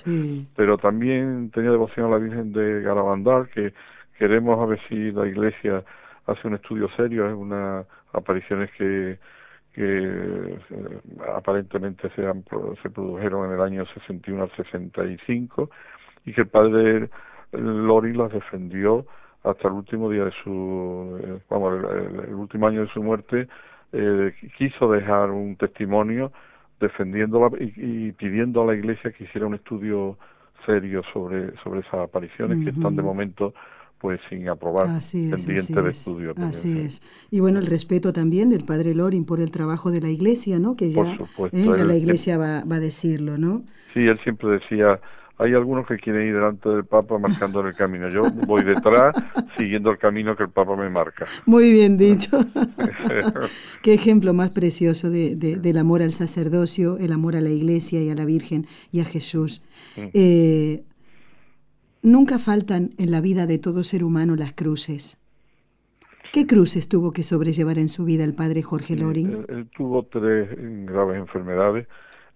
Pero 0.57 0.79
también 0.79 1.51
tenía 1.51 1.71
devoción 1.71 2.07
a 2.07 2.11
la 2.11 2.19
Virgen 2.19 2.51
de 2.55 2.81
Garabandal, 2.81 3.51
que 3.51 3.75
queremos 4.19 4.59
a 4.59 4.65
ver 4.65 4.81
si 4.89 5.13
la 5.13 5.27
Iglesia 5.27 5.85
hace 6.27 6.49
un 6.49 6.55
estudio 6.55 6.89
serio, 6.97 7.29
es 7.29 7.35
unas 7.35 7.87
apariciones 8.17 8.71
que 8.73 9.19
que 9.77 9.83
eh, 9.85 10.59
aparentemente 11.37 12.09
se, 12.17 12.23
se 12.83 12.91
produjeron 12.91 13.47
en 13.47 13.57
el 13.57 13.61
año 13.61 13.85
61 13.85 14.45
al 14.45 14.51
65 14.57 15.71
y 16.25 16.33
que 16.33 16.41
el 16.41 16.49
padre 16.49 17.11
Lori 17.53 18.15
las 18.15 18.33
defendió 18.33 19.05
hasta 19.45 19.69
el 19.69 19.75
último 19.75 20.11
día 20.11 20.25
de 20.25 20.33
su, 20.43 21.21
eh, 21.23 21.39
vamos, 21.51 21.75
el, 21.75 22.35
último 22.35 22.67
año 22.67 22.81
de 22.81 22.89
su 22.89 23.03
muerte, 23.03 23.49
eh, 23.93 24.35
quiso 24.57 24.91
dejar 24.91 25.31
un 25.31 25.57
testimonio 25.57 26.33
defendiéndola 26.81 27.51
y, 27.61 27.73
y, 28.09 28.13
pidiendo 28.13 28.63
a 28.63 28.67
la 28.67 28.75
Iglesia 28.75 29.13
que 29.13 29.25
hiciera 29.25 29.47
un 29.47 29.55
estudio 29.55 30.17
serio 30.65 31.03
sobre 31.13 31.55
sobre 31.59 31.81
esas 31.81 32.01
apariciones 32.01 32.65
que 32.65 32.71
están 32.71 32.97
de 32.97 33.03
momento 33.03 33.55
pues 33.99 34.21
sin 34.29 34.49
aprobar 34.49 34.87
pendiente 35.11 35.83
de 35.83 35.91
estudio. 35.91 36.35
así 36.37 36.79
es. 36.79 37.03
Y 37.31 37.41
bueno, 37.41 37.59
el 37.59 37.67
respeto 37.67 38.13
también 38.13 38.51
del 38.51 38.65
padre 38.65 38.95
Lorin 38.95 39.25
por 39.25 39.41
el 39.41 39.51
trabajo 39.51 39.91
de 39.91 40.01
la 40.01 40.11
iglesia, 40.11 40.59
¿no? 40.59 40.77
Que 40.77 40.93
ya, 40.93 41.19
¿eh? 41.53 41.85
la 41.85 41.95
iglesia 41.95 42.37
va, 42.37 42.65
va, 42.65 42.77
a 42.77 42.81
decirlo, 42.81 43.39
¿no? 43.39 43.65
Sí, 43.95 44.07
él 44.07 44.19
siempre 44.23 44.51
decía, 44.51 45.01
hay 45.39 45.53
algunos 45.53 45.87
que 45.87 45.99
quieren 45.99 46.29
ir 46.29 46.35
delante 46.35 46.69
del 46.69 46.85
Papa 46.85 47.19
marcando 47.19 47.61
el 47.61 47.75
camino. 47.75 48.09
Yo 48.09 48.23
voy 48.47 48.65
detrás 48.65 49.15
siguiendo 49.59 49.91
el 49.91 49.99
camino 49.99 50.35
que 50.35 50.45
el 50.45 50.51
Papa 50.51 50.77
me 50.77 50.89
marca. 50.89 51.27
Muy 51.45 51.73
bien 51.73 51.99
dicho. 51.99 52.39
Qué 53.83 53.95
ejemplo 53.95 54.33
más 54.33 54.51
precioso 54.51 55.11
de, 55.11 55.37
del 55.37 55.79
amor 55.79 56.03
al 56.03 56.13
sacerdocio, 56.13 56.97
el 56.99 57.13
amor 57.13 57.37
a 57.37 57.41
la 57.41 57.51
iglesia 57.51 58.03
y 58.03 58.09
a 58.09 58.15
la 58.15 58.25
Virgen 58.25 58.67
y 58.93 59.01
a 59.01 59.05
Jesús. 59.05 59.63
Eh, 59.97 60.83
Nunca 62.07 62.39
faltan 62.39 62.91
en 62.99 63.11
la 63.11 63.21
vida 63.21 63.47
de 63.47 63.59
todo 63.59 63.83
ser 63.83 64.05
humano 64.05 64.37
las 64.37 64.53
cruces. 64.53 65.19
¿Qué 66.33 66.47
cruces 66.47 66.89
tuvo 66.89 67.13
que 67.13 67.25
sobrellevar 67.25 67.79
en 67.79 67.89
su 67.89 68.05
vida 68.05 68.23
el 68.23 68.33
padre 68.33 68.63
Jorge 68.63 68.95
Loring? 68.95 69.45
Él, 69.49 69.67
tuvo 69.77 70.05
tres 70.05 70.49
graves 70.87 71.17
enfermedades. 71.17 71.89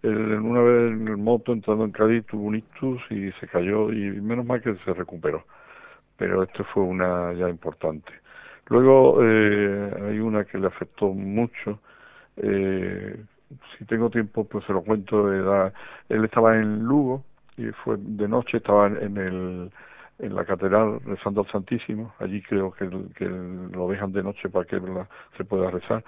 una 0.02 0.60
vez 0.60 0.90
en 0.90 1.06
el 1.06 1.18
moto 1.18 1.52
entrando 1.52 1.84
en 1.84 1.92
Cádiz 1.92 2.26
tuvo 2.26 2.48
un 2.48 2.56
ictus 2.56 3.00
y 3.10 3.30
se 3.38 3.46
cayó 3.46 3.92
y 3.92 4.20
menos 4.20 4.44
mal 4.44 4.60
que 4.60 4.74
se 4.84 4.92
recuperó. 4.92 5.44
Pero 6.16 6.42
esto 6.42 6.64
fue 6.74 6.82
una 6.82 7.32
ya 7.34 7.48
importante. 7.48 8.10
Luego 8.66 9.20
eh, 9.22 9.94
hay 10.08 10.18
una 10.18 10.46
que 10.46 10.58
le 10.58 10.66
afectó 10.66 11.14
mucho. 11.14 11.78
Eh, 12.38 13.22
si 13.78 13.84
tengo 13.84 14.10
tiempo, 14.10 14.42
pues 14.42 14.64
se 14.64 14.72
lo 14.72 14.82
cuento. 14.82 15.32
Era, 15.32 15.72
él 16.08 16.24
estaba 16.24 16.56
en 16.56 16.80
Lugo 16.80 17.22
y 17.57 17.66
fue 17.84 17.96
de 17.98 18.28
noche, 18.28 18.59
estaba 18.59 18.86
en 18.86 19.16
el 19.16 19.70
en 20.20 20.34
la 20.34 20.44
catedral 20.44 21.01
rezando 21.05 21.42
al 21.42 21.51
Santísimo, 21.51 22.12
allí 22.18 22.42
creo 22.42 22.72
que, 22.72 22.88
que 23.16 23.26
lo 23.26 23.88
dejan 23.88 24.12
de 24.12 24.22
noche 24.22 24.48
para 24.48 24.64
que 24.66 24.80
se 25.36 25.44
pueda 25.44 25.70
rezar, 25.70 26.05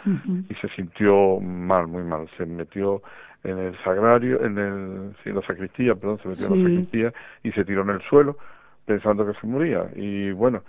y 0.48 0.54
se 0.54 0.68
sintió 0.68 1.40
mal, 1.40 1.88
muy 1.88 2.02
mal, 2.02 2.28
se 2.36 2.44
metió 2.46 3.02
en 3.42 3.58
el 3.58 3.76
sagrario, 3.82 4.44
en 4.44 4.58
el, 4.58 5.14
en 5.24 5.34
la 5.34 5.42
sacristía, 5.42 5.94
perdón, 5.94 6.18
se 6.22 6.28
metió 6.28 6.46
en 6.46 6.50
la 6.52 6.68
sacristía 6.68 7.12
y 7.42 7.52
se 7.52 7.64
tiró 7.64 7.82
en 7.82 7.90
el 7.90 8.02
suelo 8.02 8.36
pensando 8.84 9.26
que 9.26 9.38
se 9.40 9.46
moría, 9.46 9.86
y 9.96 10.32
bueno, 10.32 10.62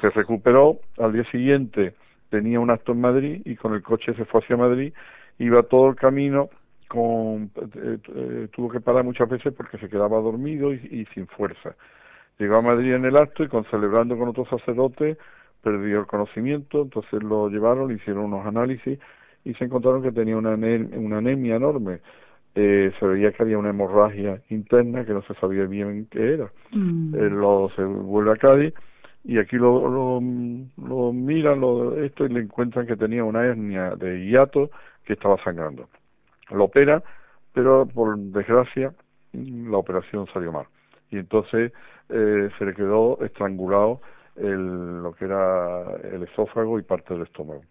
se 0.00 0.10
recuperó, 0.10 0.80
al 0.98 1.12
día 1.12 1.24
siguiente 1.30 1.94
tenía 2.30 2.58
un 2.58 2.70
acto 2.70 2.92
en 2.92 3.00
Madrid 3.00 3.42
y 3.44 3.56
con 3.56 3.74
el 3.74 3.82
coche 3.82 4.14
se 4.14 4.24
fue 4.24 4.40
hacia 4.40 4.56
Madrid, 4.56 4.92
iba 5.38 5.62
todo 5.62 5.90
el 5.90 5.96
camino 5.96 6.50
con, 6.90 7.52
eh, 7.76 7.98
eh, 8.16 8.48
tuvo 8.50 8.68
que 8.68 8.80
parar 8.80 9.04
muchas 9.04 9.28
veces 9.28 9.54
porque 9.54 9.78
se 9.78 9.88
quedaba 9.88 10.20
dormido 10.20 10.74
y, 10.74 11.06
sin 11.14 11.28
fuerza. 11.28 11.76
Llegó 12.36 12.56
a 12.56 12.62
Madrid 12.62 12.94
en 12.94 13.04
el 13.04 13.16
acto 13.16 13.44
y 13.44 13.48
con 13.48 13.64
celebrando 13.66 14.18
con 14.18 14.28
otros 14.28 14.48
sacerdotes 14.48 15.16
perdió 15.62 16.00
el 16.00 16.06
conocimiento, 16.06 16.82
entonces 16.82 17.22
lo 17.22 17.48
llevaron, 17.48 17.88
le 17.88 17.94
hicieron 17.94 18.24
unos 18.24 18.44
análisis 18.44 18.98
y 19.44 19.54
se 19.54 19.64
encontraron 19.66 20.02
que 20.02 20.10
tenía 20.10 20.36
una, 20.36 20.54
una 20.54 21.18
anemia 21.18 21.56
enorme. 21.56 22.00
Eh, 22.56 22.90
se 22.98 23.06
veía 23.06 23.30
que 23.30 23.44
había 23.44 23.58
una 23.58 23.70
hemorragia 23.70 24.42
interna 24.48 25.04
que 25.04 25.12
no 25.12 25.22
se 25.22 25.34
sabía 25.34 25.66
bien 25.66 26.08
qué 26.10 26.34
era. 26.34 26.50
Mm. 26.72 27.14
lo, 27.14 27.70
se 27.76 27.84
vuelve 27.84 28.32
a 28.32 28.36
Cádiz 28.36 28.74
y 29.22 29.38
aquí 29.38 29.54
lo, 29.54 29.88
lo, 29.88 30.20
lo 30.84 31.12
miran 31.12 31.60
lo, 31.60 32.02
esto 32.02 32.26
y 32.26 32.30
le 32.30 32.40
encuentran 32.40 32.88
que 32.88 32.96
tenía 32.96 33.22
una 33.22 33.44
hernia 33.44 33.94
de 33.94 34.26
hiato 34.26 34.70
que 35.04 35.12
estaba 35.12 35.36
sangrando 35.44 35.88
lo 36.50 36.64
opera, 36.64 37.02
pero 37.52 37.86
por 37.86 38.16
desgracia 38.18 38.92
la 39.32 39.78
operación 39.78 40.26
salió 40.32 40.52
mal. 40.52 40.66
Y 41.10 41.18
entonces 41.18 41.72
eh, 42.08 42.48
se 42.58 42.64
le 42.64 42.74
quedó 42.74 43.18
estrangulado 43.22 44.00
el, 44.36 45.02
lo 45.02 45.12
que 45.12 45.24
era 45.24 45.82
el 46.12 46.22
esófago 46.24 46.78
y 46.78 46.82
parte 46.82 47.14
del 47.14 47.24
estómago. 47.24 47.62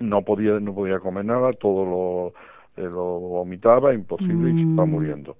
No 0.00 0.22
podía, 0.22 0.58
no 0.60 0.74
podía 0.74 0.98
comer 0.98 1.24
nada, 1.24 1.52
todo 1.52 1.84
lo, 1.84 2.82
eh, 2.82 2.88
lo 2.92 3.04
vomitaba, 3.04 3.94
imposible, 3.94 4.50
y 4.50 4.64
se 4.64 4.70
estaba 4.70 4.86
mm. 4.86 4.90
muriendo. 4.90 5.36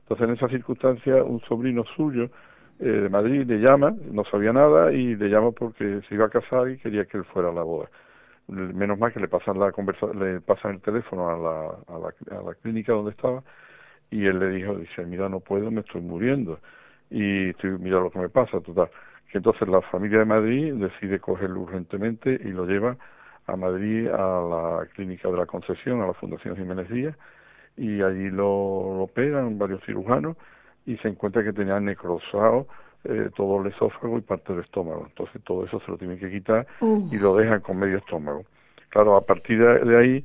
Entonces 0.00 0.28
en 0.28 0.34
esa 0.34 0.48
circunstancia 0.48 1.22
un 1.24 1.40
sobrino 1.40 1.84
suyo 1.96 2.30
eh, 2.78 2.84
de 2.84 3.08
Madrid 3.08 3.44
le 3.46 3.58
llama, 3.58 3.94
no 4.12 4.24
sabía 4.24 4.52
nada, 4.52 4.92
y 4.92 5.16
le 5.16 5.28
llama 5.28 5.50
porque 5.52 6.00
se 6.08 6.14
iba 6.14 6.26
a 6.26 6.30
casar 6.30 6.68
y 6.70 6.78
quería 6.78 7.04
que 7.06 7.18
él 7.18 7.24
fuera 7.24 7.50
a 7.50 7.52
la 7.52 7.62
boda 7.62 7.88
menos 8.48 8.98
mal 8.98 9.12
que 9.12 9.20
le 9.20 9.28
pasan 9.28 9.58
la 9.58 9.72
conversa 9.72 10.06
le 10.14 10.40
pasan 10.40 10.74
el 10.76 10.80
teléfono 10.80 11.28
a 11.30 11.36
la, 11.36 11.94
a 11.94 11.98
la, 11.98 12.38
a 12.38 12.42
la 12.42 12.54
clínica 12.54 12.92
donde 12.92 13.10
estaba 13.10 13.42
y 14.10 14.26
él 14.26 14.38
le 14.38 14.50
dijo 14.50 14.76
dice 14.76 15.04
mira 15.04 15.28
no 15.28 15.40
puedo 15.40 15.70
me 15.70 15.80
estoy 15.80 16.00
muriendo 16.00 16.60
y 17.10 17.50
estoy, 17.50 17.70
mira 17.78 18.00
lo 18.00 18.10
que 18.10 18.18
me 18.18 18.28
pasa 18.28 18.60
total 18.60 18.88
que 19.30 19.38
entonces 19.38 19.68
la 19.68 19.82
familia 19.82 20.20
de 20.20 20.24
Madrid 20.24 20.74
decide 20.74 21.18
cogerlo 21.18 21.60
urgentemente 21.60 22.30
y 22.30 22.48
lo 22.48 22.66
lleva 22.66 22.96
a 23.46 23.56
Madrid 23.56 24.08
a 24.08 24.18
la 24.80 24.86
clínica 24.94 25.28
de 25.28 25.36
la 25.36 25.46
Concesión 25.46 26.00
a 26.02 26.06
la 26.06 26.14
Fundación 26.14 26.56
Jiménez 26.56 26.88
Díaz 26.88 27.16
y 27.76 28.00
allí 28.00 28.30
lo, 28.30 28.94
lo 28.96 29.02
operan 29.02 29.58
varios 29.58 29.84
cirujanos 29.84 30.36
y 30.86 30.96
se 30.98 31.08
encuentra 31.08 31.42
que 31.42 31.52
tenía 31.52 31.80
necrosado 31.80 32.68
eh, 33.04 33.30
todo 33.36 33.62
el 33.62 33.72
esófago 33.72 34.18
y 34.18 34.20
parte 34.20 34.52
del 34.52 34.62
estómago. 34.62 35.06
Entonces 35.08 35.42
todo 35.44 35.64
eso 35.64 35.80
se 35.80 35.90
lo 35.90 35.98
tienen 35.98 36.18
que 36.18 36.30
quitar 36.30 36.66
uh. 36.80 37.08
y 37.12 37.18
lo 37.18 37.36
dejan 37.36 37.60
con 37.60 37.78
medio 37.78 37.98
estómago. 37.98 38.44
Claro, 38.88 39.16
a 39.16 39.20
partir 39.20 39.58
de, 39.58 39.96
ahí 39.96 40.24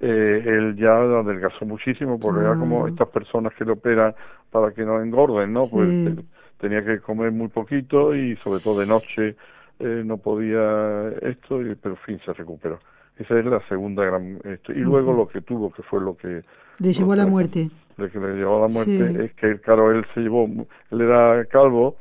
eh, 0.00 0.42
él 0.46 0.76
ya 0.76 0.96
adelgazó 0.96 1.64
muchísimo 1.64 2.18
porque 2.18 2.40
era 2.40 2.54
como 2.56 2.88
estas 2.88 3.08
personas 3.08 3.52
que 3.54 3.64
le 3.64 3.72
operan 3.72 4.14
para 4.50 4.72
que 4.72 4.84
no 4.84 5.02
engorden, 5.02 5.52
¿no? 5.52 5.62
Pues 5.68 6.14
tenía 6.58 6.84
que 6.84 7.00
comer 7.00 7.32
muy 7.32 7.48
poquito 7.48 8.14
y 8.14 8.36
sobre 8.36 8.60
todo 8.60 8.80
de 8.80 8.86
noche 8.86 9.36
eh, 9.78 10.02
no 10.04 10.16
podía 10.16 11.08
esto, 11.22 11.60
y, 11.60 11.74
pero 11.74 11.94
en 11.96 12.00
fin, 12.02 12.20
se 12.24 12.32
recuperó. 12.32 12.80
Esa 13.18 13.38
es 13.38 13.44
la 13.46 13.66
segunda 13.68 14.04
gran... 14.04 14.38
Esto. 14.44 14.72
Y 14.72 14.80
luego 14.80 15.12
lo 15.12 15.28
que 15.28 15.40
tuvo, 15.40 15.70
que 15.72 15.82
fue 15.82 16.00
lo 16.00 16.16
que... 16.16 16.42
Le 16.78 16.92
llevó 16.92 17.12
a 17.12 17.16
la 17.16 17.26
muerte. 17.26 17.68
Lo 17.96 18.10
que 18.10 18.18
le 18.18 18.34
llevó 18.34 18.58
a 18.58 18.68
la 18.68 18.74
muerte 18.74 19.24
es 19.24 19.32
que, 19.34 19.58
claro, 19.60 19.90
él 19.90 20.04
se 20.14 20.20
llevó... 20.20 20.46
Él 20.90 21.00
era 21.00 21.44
calvo 21.46 21.96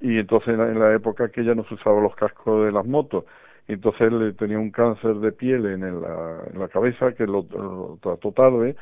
y 0.00 0.18
entonces 0.18 0.58
en 0.58 0.78
la, 0.78 0.94
época 0.94 1.28
que 1.28 1.44
ya 1.44 1.54
no 1.54 1.64
se 1.64 1.74
usaban 1.74 2.02
los 2.02 2.14
cascos 2.14 2.64
de 2.64 2.72
las 2.72 2.86
motos. 2.86 3.24
Entonces 3.68 4.00
él 4.00 4.34
tenía 4.38 4.58
un 4.58 4.70
cáncer 4.70 5.16
de 5.16 5.30
piel 5.30 5.66
en, 5.66 5.80
la, 6.00 6.42
en 6.52 6.58
la 6.58 6.68
cabeza 6.68 7.12
que 7.12 7.26
lo, 7.26 7.44
trató 8.00 8.32
tarde 8.32 8.76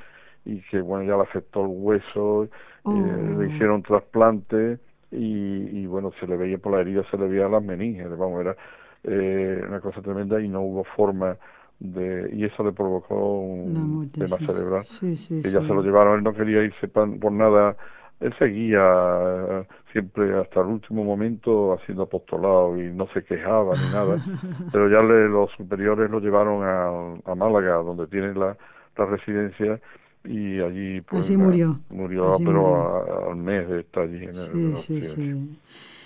y 0.44 0.60
que 0.70 0.80
bueno 0.80 1.04
ya 1.04 1.16
le 1.16 1.22
afectó 1.22 1.62
el 1.62 1.70
hueso 1.70 2.44
eh, 2.44 2.48
le 2.84 3.36
oh. 3.36 3.44
hicieron 3.44 3.82
trasplante 3.82 4.78
y, 5.10 5.80
y, 5.80 5.86
bueno 5.86 6.12
se 6.20 6.26
le 6.26 6.36
veía 6.36 6.58
por 6.58 6.72
la 6.72 6.80
herida 6.80 7.02
se 7.10 7.18
le 7.18 7.28
veía 7.28 7.48
las 7.48 7.62
meninges 7.62 8.08
vamos 8.16 8.40
era 8.40 8.56
eh, 9.04 9.62
una 9.68 9.80
cosa 9.80 10.00
tremenda 10.00 10.40
y 10.40 10.48
no 10.48 10.60
hubo 10.62 10.84
forma 10.84 11.36
de 11.80 12.30
y 12.32 12.44
eso 12.44 12.64
le 12.64 12.72
provocó 12.72 13.40
un 13.40 14.10
tema 14.10 14.36
cerebral 14.38 14.84
que 15.00 15.50
ya 15.50 15.60
se 15.60 15.74
lo 15.74 15.82
llevaron 15.82 16.18
él 16.18 16.24
no 16.24 16.32
quería 16.32 16.62
irse 16.62 16.88
por 16.88 17.32
nada 17.32 17.76
él 18.20 18.34
seguía 18.38 19.66
siempre 19.98 20.38
hasta 20.40 20.60
el 20.60 20.66
último 20.66 21.04
momento 21.04 21.72
haciendo 21.72 22.04
apostolado 22.04 22.80
y 22.80 22.92
no 22.92 23.08
se 23.12 23.24
quejaba 23.24 23.74
ni 23.76 23.92
nada, 23.92 24.24
pero 24.72 24.88
ya 24.88 25.02
le, 25.02 25.28
los 25.28 25.50
superiores 25.56 26.10
lo 26.10 26.20
llevaron 26.20 26.62
a, 26.62 27.30
a 27.30 27.34
Málaga, 27.34 27.74
donde 27.76 28.06
tiene 28.06 28.32
la, 28.34 28.56
la, 28.96 29.06
residencia, 29.06 29.80
y 30.24 30.60
allí 30.60 31.00
pues, 31.00 31.36
murió. 31.36 31.80
Murió, 31.90 32.32
pero 32.44 33.30
al 33.30 33.36
mes 33.36 33.68
de 33.68 33.80
estar 33.80 34.04
allí 34.04 34.24
en 34.24 34.36
sí, 34.36 34.72
sí, 34.72 35.02
sí. 35.02 35.58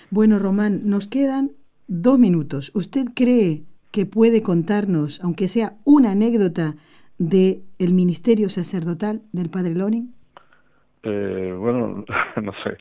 Bueno, 0.09 0.39
Román, 0.39 0.81
nos 0.85 1.07
quedan 1.07 1.51
dos 1.87 2.17
minutos. 2.17 2.71
¿Usted 2.73 3.07
cree 3.15 3.63
que 3.91 4.05
puede 4.05 4.41
contarnos, 4.41 5.19
aunque 5.23 5.47
sea 5.47 5.73
una 5.83 6.11
anécdota, 6.11 6.75
de 7.19 7.61
el 7.77 7.93
ministerio 7.93 8.49
sacerdotal 8.49 9.21
del 9.31 9.49
Padre 9.49 9.75
Loring? 9.75 10.13
Eh, 11.03 11.53
bueno, 11.57 12.05
no 12.41 12.53
sé. 12.63 12.77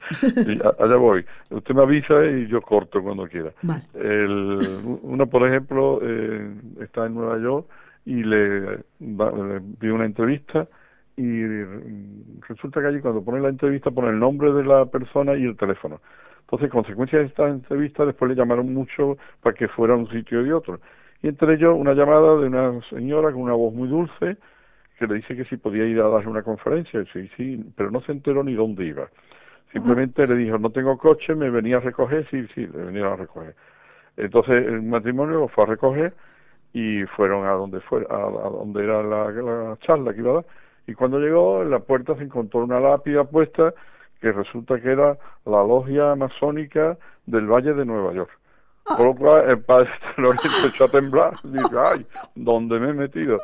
allá 0.79 0.97
voy. 0.97 1.25
Usted 1.51 1.75
me 1.75 1.83
avisa 1.83 2.25
y 2.25 2.47
yo 2.47 2.63
corto 2.63 3.03
cuando 3.03 3.27
quiera. 3.27 3.53
El, 3.95 4.59
uno, 5.03 5.27
por 5.27 5.47
ejemplo, 5.47 5.99
eh, 6.03 6.55
está 6.81 7.07
en 7.07 7.15
Nueva 7.15 7.39
York 7.39 7.67
y 8.07 8.23
le, 8.23 8.79
le 9.01 9.93
una 9.93 10.05
entrevista 10.05 10.69
y 11.17 11.45
resulta 12.49 12.81
que 12.81 12.87
allí 12.87 13.01
cuando 13.01 13.23
pone 13.23 13.41
la 13.41 13.49
entrevista 13.49 13.91
pone 13.91 14.09
el 14.09 14.19
nombre 14.19 14.53
de 14.53 14.65
la 14.65 14.87
persona 14.87 15.35
y 15.35 15.45
el 15.45 15.57
teléfono. 15.57 16.01
Entonces, 16.43 16.71
consecuencia 16.71 17.19
de 17.19 17.27
esta 17.27 17.49
entrevista, 17.49 18.05
después 18.05 18.31
le 18.31 18.37
llamaron 18.37 18.73
mucho 18.73 19.17
para 19.41 19.55
que 19.55 19.69
fuera 19.69 19.95
a 19.95 19.97
un 19.97 20.09
sitio 20.11 20.45
y 20.47 20.53
otro. 20.53 20.81
Y 21.23 21.29
entre 21.29 21.55
ellos 21.55 21.75
una 21.77 21.95
llamada 21.95 22.37
de 22.37 22.47
una 22.47 22.81
señora 22.91 23.33
con 23.33 23.43
una 23.43 23.55
voz 23.55 23.75
muy 23.75 23.89
dulce 23.89 24.37
que 25.03 25.09
le 25.09 25.15
dice 25.17 25.35
que 25.35 25.45
si 25.47 25.57
podía 25.57 25.85
ir 25.85 26.01
a 26.01 26.09
dar 26.09 26.29
una 26.29 26.43
conferencia. 26.43 27.05
Sí, 27.13 27.29
sí, 27.37 27.65
pero 27.77 27.91
no 27.91 28.01
se 28.03 28.13
enteró 28.13 28.45
ni 28.45 28.55
dónde 28.55 28.85
iba. 28.85 29.09
Simplemente 29.73 30.27
le 30.29 30.37
dijo, 30.37 30.59
no 30.59 30.71
tengo 30.71 30.97
coche, 30.97 31.35
me 31.35 31.51
venía 31.51 31.79
a 31.79 31.81
recoger, 31.81 32.29
sí, 32.31 32.47
sí, 32.55 32.67
le 32.69 32.85
venía 32.85 33.13
a 33.13 33.17
recoger. 33.17 33.57
Entonces 34.17 34.65
el 34.65 34.83
matrimonio 34.83 35.41
lo 35.41 35.49
fue 35.49 35.65
a 35.65 35.67
recoger 35.67 36.15
y 36.73 37.03
fueron 37.17 37.47
a 37.47 37.53
donde 37.53 37.81
fue, 37.81 38.07
a, 38.09 38.17
donde 38.17 38.85
era 38.85 39.03
la, 39.03 39.31
la, 39.31 39.77
charla 39.81 40.13
que 40.13 40.21
iba 40.21 40.31
a 40.31 40.35
dar. 40.35 40.47
Y 40.87 40.95
cuando 40.95 41.19
llegó, 41.19 41.63
en 41.63 41.71
la 41.71 41.81
puerta 41.81 42.15
se 42.15 42.23
encontró 42.23 42.63
una 42.63 42.79
lápida 42.79 43.25
puesta 43.25 43.75
que 44.21 44.31
resulta 44.31 44.81
que 44.81 44.93
era 44.93 45.19
la 45.47 45.65
logia 45.65 46.15
masónica 46.15 46.97
del 47.27 47.47
Valle 47.47 47.75
de 47.75 47.85
Nueva 47.85 48.13
York. 48.13 48.31
Por 48.85 49.07
lo 49.07 49.15
cual 49.17 49.51
el 49.51 49.61
padre 49.63 49.91
se 50.43 50.69
echó 50.69 50.85
a 50.85 50.89
temblar, 50.89 51.33
dice, 51.43 51.77
ay, 51.77 52.07
¿dónde 52.37 52.79
me 52.79 52.91
he 52.91 52.95
metido? 52.95 53.39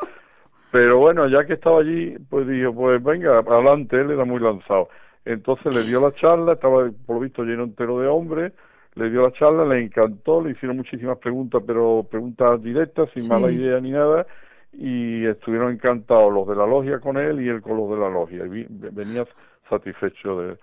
Pero 0.70 0.98
bueno, 0.98 1.26
ya 1.28 1.46
que 1.46 1.54
estaba 1.54 1.80
allí, 1.80 2.16
pues 2.28 2.46
dijo, 2.46 2.74
pues 2.74 3.02
venga, 3.02 3.38
adelante, 3.38 4.00
él 4.00 4.10
era 4.10 4.24
muy 4.24 4.40
lanzado. 4.40 4.88
Entonces 5.24 5.74
le 5.74 5.82
dio 5.82 6.00
la 6.00 6.14
charla, 6.14 6.54
estaba 6.54 6.90
por 7.06 7.16
lo 7.16 7.20
visto 7.20 7.42
lleno 7.42 7.64
entero 7.64 8.00
de 8.00 8.08
hombres, 8.08 8.52
le 8.94 9.10
dio 9.10 9.22
la 9.22 9.32
charla, 9.32 9.64
le 9.64 9.82
encantó, 9.82 10.42
le 10.42 10.52
hicieron 10.52 10.76
muchísimas 10.76 11.18
preguntas, 11.18 11.62
pero 11.66 12.06
preguntas 12.10 12.62
directas, 12.62 13.08
sin 13.14 13.28
mala 13.28 13.50
idea 13.50 13.80
ni 13.80 13.90
nada, 13.90 14.26
y 14.72 15.24
estuvieron 15.26 15.72
encantados 15.72 16.32
los 16.32 16.46
de 16.48 16.56
la 16.56 16.66
logia 16.66 16.98
con 17.00 17.16
él 17.16 17.40
y 17.40 17.48
él 17.48 17.62
con 17.62 17.76
los 17.76 17.90
de 17.90 17.96
la 17.96 18.10
logia. 18.10 18.44
Y 18.46 18.66
venía 18.68 19.26
satisfecho 19.68 20.40
de, 20.40 20.56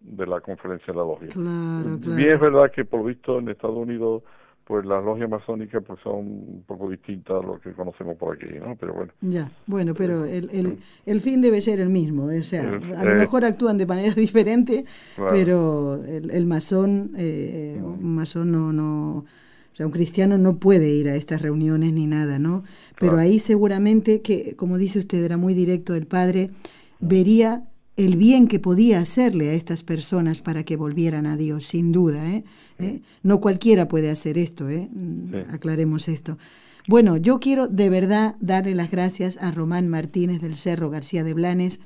de, 0.00 0.26
la 0.26 0.40
conferencia 0.40 0.92
de 0.92 0.98
la 0.98 1.04
logia. 1.04 1.28
Claro, 1.28 1.98
claro. 1.98 2.16
Bien 2.16 2.30
es 2.32 2.40
verdad 2.40 2.70
que 2.70 2.84
por 2.84 3.04
visto 3.04 3.38
en 3.38 3.48
Estados 3.48 3.76
Unidos 3.76 4.22
pues 4.66 4.84
las 4.84 5.02
logias 5.04 5.30
masónicas 5.30 5.80
pues 5.86 6.00
son 6.02 6.16
un 6.16 6.64
poco 6.66 6.90
distintas 6.90 7.36
a 7.36 7.46
lo 7.46 7.60
que 7.60 7.72
conocemos 7.72 8.16
por 8.16 8.36
aquí, 8.36 8.52
¿no? 8.58 8.74
Pero 8.74 8.94
bueno. 8.94 9.12
Ya, 9.20 9.48
bueno, 9.66 9.94
pero 9.94 10.24
el, 10.24 10.50
el, 10.50 10.78
el 11.06 11.20
fin 11.20 11.40
debe 11.40 11.60
ser 11.60 11.78
el 11.78 11.88
mismo, 11.88 12.24
o 12.24 12.42
sea, 12.42 12.68
a 12.70 13.04
lo 13.04 13.14
mejor 13.14 13.44
actúan 13.44 13.78
de 13.78 13.86
manera 13.86 14.12
diferente, 14.16 14.84
pero 15.16 16.02
el, 16.04 16.32
el 16.32 16.46
masón, 16.46 17.12
eh, 17.16 17.80
un 17.80 18.16
masón 18.16 18.50
no, 18.50 18.72
no, 18.72 19.18
o 19.18 19.24
sea, 19.72 19.86
un 19.86 19.92
cristiano 19.92 20.36
no 20.36 20.56
puede 20.56 20.88
ir 20.88 21.08
a 21.10 21.14
estas 21.14 21.42
reuniones 21.42 21.92
ni 21.92 22.08
nada, 22.08 22.40
¿no? 22.40 22.64
Pero 22.98 23.18
ahí 23.18 23.38
seguramente 23.38 24.20
que, 24.20 24.56
como 24.56 24.78
dice 24.78 24.98
usted, 24.98 25.22
era 25.22 25.36
muy 25.36 25.54
directo 25.54 25.94
el 25.94 26.08
padre, 26.08 26.50
vería 26.98 27.62
el 27.96 28.16
bien 28.16 28.46
que 28.46 28.60
podía 28.60 29.00
hacerle 29.00 29.50
a 29.50 29.54
estas 29.54 29.82
personas 29.82 30.42
para 30.42 30.64
que 30.64 30.76
volvieran 30.76 31.26
a 31.26 31.36
Dios, 31.36 31.64
sin 31.66 31.92
duda. 31.92 32.30
¿eh? 32.30 32.44
¿Eh? 32.78 33.00
No 33.22 33.40
cualquiera 33.40 33.88
puede 33.88 34.10
hacer 34.10 34.36
esto, 34.38 34.68
¿eh? 34.68 34.88
Mm, 34.92 35.34
aclaremos 35.50 36.08
esto. 36.08 36.36
Bueno, 36.88 37.16
yo 37.16 37.40
quiero 37.40 37.66
de 37.66 37.88
verdad 37.88 38.36
darle 38.38 38.74
las 38.74 38.90
gracias 38.90 39.38
a 39.40 39.50
Román 39.50 39.88
Martínez 39.88 40.40
del 40.40 40.56
Cerro 40.56 40.90
García 40.90 41.24
de 41.24 41.34
Blanes, 41.34 41.80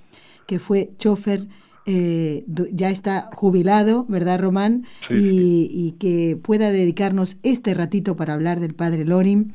que 0.47 0.59
fue 0.59 0.93
chofer, 0.99 1.49
eh, 1.87 2.45
ya 2.73 2.91
está 2.91 3.31
jubilado, 3.33 4.05
¿verdad, 4.09 4.41
Román? 4.41 4.85
y, 5.11 5.71
y, 5.73 5.93
que 5.93 6.37
pueda 6.37 6.71
dedicarnos 6.71 7.39
este 7.43 7.73
ratito 7.73 8.17
para 8.17 8.35
hablar 8.35 8.61
del 8.61 8.75
Padre 8.75 9.05
Lorim 9.05 9.53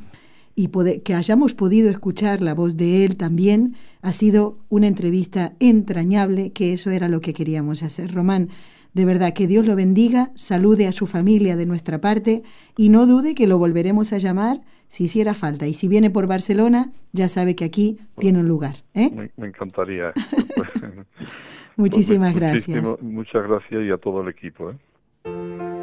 y 0.55 0.69
que 1.01 1.13
hayamos 1.13 1.53
podido 1.53 1.89
escuchar 1.89 2.41
la 2.41 2.53
voz 2.53 2.77
de 2.77 3.03
él 3.03 3.17
también, 3.17 3.75
ha 4.01 4.13
sido 4.13 4.57
una 4.69 4.87
entrevista 4.87 5.53
entrañable, 5.59 6.53
que 6.53 6.73
eso 6.73 6.91
era 6.91 7.09
lo 7.09 7.19
que 7.19 7.33
queríamos 7.33 7.83
hacer. 7.83 8.13
Román, 8.13 8.49
de 8.93 9.03
verdad 9.03 9.33
que 9.33 9.47
Dios 9.47 9.65
lo 9.65 9.75
bendiga, 9.75 10.31
salude 10.35 10.87
a 10.87 10.93
su 10.93 11.07
familia 11.07 11.57
de 11.57 11.65
nuestra 11.65 11.99
parte 11.99 12.43
y 12.77 12.87
no 12.87 13.05
dude 13.05 13.35
que 13.35 13.47
lo 13.47 13.57
volveremos 13.57 14.13
a 14.13 14.17
llamar 14.17 14.61
si 14.87 15.03
hiciera 15.03 15.33
falta. 15.33 15.67
Y 15.67 15.73
si 15.73 15.89
viene 15.89 16.09
por 16.09 16.27
Barcelona, 16.27 16.93
ya 17.11 17.27
sabe 17.27 17.55
que 17.55 17.65
aquí 17.65 17.99
tiene 18.17 18.39
un 18.39 18.47
lugar. 18.47 18.77
¿eh? 18.93 19.11
Me, 19.35 19.47
encantaría. 19.47 20.13
Muchísimas 21.75 22.31
pues, 22.33 22.41
gracias. 22.41 23.01
Muchas 23.01 23.43
gracias 23.43 23.83
y 23.83 23.91
a 23.91 23.97
todo 23.97 24.21
el 24.21 24.29
equipo. 24.29 24.71
¿eh? 24.71 25.74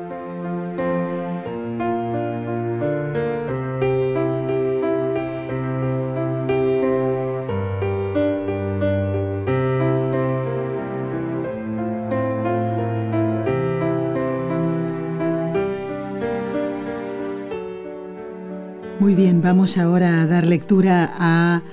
Muy 19.03 19.17
bien, 19.17 19.43
vamos 19.43 19.79
ahora 19.79 20.23
a 20.23 20.27
dar 20.29 20.47
lectura 20.47 21.13
a 21.19 21.65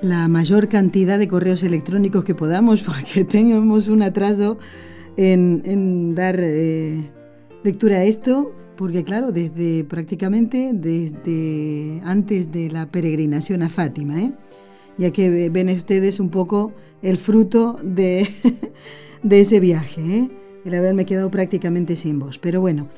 la 0.00 0.28
mayor 0.28 0.70
cantidad 0.70 1.18
de 1.18 1.28
correos 1.28 1.62
electrónicos 1.62 2.24
que 2.24 2.34
podamos 2.34 2.80
porque 2.86 3.22
tenemos 3.22 3.88
un 3.88 4.00
atraso 4.00 4.56
en, 5.18 6.14
dar 6.14 6.40
eh, 6.40 7.10
lectura 7.64 7.96
a 7.96 8.04
esto, 8.04 8.54
porque 8.78 9.04
claro, 9.04 9.30
desde 9.30 9.84
prácticamente 9.84 10.70
desde 10.72 12.00
antes 12.02 12.50
de 12.50 12.70
la 12.70 12.90
peregrinación 12.90 13.62
a 13.62 13.68
Fátima, 13.68 14.18
¿eh? 14.18 14.32
ya 14.96 15.10
que 15.10 15.50
ven 15.50 15.68
ustedes 15.68 16.18
un 16.18 16.30
poco 16.30 16.72
el 17.02 17.18
fruto 17.18 17.76
de, 17.84 18.26
de 19.22 19.40
ese 19.40 19.60
viaje, 19.60 20.00
¿eh? 20.00 20.30
el 20.64 20.74
haberme 20.74 21.04
quedado 21.04 21.30
prácticamente 21.30 21.94
sin 21.94 22.18
voz. 22.18 22.38
Pero 22.38 22.62
bueno, 22.62 22.88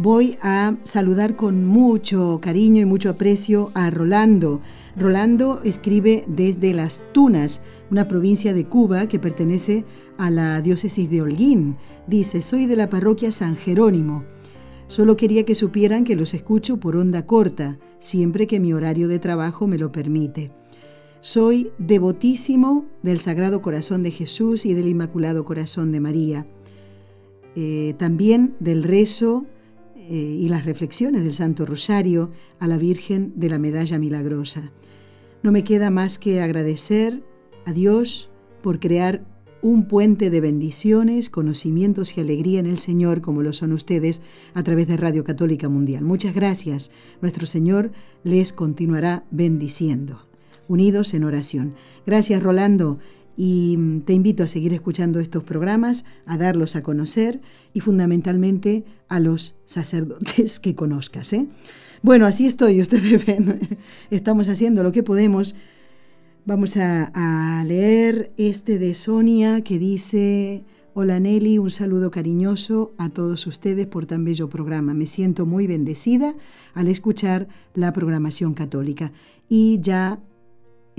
voy 0.00 0.38
a 0.40 0.76
saludar 0.82 1.36
con 1.36 1.66
mucho 1.66 2.38
cariño 2.40 2.80
y 2.80 2.86
mucho 2.86 3.10
aprecio 3.10 3.70
a 3.74 3.90
Rolando. 3.90 4.62
Rolando 4.96 5.60
escribe 5.62 6.24
desde 6.26 6.72
Las 6.72 7.02
Tunas, 7.12 7.60
una 7.90 8.08
provincia 8.08 8.54
de 8.54 8.64
Cuba 8.64 9.08
que 9.08 9.18
pertenece 9.18 9.84
a 10.16 10.30
la 10.30 10.62
diócesis 10.62 11.10
de 11.10 11.20
Holguín. 11.20 11.76
Dice, 12.06 12.40
soy 12.40 12.64
de 12.64 12.76
la 12.76 12.88
parroquia 12.88 13.30
San 13.30 13.56
Jerónimo. 13.56 14.24
Solo 14.88 15.16
quería 15.16 15.44
que 15.44 15.54
supieran 15.54 16.04
que 16.04 16.16
los 16.16 16.32
escucho 16.32 16.78
por 16.78 16.96
onda 16.96 17.26
corta, 17.26 17.78
siempre 17.98 18.46
que 18.46 18.58
mi 18.58 18.72
horario 18.72 19.06
de 19.06 19.18
trabajo 19.18 19.66
me 19.66 19.76
lo 19.76 19.92
permite. 19.92 20.50
Soy 21.20 21.72
devotísimo 21.76 22.86
del 23.02 23.20
Sagrado 23.20 23.60
Corazón 23.60 24.02
de 24.02 24.12
Jesús 24.12 24.64
y 24.64 24.72
del 24.72 24.88
Inmaculado 24.88 25.44
Corazón 25.44 25.92
de 25.92 26.00
María. 26.00 26.46
Eh, 27.54 27.94
también 27.98 28.54
del 28.60 28.82
rezo 28.82 29.44
eh, 30.10 30.14
y 30.16 30.48
las 30.48 30.64
reflexiones 30.64 31.22
del 31.22 31.32
Santo 31.32 31.64
Rosario 31.64 32.32
a 32.58 32.66
la 32.66 32.78
Virgen 32.78 33.32
de 33.36 33.48
la 33.48 33.60
Medalla 33.60 33.96
Milagrosa. 33.96 34.72
No 35.44 35.52
me 35.52 35.62
queda 35.62 35.88
más 35.90 36.18
que 36.18 36.40
agradecer 36.40 37.22
a 37.64 37.72
Dios 37.72 38.28
por 38.60 38.80
crear 38.80 39.24
un 39.62 39.86
puente 39.86 40.28
de 40.28 40.40
bendiciones, 40.40 41.30
conocimientos 41.30 42.16
y 42.16 42.22
alegría 42.22 42.58
en 42.58 42.66
el 42.66 42.78
Señor, 42.78 43.20
como 43.20 43.42
lo 43.42 43.52
son 43.52 43.70
ustedes, 43.70 44.20
a 44.52 44.64
través 44.64 44.88
de 44.88 44.96
Radio 44.96 45.22
Católica 45.22 45.68
Mundial. 45.68 46.02
Muchas 46.02 46.34
gracias. 46.34 46.90
Nuestro 47.20 47.46
Señor 47.46 47.92
les 48.24 48.52
continuará 48.52 49.24
bendiciendo. 49.30 50.26
Unidos 50.66 51.14
en 51.14 51.22
oración. 51.22 51.74
Gracias, 52.04 52.42
Rolando 52.42 52.98
y 53.42 53.78
mm, 53.78 54.00
te 54.02 54.12
invito 54.12 54.42
a 54.42 54.48
seguir 54.48 54.74
escuchando 54.74 55.18
estos 55.18 55.42
programas, 55.44 56.04
a 56.26 56.36
darlos 56.36 56.76
a 56.76 56.82
conocer 56.82 57.40
y 57.72 57.80
fundamentalmente 57.80 58.84
a 59.08 59.18
los 59.18 59.54
sacerdotes 59.64 60.60
que 60.60 60.74
conozcas. 60.74 61.32
¿eh? 61.32 61.46
Bueno, 62.02 62.26
así 62.26 62.46
estoy, 62.46 62.80
ustedes 62.82 63.24
ven, 63.24 63.78
estamos 64.10 64.50
haciendo 64.50 64.82
lo 64.82 64.92
que 64.92 65.02
podemos. 65.02 65.54
Vamos 66.44 66.76
a, 66.76 67.10
a 67.14 67.64
leer 67.64 68.30
este 68.36 68.78
de 68.78 68.92
Sonia 68.92 69.62
que 69.62 69.78
dice, 69.78 70.62
hola 70.92 71.18
Nelly, 71.18 71.56
un 71.56 71.70
saludo 71.70 72.10
cariñoso 72.10 72.92
a 72.98 73.08
todos 73.08 73.46
ustedes 73.46 73.86
por 73.86 74.04
tan 74.04 74.22
bello 74.22 74.50
programa. 74.50 74.92
Me 74.92 75.06
siento 75.06 75.46
muy 75.46 75.66
bendecida 75.66 76.34
al 76.74 76.88
escuchar 76.88 77.48
la 77.72 77.90
programación 77.94 78.52
católica. 78.52 79.12
Y 79.48 79.80
ya 79.80 80.20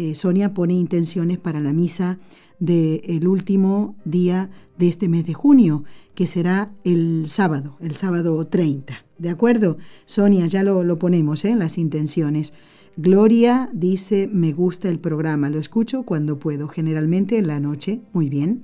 eh, 0.02 0.16
Sonia 0.16 0.56
pone 0.56 0.74
intenciones 0.74 1.38
para 1.38 1.60
la 1.60 1.74
misa 1.74 2.18
del 2.58 3.28
último 3.28 3.96
día 4.04 4.50
de 4.80 4.88
este 4.88 5.08
mes 5.08 5.28
de 5.28 5.36
junio, 5.36 5.84
que 6.16 6.26
será 6.26 6.74
el 6.84 7.26
sábado, 7.28 7.78
el 7.82 7.94
sábado 7.94 8.48
30. 8.48 9.06
¿De 9.20 9.30
acuerdo? 9.30 9.78
Sonia, 10.06 10.48
ya 10.48 10.64
lo, 10.64 10.84
lo 10.84 10.98
ponemos 10.98 11.46
en 11.46 11.54
¿eh? 11.54 11.58
las 11.58 11.78
intenciones. 11.78 12.54
Gloria 12.98 13.70
dice, 13.74 14.28
me 14.32 14.54
gusta 14.54 14.90
el 14.90 14.98
programa, 14.98 15.52
lo 15.52 15.60
escucho 15.60 16.02
cuando 16.02 16.40
puedo, 16.40 16.68
generalmente 16.68 17.38
en 17.38 17.46
la 17.46 17.60
noche. 17.60 18.02
Muy 18.12 18.28
bien. 18.28 18.64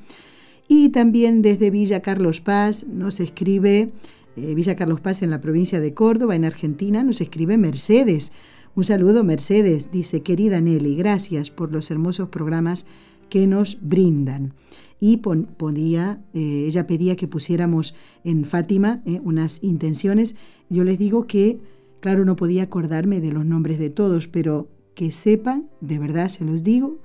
Y 0.67 0.89
también 0.89 1.43
desde 1.43 1.69
Villa 1.69 2.01
Carlos 2.01 2.41
Paz 2.41 2.83
nos 2.87 3.19
escribe, 3.19 3.91
eh, 4.37 4.55
Villa 4.55 4.75
Carlos 4.75 5.01
Paz 5.01 5.21
en 5.21 5.29
la 5.29 5.39
provincia 5.39 5.79
de 5.79 5.93
Córdoba, 5.93 6.35
en 6.35 6.45
Argentina, 6.45 7.03
nos 7.03 7.21
escribe 7.21 7.57
Mercedes. 7.57 8.31
Un 8.77 8.83
saludo 8.83 9.23
Mercedes, 9.23 9.91
dice 9.91 10.21
querida 10.21 10.61
Nelly, 10.61 10.95
gracias 10.95 11.49
por 11.49 11.71
los 11.71 11.89
hermosos 11.89 12.29
programas 12.29 12.85
que 13.27 13.47
nos 13.47 13.79
brindan. 13.81 14.53
Y 14.99 15.17
podía, 15.17 16.21
eh, 16.35 16.65
ella 16.67 16.85
pedía 16.85 17.15
que 17.15 17.27
pusiéramos 17.27 17.95
en 18.23 18.45
Fátima 18.45 19.01
eh, 19.07 19.19
unas 19.23 19.63
intenciones. 19.63 20.35
Yo 20.69 20.83
les 20.83 20.99
digo 20.99 21.25
que, 21.25 21.59
claro, 22.01 22.23
no 22.23 22.35
podía 22.35 22.61
acordarme 22.61 23.19
de 23.19 23.31
los 23.31 23.47
nombres 23.47 23.79
de 23.79 23.89
todos, 23.89 24.27
pero 24.27 24.67
que 24.93 25.11
sepan, 25.11 25.71
de 25.81 25.97
verdad 25.97 26.29
se 26.29 26.45
los 26.45 26.63
digo, 26.63 26.99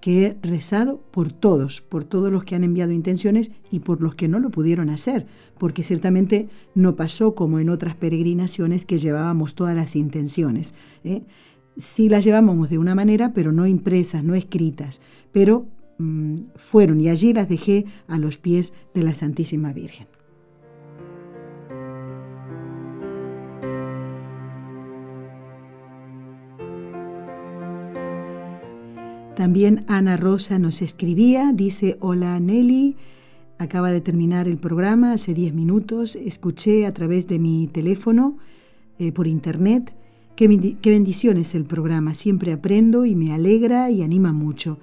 que 0.00 0.26
he 0.26 0.36
rezado 0.42 1.00
por 1.10 1.32
todos, 1.32 1.80
por 1.80 2.04
todos 2.04 2.30
los 2.30 2.44
que 2.44 2.54
han 2.54 2.64
enviado 2.64 2.92
intenciones 2.92 3.50
y 3.70 3.80
por 3.80 4.00
los 4.00 4.14
que 4.14 4.28
no 4.28 4.38
lo 4.38 4.50
pudieron 4.50 4.90
hacer, 4.90 5.26
porque 5.58 5.82
ciertamente 5.82 6.48
no 6.74 6.96
pasó 6.96 7.34
como 7.34 7.58
en 7.58 7.68
otras 7.68 7.94
peregrinaciones 7.96 8.86
que 8.86 8.98
llevábamos 8.98 9.54
todas 9.54 9.74
las 9.74 9.96
intenciones. 9.96 10.74
¿eh? 11.04 11.22
Sí 11.76 12.08
las 12.08 12.24
llevábamos 12.24 12.70
de 12.70 12.78
una 12.78 12.94
manera, 12.94 13.32
pero 13.32 13.52
no 13.52 13.66
impresas, 13.66 14.24
no 14.24 14.34
escritas, 14.34 15.00
pero 15.32 15.66
mm, 15.98 16.42
fueron 16.56 17.00
y 17.00 17.08
allí 17.08 17.32
las 17.32 17.48
dejé 17.48 17.86
a 18.06 18.18
los 18.18 18.38
pies 18.38 18.72
de 18.94 19.02
la 19.02 19.14
Santísima 19.14 19.72
Virgen. 19.72 20.06
También 29.38 29.84
Ana 29.86 30.16
Rosa 30.16 30.58
nos 30.58 30.82
escribía, 30.82 31.52
dice, 31.52 31.96
hola 32.00 32.40
Nelly, 32.40 32.96
acaba 33.58 33.92
de 33.92 34.00
terminar 34.00 34.48
el 34.48 34.58
programa 34.58 35.12
hace 35.12 35.32
10 35.32 35.54
minutos, 35.54 36.16
escuché 36.16 36.86
a 36.86 36.92
través 36.92 37.28
de 37.28 37.38
mi 37.38 37.68
teléfono 37.68 38.38
eh, 38.98 39.12
por 39.12 39.28
internet, 39.28 39.94
qué, 40.34 40.76
qué 40.82 40.90
bendiciones 40.90 41.54
el 41.54 41.66
programa, 41.66 42.14
siempre 42.14 42.52
aprendo 42.52 43.04
y 43.04 43.14
me 43.14 43.32
alegra 43.32 43.92
y 43.92 44.02
anima 44.02 44.32
mucho. 44.32 44.80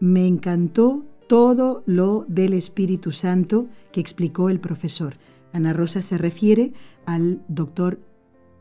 Me 0.00 0.26
encantó 0.26 1.04
todo 1.28 1.84
lo 1.86 2.24
del 2.26 2.54
Espíritu 2.54 3.12
Santo 3.12 3.68
que 3.92 4.00
explicó 4.00 4.50
el 4.50 4.58
profesor. 4.58 5.18
Ana 5.52 5.72
Rosa 5.72 6.02
se 6.02 6.18
refiere 6.18 6.72
al 7.06 7.44
doctor 7.46 8.00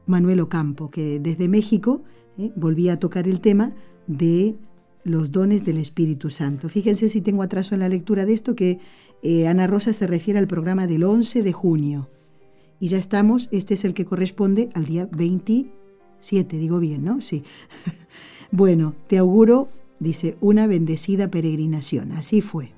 Manuel 0.05 0.41
Ocampo, 0.41 0.91
que 0.91 1.19
desde 1.19 1.47
México 1.47 2.03
eh, 2.38 2.51
volvía 2.55 2.93
a 2.93 2.99
tocar 2.99 3.27
el 3.27 3.41
tema 3.41 3.73
de 4.05 4.57
los 5.04 5.32
dones 5.32 5.66
del 5.66 5.78
Espíritu 5.78 6.30
Santo. 6.30 6.70
Fíjense 6.70 7.10
si 7.10 7.22
tengo 7.22 7.43
atraso 7.43 7.76
en 7.76 7.82
la 7.82 7.89
lectura 7.89 8.26
de 8.26 8.34
esto, 8.34 8.56
que 8.56 8.80
eh, 9.22 9.47
Ana 9.47 9.68
Rosa 9.68 9.93
se 9.93 10.08
refiere 10.08 10.39
al 10.39 10.47
programa 10.47 10.88
del 10.88 11.04
11 11.04 11.43
de 11.43 11.54
junio. 11.54 12.10
Y 12.80 12.89
ya 12.89 12.97
estamos, 12.97 13.49
este 13.51 13.76
es 13.76 13.86
el 13.86 13.93
que 13.93 14.06
corresponde 14.06 14.70
al 14.74 14.86
día 14.86 15.08
27, 15.12 16.58
digo 16.58 16.80
bien, 16.80 17.04
¿no? 17.04 17.22
Sí. 17.22 17.43
bueno, 18.51 18.95
te 19.08 19.18
auguro, 19.18 19.70
dice, 19.99 20.38
una 20.41 20.68
bendecida 20.68 21.28
peregrinación. 21.30 22.12
Así 22.12 22.41
fue. 22.41 22.74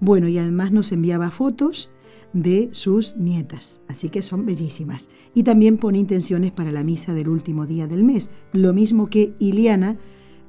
Bueno, 0.00 0.28
y 0.28 0.38
además 0.38 0.72
nos 0.72 0.90
enviaba 0.90 1.30
fotos 1.30 1.90
de 2.32 2.68
sus 2.72 3.16
nietas, 3.16 3.80
así 3.86 4.08
que 4.08 4.20
son 4.20 4.44
bellísimas. 4.44 5.08
Y 5.34 5.44
también 5.44 5.78
pone 5.78 5.98
intenciones 5.98 6.50
para 6.50 6.72
la 6.72 6.82
misa 6.82 7.14
del 7.14 7.28
último 7.28 7.64
día 7.64 7.86
del 7.86 8.02
mes, 8.02 8.30
lo 8.52 8.74
mismo 8.74 9.06
que 9.06 9.34
Iliana, 9.38 9.96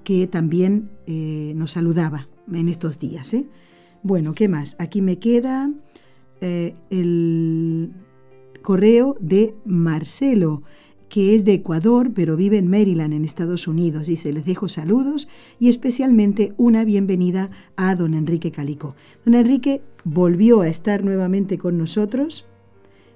que 0.05 0.27
también 0.27 0.91
eh, 1.07 1.51
nos 1.57 1.71
saludaba 1.71 2.29
en 2.53 2.69
estos 2.69 2.99
días. 2.99 3.33
¿eh? 3.33 3.49
Bueno, 4.03 4.33
¿qué 4.33 4.47
más? 4.47 4.77
Aquí 4.79 5.01
me 5.01 5.19
queda 5.19 5.69
eh, 6.39 6.75
el 6.91 7.91
correo 8.61 9.17
de 9.19 9.55
Marcelo, 9.65 10.63
que 11.09 11.35
es 11.35 11.43
de 11.43 11.53
Ecuador, 11.53 12.11
pero 12.13 12.37
vive 12.37 12.57
en 12.57 12.69
Maryland, 12.69 13.13
en 13.13 13.25
Estados 13.25 13.67
Unidos. 13.67 14.07
Dice, 14.07 14.31
les 14.31 14.45
dejo 14.45 14.69
saludos 14.69 15.27
y 15.59 15.69
especialmente 15.69 16.53
una 16.57 16.85
bienvenida 16.85 17.49
a 17.75 17.95
don 17.95 18.13
Enrique 18.13 18.51
Calico. 18.51 18.95
Don 19.25 19.33
Enrique 19.33 19.81
volvió 20.03 20.61
a 20.61 20.67
estar 20.67 21.03
nuevamente 21.03 21.57
con 21.57 21.77
nosotros 21.77 22.45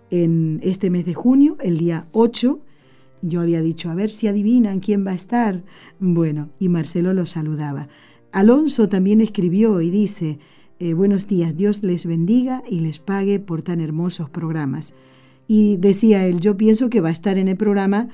en 0.09 0.59
este 0.63 0.89
mes 0.89 1.05
de 1.05 1.13
junio, 1.13 1.55
el 1.61 1.77
día 1.77 2.07
8, 2.13 2.59
yo 3.21 3.41
había 3.41 3.61
dicho, 3.61 3.89
a 3.89 3.95
ver 3.95 4.11
si 4.11 4.27
adivinan 4.27 4.79
quién 4.79 5.05
va 5.05 5.11
a 5.11 5.15
estar. 5.15 5.63
Bueno, 5.99 6.49
y 6.59 6.69
Marcelo 6.69 7.13
lo 7.13 7.25
saludaba. 7.25 7.87
Alonso 8.31 8.89
también 8.89 9.21
escribió 9.21 9.81
y 9.81 9.89
dice, 9.89 10.39
eh, 10.79 10.93
buenos 10.93 11.27
días, 11.27 11.57
Dios 11.57 11.83
les 11.83 12.05
bendiga 12.05 12.63
y 12.69 12.79
les 12.79 12.99
pague 12.99 13.39
por 13.39 13.61
tan 13.61 13.81
hermosos 13.81 14.29
programas. 14.29 14.93
Y 15.47 15.77
decía 15.77 16.25
él, 16.25 16.39
yo 16.39 16.57
pienso 16.57 16.89
que 16.89 17.01
va 17.01 17.09
a 17.09 17.13
estar 17.13 17.37
en 17.37 17.47
el 17.47 17.57
programa 17.57 18.09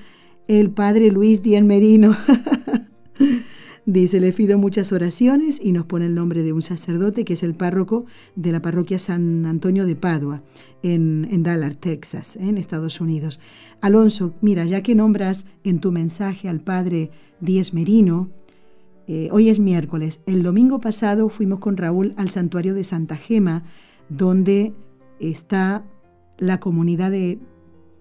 el 0.47 0.71
padre 0.71 1.11
Luis 1.11 1.41
Dien 1.41 1.67
Merino. 1.67 2.15
Dice, 3.85 4.19
le 4.19 4.33
pido 4.33 4.57
muchas 4.57 4.91
oraciones 4.91 5.59
y 5.61 5.71
nos 5.71 5.85
pone 5.85 6.07
el 6.07 6.15
nombre 6.15 6.41
de 6.41 6.53
un 6.53 6.63
sacerdote 6.63 7.23
que 7.23 7.33
es 7.33 7.43
el 7.43 7.53
párroco 7.53 8.05
de 8.35 8.51
la 8.51 8.59
parroquia 8.59 8.97
San 8.97 9.45
Antonio 9.45 9.85
de 9.85 9.95
Padua, 9.95 10.41
en, 10.81 11.43
Dallas, 11.43 11.77
Texas, 11.77 12.35
en 12.35 12.57
Estados 12.57 12.99
Unidos. 12.99 13.39
Alonso, 13.81 14.33
mira, 14.41 14.65
ya 14.65 14.81
que 14.81 14.95
nombras 14.95 15.45
en 15.63 15.77
tu 15.77 15.91
mensaje 15.91 16.49
al 16.49 16.61
padre 16.61 17.11
Díez 17.41 17.75
Merino, 17.75 18.31
eh, 19.07 19.29
hoy 19.31 19.49
es 19.49 19.59
miércoles, 19.59 20.19
el 20.25 20.41
domingo 20.41 20.79
pasado 20.79 21.29
fuimos 21.29 21.59
con 21.59 21.77
Raúl 21.77 22.15
al 22.17 22.31
santuario 22.31 22.73
de 22.73 22.83
Santa 22.83 23.17
Gema, 23.17 23.65
donde 24.09 24.73
está 25.19 25.85
la 26.39 26.59
comunidad 26.59 27.11
de 27.11 27.37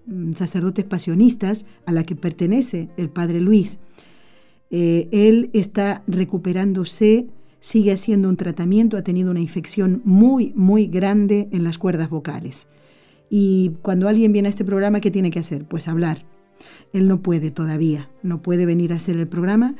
mm, 0.07 0.33
sacerdotes 0.33 0.85
pasionistas 0.85 1.67
a 1.85 1.91
la 1.91 2.03
que 2.05 2.15
pertenece 2.15 2.89
el 2.97 3.09
padre 3.09 3.39
Luis. 3.39 3.77
Eh, 4.71 5.07
él 5.11 5.49
está 5.53 6.03
recuperándose, 6.07 7.27
sigue 7.59 7.91
haciendo 7.91 8.29
un 8.29 8.37
tratamiento, 8.37 8.97
ha 8.97 9.03
tenido 9.03 9.31
una 9.31 9.39
infección 9.39 10.01
muy, 10.05 10.53
muy 10.55 10.87
grande 10.87 11.47
en 11.51 11.63
las 11.63 11.77
cuerdas 11.77 12.09
vocales. 12.09 12.67
Y 13.29 13.71
cuando 13.81 14.07
alguien 14.07 14.31
viene 14.31 14.47
a 14.47 14.51
este 14.51 14.65
programa, 14.65 14.99
¿qué 15.01 15.11
tiene 15.11 15.31
que 15.31 15.39
hacer? 15.39 15.65
Pues 15.67 15.87
hablar. 15.87 16.25
Él 16.93 17.07
no 17.07 17.21
puede 17.21 17.51
todavía, 17.51 18.09
no 18.23 18.41
puede 18.41 18.65
venir 18.65 18.93
a 18.93 18.97
hacer 18.97 19.17
el 19.17 19.27
programa 19.27 19.75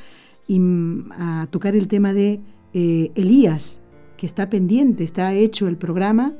y 0.47 0.59
mm, 0.59 1.11
a 1.11 1.47
tocar 1.49 1.75
el 1.75 1.87
tema 1.87 2.13
de 2.13 2.41
eh, 2.73 3.11
Elías, 3.15 3.81
que 4.17 4.25
está 4.25 4.49
pendiente, 4.49 5.03
está 5.03 5.33
hecho 5.33 5.67
el 5.67 5.77
programa, 5.77 6.33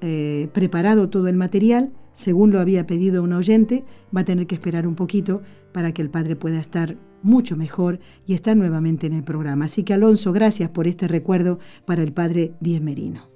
eh, 0.00 0.48
preparado 0.52 1.08
todo 1.08 1.28
el 1.28 1.36
material, 1.36 1.92
según 2.12 2.50
lo 2.50 2.60
había 2.60 2.86
pedido 2.86 3.22
un 3.22 3.32
oyente, 3.32 3.84
va 4.14 4.20
a 4.20 4.24
tener 4.24 4.46
que 4.46 4.54
esperar 4.54 4.86
un 4.86 4.94
poquito 4.94 5.42
para 5.72 5.92
que 5.92 6.02
el 6.02 6.10
padre 6.10 6.36
pueda 6.36 6.60
estar 6.60 6.98
mucho 7.22 7.56
mejor 7.56 8.00
y 8.26 8.34
estar 8.34 8.56
nuevamente 8.56 9.06
en 9.06 9.14
el 9.14 9.24
programa. 9.24 9.66
Así 9.66 9.82
que 9.84 9.94
Alonso, 9.94 10.32
gracias 10.32 10.70
por 10.70 10.86
este 10.86 11.08
recuerdo 11.08 11.58
para 11.86 12.02
el 12.02 12.12
padre 12.12 12.54
Diez 12.60 12.82
Merino. 12.82 13.30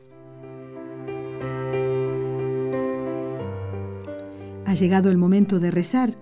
Ha 4.66 4.74
llegado 4.74 5.10
el 5.10 5.16
momento 5.16 5.60
de 5.60 5.70
rezar. 5.70 6.18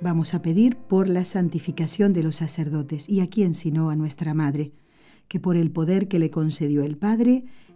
Vamos 0.00 0.34
a 0.34 0.42
pedir 0.42 0.76
por 0.76 1.08
la 1.08 1.24
santificación 1.24 2.12
de 2.12 2.24
los 2.24 2.36
sacerdotes 2.36 3.08
y 3.08 3.20
a 3.20 3.28
quién 3.28 3.54
sino 3.54 3.90
a 3.90 3.96
nuestra 3.96 4.34
Madre, 4.34 4.72
que 5.28 5.38
por 5.38 5.56
el 5.56 5.70
poder 5.70 6.08
que 6.08 6.18
le 6.18 6.30
concedió 6.30 6.82
el 6.82 6.98
Padre, 6.98 7.44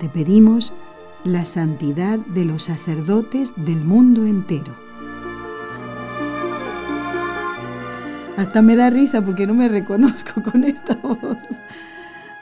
te 0.00 0.08
pedimos 0.08 0.72
la 1.24 1.44
santidad 1.44 2.18
de 2.18 2.44
los 2.44 2.64
sacerdotes 2.64 3.52
del 3.56 3.84
mundo 3.84 4.26
entero. 4.26 4.74
Hasta 8.36 8.62
me 8.62 8.76
da 8.76 8.90
risa 8.90 9.24
porque 9.24 9.46
no 9.46 9.54
me 9.54 9.68
reconozco 9.68 10.42
con 10.52 10.64
esta 10.64 10.94
voz. 10.94 11.38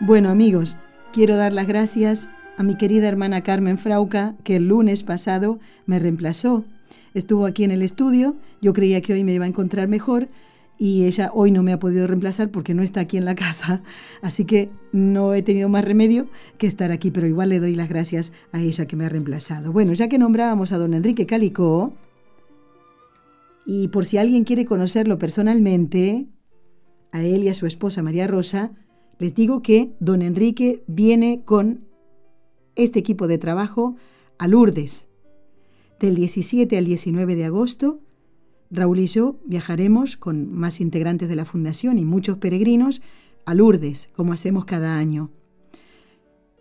Bueno 0.00 0.28
amigos, 0.28 0.76
quiero 1.12 1.36
dar 1.36 1.54
las 1.54 1.66
gracias 1.66 2.28
a 2.58 2.62
mi 2.62 2.76
querida 2.76 3.08
hermana 3.08 3.42
Carmen 3.42 3.78
Frauca, 3.78 4.34
que 4.44 4.56
el 4.56 4.68
lunes 4.68 5.02
pasado 5.02 5.58
me 5.86 5.98
reemplazó. 5.98 6.64
Estuvo 7.14 7.46
aquí 7.46 7.64
en 7.64 7.70
el 7.70 7.80
estudio, 7.80 8.36
yo 8.60 8.74
creía 8.74 9.00
que 9.00 9.14
hoy 9.14 9.24
me 9.24 9.32
iba 9.32 9.46
a 9.46 9.48
encontrar 9.48 9.88
mejor, 9.88 10.28
y 10.78 11.04
ella 11.04 11.30
hoy 11.32 11.50
no 11.50 11.62
me 11.62 11.72
ha 11.72 11.78
podido 11.78 12.06
reemplazar 12.06 12.50
porque 12.50 12.74
no 12.74 12.82
está 12.82 13.00
aquí 13.00 13.16
en 13.16 13.24
la 13.24 13.34
casa, 13.34 13.82
así 14.22 14.44
que 14.44 14.70
no 14.92 15.34
he 15.34 15.42
tenido 15.42 15.68
más 15.68 15.84
remedio 15.84 16.28
que 16.58 16.66
estar 16.66 16.92
aquí, 16.92 17.10
pero 17.10 17.26
igual 17.26 17.48
le 17.48 17.60
doy 17.60 17.74
las 17.74 17.88
gracias 17.88 18.32
a 18.52 18.60
ella 18.60 18.86
que 18.86 18.96
me 18.96 19.06
ha 19.06 19.08
reemplazado. 19.08 19.72
Bueno, 19.72 19.92
ya 19.92 20.08
que 20.08 20.18
nombrábamos 20.18 20.72
a 20.72 20.78
don 20.78 20.94
Enrique 20.94 21.26
Calicó, 21.26 21.94
y 23.64 23.88
por 23.88 24.04
si 24.04 24.16
alguien 24.18 24.44
quiere 24.44 24.64
conocerlo 24.64 25.18
personalmente, 25.18 26.28
a 27.12 27.22
él 27.22 27.44
y 27.44 27.48
a 27.48 27.54
su 27.54 27.66
esposa 27.66 28.02
María 28.02 28.26
Rosa, 28.26 28.72
les 29.18 29.34
digo 29.34 29.62
que 29.62 29.94
don 29.98 30.22
Enrique 30.22 30.84
viene 30.86 31.42
con 31.44 31.86
este 32.74 32.98
equipo 32.98 33.26
de 33.26 33.38
trabajo 33.38 33.96
a 34.38 34.46
Lourdes, 34.46 35.06
del 35.98 36.14
17 36.14 36.76
al 36.76 36.84
19 36.84 37.34
de 37.34 37.44
agosto, 37.46 38.00
Raúl 38.70 38.98
y 39.00 39.06
yo 39.06 39.38
viajaremos 39.44 40.16
con 40.16 40.52
más 40.52 40.80
integrantes 40.80 41.28
de 41.28 41.36
la 41.36 41.44
Fundación 41.44 41.98
y 41.98 42.04
muchos 42.04 42.38
peregrinos 42.38 43.02
a 43.44 43.54
Lourdes, 43.54 44.08
como 44.14 44.32
hacemos 44.32 44.64
cada 44.64 44.98
año. 44.98 45.30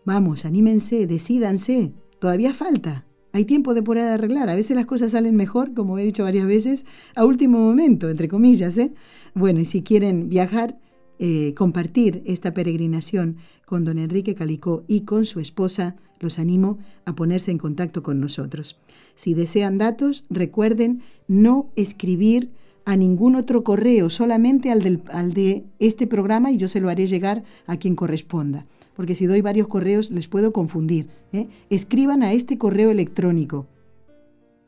Vamos, 0.05 0.45
anímense, 0.45 1.07
decídanse, 1.07 1.93
todavía 2.19 2.53
falta. 2.53 3.05
Hay 3.33 3.43
tiempo 3.43 3.73
de 3.73 3.81
poder 3.81 4.07
arreglar. 4.07 4.49
A 4.49 4.55
veces 4.55 4.77
las 4.77 4.85
cosas 4.85 5.11
salen 5.11 5.35
mejor, 5.35 5.73
como 5.73 5.97
he 5.97 6.03
dicho 6.03 6.23
varias 6.23 6.47
veces, 6.47 6.85
a 7.15 7.25
último 7.25 7.59
momento, 7.59 8.09
entre 8.09 8.29
comillas. 8.29 8.77
¿eh? 8.77 8.93
Bueno, 9.33 9.59
y 9.59 9.65
si 9.65 9.81
quieren 9.81 10.29
viajar, 10.29 10.79
eh, 11.17 11.53
compartir 11.53 12.23
esta 12.25 12.53
peregrinación 12.53 13.37
con 13.65 13.85
don 13.85 13.99
Enrique 13.99 14.35
Calicó 14.35 14.83
y 14.87 15.01
con 15.01 15.25
su 15.25 15.39
esposa, 15.39 15.95
los 16.19 16.39
animo 16.39 16.77
a 17.05 17.15
ponerse 17.15 17.51
en 17.51 17.57
contacto 17.57 18.03
con 18.03 18.19
nosotros. 18.19 18.77
Si 19.15 19.33
desean 19.33 19.77
datos, 19.77 20.25
recuerden 20.29 21.01
no 21.27 21.69
escribir 21.75 22.51
a 22.85 22.95
ningún 22.95 23.35
otro 23.35 23.63
correo, 23.63 24.09
solamente 24.09 24.71
al, 24.71 25.33
de 25.33 25.65
este 25.79 26.05
programa 26.07 26.51
y 26.51 26.57
yo 26.57 26.67
se 26.67 26.79
lo 26.79 26.89
haré 26.89 27.07
llegar 27.07 27.43
a 27.65 27.77
quien 27.77 27.95
corresponda. 27.95 28.65
Porque 28.95 29.15
si 29.15 29.25
doy 29.25 29.41
varios 29.41 29.67
correos 29.67 30.11
les 30.11 30.27
puedo 30.27 30.53
confundir. 30.53 31.07
¿eh? 31.33 31.47
Escriban 31.69 32.23
a 32.23 32.31
este 32.31 32.57
correo 32.57 32.91
electrónico. 32.91 33.65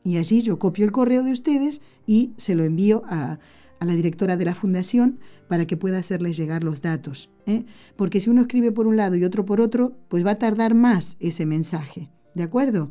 Y 0.04 0.16
allí 0.16 0.42
yo 0.42 0.58
copio 0.58 0.84
el 0.84 0.92
correo 0.92 1.22
de 1.22 1.32
ustedes 1.32 1.80
y 2.06 2.32
se 2.36 2.54
lo 2.54 2.64
envío 2.64 3.02
a, 3.06 3.38
a 3.80 3.84
la 3.84 3.94
directora 3.94 4.36
de 4.36 4.44
la 4.44 4.54
fundación 4.54 5.18
para 5.48 5.66
que 5.66 5.76
pueda 5.76 5.98
hacerles 5.98 6.36
llegar 6.36 6.64
los 6.64 6.82
datos. 6.82 7.30
¿eh? 7.46 7.64
Porque 7.96 8.20
si 8.20 8.30
uno 8.30 8.42
escribe 8.42 8.72
por 8.72 8.86
un 8.86 8.96
lado 8.96 9.16
y 9.16 9.24
otro 9.24 9.44
por 9.44 9.60
otro, 9.60 9.96
pues 10.08 10.24
va 10.24 10.32
a 10.32 10.38
tardar 10.38 10.74
más 10.74 11.16
ese 11.20 11.46
mensaje. 11.46 12.10
¿De 12.34 12.42
acuerdo? 12.42 12.90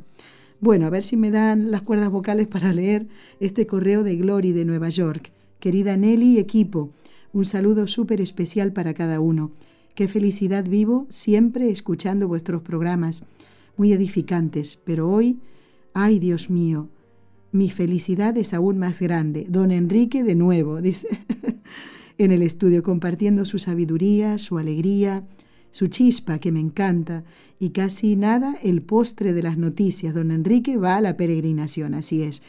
Bueno, 0.59 0.87
a 0.87 0.89
ver 0.89 1.03
si 1.03 1.17
me 1.17 1.29
dan 1.29 1.69
las 1.69 1.83
cuerdas 1.83 2.09
vocales 2.09 2.47
para 2.47 2.73
leer 2.73 3.07
este 3.39 3.67
correo 3.67 4.03
de 4.03 4.15
Glory 4.15 4.53
de 4.53 4.65
Nueva 4.65 4.89
York. 4.89 5.31
Querida 5.59 5.95
Nelly 5.97 6.35
y 6.35 6.39
equipo, 6.39 6.91
un 7.31 7.45
saludo 7.45 7.87
súper 7.87 8.21
especial 8.21 8.73
para 8.73 8.93
cada 8.93 9.19
uno. 9.19 9.51
Qué 9.93 10.07
felicidad 10.07 10.65
vivo 10.67 11.05
siempre 11.09 11.69
escuchando 11.69 12.27
vuestros 12.27 12.61
programas, 12.61 13.23
muy 13.77 13.93
edificantes, 13.93 14.79
pero 14.83 15.09
hoy, 15.09 15.39
ay 15.93 16.19
Dios 16.19 16.49
mío, 16.49 16.89
mi 17.57 17.69
felicidad 17.69 18.37
es 18.37 18.53
aún 18.53 18.77
más 18.77 19.01
grande. 19.01 19.47
Don 19.49 19.71
Enrique 19.71 20.23
de 20.23 20.35
nuevo, 20.35 20.81
dice, 20.81 21.07
en 22.17 22.31
el 22.31 22.41
estudio, 22.41 22.83
compartiendo 22.83 23.45
su 23.45 23.59
sabiduría, 23.59 24.37
su 24.37 24.57
alegría, 24.57 25.25
su 25.71 25.87
chispa 25.87 26.39
que 26.39 26.51
me 26.51 26.59
encanta 26.59 27.23
y 27.59 27.69
casi 27.69 28.15
nada 28.15 28.55
el 28.63 28.81
postre 28.81 29.33
de 29.33 29.43
las 29.43 29.57
noticias. 29.57 30.13
Don 30.13 30.31
Enrique 30.31 30.77
va 30.77 30.97
a 30.97 31.01
la 31.01 31.17
peregrinación, 31.17 31.93
así 31.93 32.23
es. 32.23 32.41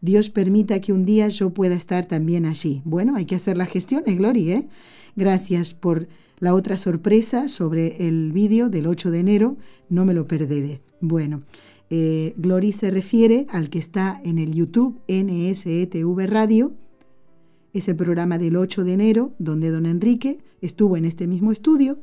Dios 0.00 0.30
permita 0.30 0.80
que 0.80 0.92
un 0.92 1.04
día 1.04 1.28
yo 1.28 1.50
pueda 1.50 1.74
estar 1.74 2.06
también 2.06 2.44
allí. 2.44 2.82
Bueno, 2.84 3.14
hay 3.16 3.24
que 3.24 3.36
hacer 3.36 3.56
las 3.56 3.68
gestiones, 3.68 4.16
Gloria. 4.16 4.56
¿eh? 4.56 4.68
Gracias 5.14 5.74
por 5.74 6.08
la 6.40 6.54
otra 6.54 6.76
sorpresa 6.76 7.46
sobre 7.46 8.08
el 8.08 8.32
vídeo 8.32 8.68
del 8.68 8.88
8 8.88 9.12
de 9.12 9.20
enero. 9.20 9.56
No 9.88 10.04
me 10.04 10.14
lo 10.14 10.26
perderé. 10.26 10.80
Bueno, 11.00 11.42
eh, 11.94 12.34
Glory 12.38 12.72
se 12.72 12.90
refiere 12.90 13.46
al 13.50 13.70
que 13.70 13.78
está 13.78 14.20
en 14.24 14.38
el 14.38 14.52
YouTube 14.52 14.98
NSETV 15.08 16.26
Radio. 16.26 16.72
Es 17.72 17.86
el 17.88 17.96
programa 17.96 18.38
del 18.38 18.56
8 18.56 18.82
de 18.82 18.92
enero, 18.94 19.34
donde 19.38 19.70
don 19.70 19.86
Enrique 19.86 20.38
estuvo 20.60 20.96
en 20.96 21.04
este 21.04 21.26
mismo 21.26 21.52
estudio 21.52 21.98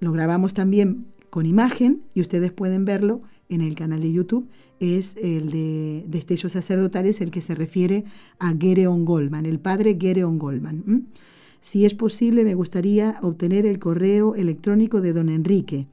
lo 0.00 0.12
grabamos 0.12 0.54
también 0.54 1.06
con 1.28 1.46
imagen 1.46 2.02
y 2.14 2.22
ustedes 2.22 2.50
pueden 2.50 2.84
verlo 2.84 3.22
en 3.50 3.60
el 3.60 3.74
canal 3.74 4.00
de 4.00 4.12
YouTube. 4.12 4.48
Es 4.80 5.14
el 5.16 5.50
de 5.50 6.04
Destellos 6.08 6.52
Sacerdotales, 6.52 7.20
el 7.20 7.30
que 7.30 7.42
se 7.42 7.54
refiere 7.54 8.04
a 8.38 8.54
Gereon 8.58 9.04
Goldman, 9.04 9.44
el 9.44 9.60
padre 9.60 9.98
Gereon 10.00 10.38
Goldman. 10.38 11.08
Si 11.60 11.84
es 11.84 11.92
posible, 11.92 12.44
me 12.44 12.54
gustaría 12.54 13.16
obtener 13.20 13.66
el 13.66 13.78
correo 13.78 14.34
electrónico 14.34 15.02
de 15.02 15.12
don 15.12 15.28
Enrique. 15.28 15.86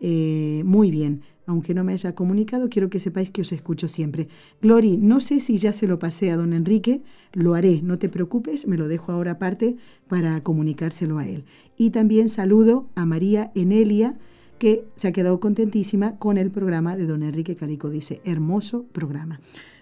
Eh, 0.00 0.62
muy 0.64 0.90
bien 0.90 1.22
aunque 1.50 1.74
no 1.74 1.82
me 1.82 1.92
haya 1.92 2.14
comunicado, 2.14 2.68
quiero 2.70 2.90
que 2.90 3.00
sepáis 3.00 3.30
que 3.30 3.42
os 3.42 3.52
escucho 3.52 3.88
siempre. 3.88 4.28
Glory, 4.62 4.96
no 4.96 5.20
sé 5.20 5.40
si 5.40 5.58
ya 5.58 5.72
se 5.72 5.88
lo 5.88 5.98
pasé 5.98 6.30
a 6.30 6.36
don 6.36 6.52
Enrique, 6.52 7.02
lo 7.32 7.54
haré, 7.54 7.82
no 7.82 7.98
te 7.98 8.08
preocupes, 8.08 8.68
me 8.68 8.78
lo 8.78 8.86
dejo 8.86 9.10
ahora 9.10 9.32
aparte 9.32 9.76
para 10.08 10.40
comunicárselo 10.42 11.18
a 11.18 11.26
él. 11.26 11.44
Y 11.76 11.90
también 11.90 12.28
saludo 12.28 12.88
a 12.94 13.04
María 13.04 13.50
Enelia, 13.56 14.16
que 14.58 14.84
se 14.94 15.08
ha 15.08 15.12
quedado 15.12 15.40
contentísima 15.40 16.16
con 16.18 16.38
el 16.38 16.52
programa 16.52 16.94
de 16.94 17.06
don 17.06 17.24
Enrique 17.24 17.56
Calico. 17.56 17.90
Dice, 17.90 18.20
hermoso 18.24 18.84
programa. 18.92 19.40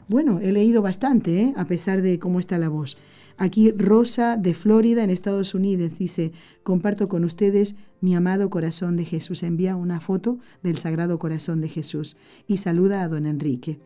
Bueno, 0.08 0.38
he 0.40 0.52
leído 0.52 0.80
bastante, 0.80 1.40
¿eh? 1.42 1.54
a 1.56 1.66
pesar 1.66 2.00
de 2.00 2.18
cómo 2.18 2.40
está 2.40 2.56
la 2.56 2.70
voz. 2.70 2.96
Aquí 3.38 3.70
Rosa 3.70 4.36
de 4.36 4.52
Florida, 4.52 5.04
en 5.04 5.10
Estados 5.10 5.54
Unidos, 5.54 5.96
dice, 5.96 6.32
comparto 6.64 7.08
con 7.08 7.24
ustedes 7.24 7.76
mi 8.00 8.16
amado 8.16 8.50
corazón 8.50 8.96
de 8.96 9.04
Jesús. 9.04 9.44
Envía 9.44 9.76
una 9.76 10.00
foto 10.00 10.38
del 10.62 10.76
Sagrado 10.76 11.20
Corazón 11.20 11.60
de 11.60 11.68
Jesús 11.68 12.16
y 12.48 12.56
saluda 12.56 13.02
a 13.02 13.08
don 13.08 13.26
Enrique. 13.26 13.78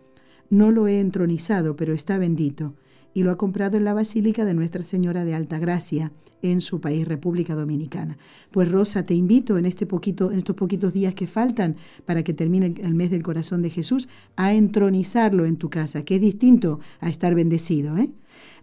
No 0.49 0.71
lo 0.71 0.87
he 0.87 1.01
entronizado, 1.01 1.77
pero 1.77 1.93
está 1.93 2.17
bendito 2.17 2.75
y 3.15 3.23
lo 3.25 3.31
ha 3.31 3.37
comprado 3.37 3.77
en 3.77 3.85
la 3.85 3.95
Basílica 3.95 4.45
de 4.45 4.55
Nuestra 4.55 4.85
Señora 4.85 5.25
de 5.25 5.35
Alta 5.35 5.59
Gracia, 5.59 6.13
en 6.41 6.61
su 6.61 6.81
país, 6.81 7.07
República 7.07 7.55
Dominicana. 7.55 8.19
Pues 8.51 8.69
Rosa, 8.69 9.07
te 9.07 9.15
invito 9.15 9.59
en, 9.59 9.67
este 9.67 9.87
poquito, 9.87 10.33
en 10.33 10.39
estos 10.39 10.57
poquitos 10.57 10.93
días 10.93 11.15
que 11.15 11.29
faltan 11.29 11.77
para 12.05 12.25
que 12.25 12.35
termine 12.35 12.75
el 12.79 12.95
mes 12.95 13.11
del 13.11 13.23
corazón 13.23 13.63
de 13.63 13.71
Jesús, 13.71 14.09
a 14.35 14.53
entronizarlo 14.53 15.45
en 15.47 15.57
tu 15.57 15.71
casa, 15.71 16.05
que 16.05 16.17
es 16.17 16.21
distinto 16.21 16.81
a 17.01 17.09
estar 17.09 17.35
bendecido. 17.35 17.97
¿eh? 17.97 18.11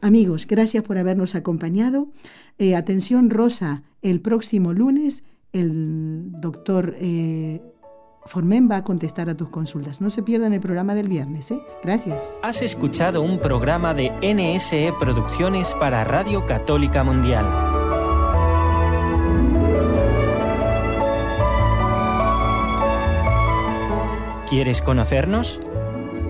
Amigos, 0.02 0.48
gracias 0.48 0.84
por 0.84 0.98
habernos 0.98 1.36
acompañado. 1.36 2.08
Eh, 2.58 2.76
atención, 2.76 3.30
Rosa, 3.30 3.84
el 4.02 4.22
próximo 4.22 4.74
lunes 4.74 5.24
el 5.54 6.32
doctor 6.40 6.96
eh, 7.00 7.62
Formen 8.26 8.70
va 8.70 8.78
a 8.78 8.84
contestar 8.84 9.30
a 9.30 9.36
tus 9.36 9.50
consultas. 9.50 10.02
No 10.02 10.10
se 10.10 10.22
pierdan 10.22 10.54
el 10.54 10.60
programa 10.60 10.94
del 10.94 11.08
viernes. 11.08 11.50
¿eh? 11.52 11.60
Gracias. 11.84 12.38
Has 12.44 12.62
escuchado 12.62 13.22
un 13.22 13.40
programa 13.40 13.94
de 13.94 14.12
NSE 14.22 14.94
Producciones 15.00 15.74
para 15.76 16.04
Radio 16.04 16.46
Católica 16.46 17.04
Mundial. 17.04 17.46
¿Quieres 24.48 24.82
conocernos? 24.82 25.60